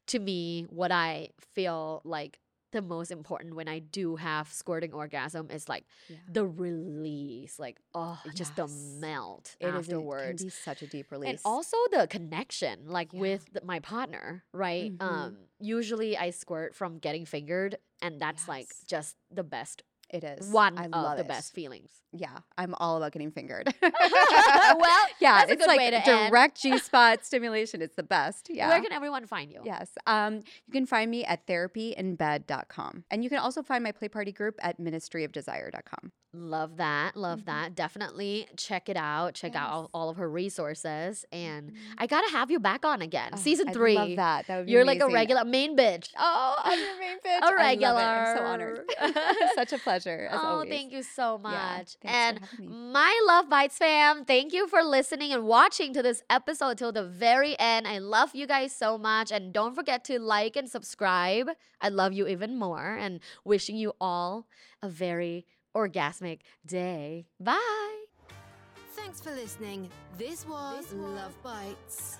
to 0.08 0.20
me, 0.20 0.64
what 0.70 0.92
I 0.92 1.30
feel 1.54 2.02
like 2.04 2.40
the 2.72 2.82
most 2.82 3.10
important 3.10 3.56
when 3.56 3.70
I 3.70 3.80
do 3.80 4.18
have 4.18 4.52
squirting 4.52 4.92
orgasm 4.94 5.50
is 5.50 5.70
like 5.70 5.86
Yeah. 6.10 6.18
the 6.28 6.46
release, 6.46 7.58
like 7.58 7.80
oh, 7.94 8.22
just 8.34 8.56
the 8.58 8.68
melt 8.68 9.56
It 9.62 9.68
is- 9.68 9.74
it 9.76 9.78
afterwards. 9.78 10.42
can 10.42 10.48
be 10.48 10.50
such 10.52 10.82
a 10.82 10.88
deep 10.88 11.10
release. 11.10 11.30
and 11.30 11.40
also 11.46 11.78
the 11.92 12.06
connection 12.08 12.88
like 12.90 13.14
Yeah. 13.14 13.20
with 13.22 13.54
the, 13.54 13.62
my 13.64 13.80
partner 13.80 14.44
right 14.52 14.92
Mhm. 14.98 15.02
um 15.02 15.38
usually 15.60 16.18
i 16.18 16.32
squirt 16.32 16.76
from 16.76 17.00
getting 17.00 17.26
fingered 17.26 17.78
and 18.02 18.20
that's 18.20 18.48
like 18.50 18.68
just 18.86 19.16
the 19.32 19.44
best 19.44 19.84
it 20.16 20.24
is 20.24 20.50
one 20.52 20.78
I 20.78 20.86
of 20.86 20.92
love 20.92 21.18
the 21.18 21.24
it. 21.24 21.28
best 21.28 21.54
feelings 21.54 21.92
Yeah, 22.14 22.38
I'm 22.58 22.74
all 22.76 22.98
about 22.98 23.12
getting 23.12 23.32
fingered. 23.32 23.74
well 23.82 25.06
yeah, 25.20 25.46
it's 25.48 25.66
like 25.68 26.06
direct 26.06 26.62
G 26.62 26.78
spot 26.88 27.26
stimulation. 27.26 27.82
It's 27.82 27.96
the 27.96 28.04
best. 28.04 28.50
Yeah. 28.50 28.70
where 28.70 28.82
can 28.82 28.92
everyone 28.92 29.26
find 29.28 29.52
you 29.52 29.62
Yes. 29.64 29.90
Um, 30.08 30.36
you 30.68 30.72
can 30.72 30.86
find 30.86 31.10
me 31.12 31.26
at 31.26 31.46
therapyinbed.com. 31.48 33.04
And 33.12 33.24
you 33.24 33.30
can 33.30 33.40
also 33.40 33.62
find 33.64 33.84
my 33.84 33.92
play 33.92 34.08
party 34.08 34.32
group 34.32 34.56
at 34.62 34.80
ministryofdesire.com. 34.80 36.12
love 36.38 36.78
that 36.78 37.16
love 37.16 37.40
Mhm. 37.42 37.46
that 37.46 37.76
definitely 37.76 38.48
check 38.58 38.90
it 38.90 38.98
out 38.98 39.34
check 39.34 39.56
out 39.56 39.70
all, 39.72 39.90
all 39.94 40.10
of 40.10 40.18
her 40.18 40.30
resources 40.30 41.26
and 41.32 41.72
Mhm. 41.72 41.78
i 41.98 42.08
gotta 42.08 42.30
have 42.32 42.52
you 42.52 42.60
back 42.60 42.86
on 42.86 43.02
again 43.02 43.32
Oh, 43.34 43.38
season 43.38 43.72
three 43.74 43.96
love 43.96 44.16
that. 44.18 44.48
That 44.48 44.58
would 44.58 44.66
be 44.68 44.72
you're 44.74 44.86
like 44.86 45.00
a 45.02 45.08
regular 45.08 45.44
main 45.46 45.76
bitch 45.78 46.10
Oh, 46.18 46.56
I'm 46.64 46.80
your 46.80 47.00
main 47.00 47.18
bitch. 47.26 47.42
A 47.42 47.46
I 47.46 47.74
it. 47.74 47.84
I'm 47.86 48.38
so 48.38 48.44
honored. 48.44 48.92
Such 49.56 49.74
a 49.74 49.78
pleasure. 49.78 50.28
As 50.32 50.40
oh, 50.42 50.46
always. 50.48 50.70
thank 50.70 50.92
you 50.92 51.04
so 51.04 51.38
much. 51.38 51.94
for 52.02 52.08
and 52.08 52.40
my 52.60 53.14
Luvbites 53.30 53.74
fam, 53.78 54.26
thank 54.26 54.54
you 54.54 54.68
for 54.68 54.84
listening 54.84 55.32
and 55.34 55.46
watching 55.46 55.94
to 55.94 56.02
this 56.04 56.24
episode 56.30 56.78
till 56.78 56.92
the 56.92 57.04
very 57.04 57.58
end. 57.60 57.88
I 57.88 57.98
love 58.00 58.36
you 58.36 58.46
guys 58.48 58.76
so 58.76 58.98
much. 58.98 59.32
And 59.32 59.54
don't 59.54 59.74
forget 59.76 60.04
to 60.06 60.20
like 60.20 60.56
and 60.56 60.70
subscribe. 60.70 61.50
I 61.82 61.90
love 61.90 62.14
you 62.14 62.28
even 62.28 62.58
more. 62.58 62.96
And 62.96 63.20
wishing 63.44 63.76
you 63.78 63.94
all 64.00 64.48
a 64.82 64.90
very 64.90 65.46
orgasmic 65.76 66.40
day. 66.66 67.28
Bye. 67.40 68.06
Thanks 68.96 69.20
for 69.22 69.32
listening. 69.32 69.90
This 70.18 70.48
was 70.48 70.86
Luvbites. 70.94 71.36
Love 71.44 71.44
Bites. 71.44 72.18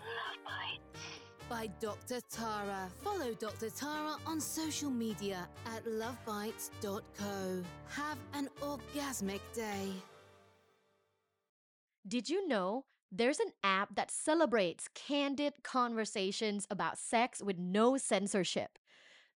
By 1.50 1.68
Dr. 1.80 2.20
Tara. 2.30 2.90
Follow 3.04 3.34
Dr. 3.34 3.70
Tara 3.70 4.16
on 4.26 4.42
social 4.42 4.90
media 4.90 5.48
at 5.66 5.86
luvbites.co. 5.86 7.64
Have 7.90 8.18
an 8.34 8.50
orgasmic 8.62 9.42
day. 9.54 9.92
Did 12.08 12.30
you 12.30 12.48
know 12.48 12.86
there's 13.12 13.40
an 13.40 13.52
app 13.64 13.96
that 13.96 14.12
celebrates 14.12 14.88
candid 14.94 15.54
conversations 15.64 16.68
about 16.70 16.98
sex 16.98 17.42
with 17.42 17.58
no 17.58 17.98
censorship? 17.98 18.78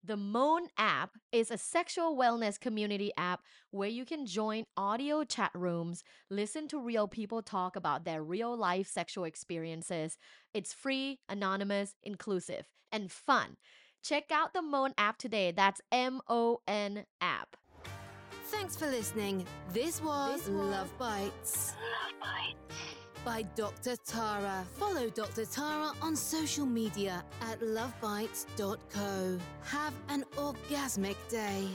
The 0.03 0.15
Mon 0.15 0.69
app 0.77 1.17
is 1.33 1.51
a 1.51 1.57
sexual 1.57 2.15
wellness 2.15 2.57
community 2.57 3.11
app 3.17 3.41
where 3.71 3.89
you 3.89 4.05
can 4.05 4.25
join 4.25 4.65
audio 4.77 5.25
chat 5.25 5.51
rooms, 5.53 6.05
listen 6.29 6.69
to 6.69 6.79
real 6.79 7.07
people 7.07 7.41
talk 7.41 7.75
about 7.75 8.05
their 8.05 8.23
real 8.23 8.55
life 8.55 8.87
sexual 8.87 9.25
experiences. 9.25 10.17
It's 10.53 10.73
free, 10.73 11.19
anonymous, 11.27 11.95
inclusive, 12.01 12.69
and 12.93 13.11
fun. 13.11 13.57
Check 14.01 14.31
out 14.31 14.53
the 14.53 14.61
Mon 14.61 14.93
app 14.97 15.17
today. 15.17 15.51
That's 15.51 15.81
M 15.91 16.21
O 16.29 16.61
N 16.65 17.05
app. 17.19 17.57
Thanks 18.45 18.77
for 18.77 18.87
listening. 18.87 19.45
This 19.73 20.01
was, 20.01 20.47
Luvbites. 20.47 21.73
Love 21.75 22.13
Bites. 22.21 22.98
By 23.25 23.43
Dr. 23.55 23.95
Tara. 23.97 24.65
Follow 24.77 25.09
Dr. 25.09 25.45
Tara 25.45 25.91
on 26.01 26.15
social 26.15 26.65
media 26.65 27.23
at 27.41 27.59
luvbites.co. 27.59 29.39
Have 29.63 29.93
an 30.09 30.23
orgasmic 30.37 31.17
day. 31.29 31.67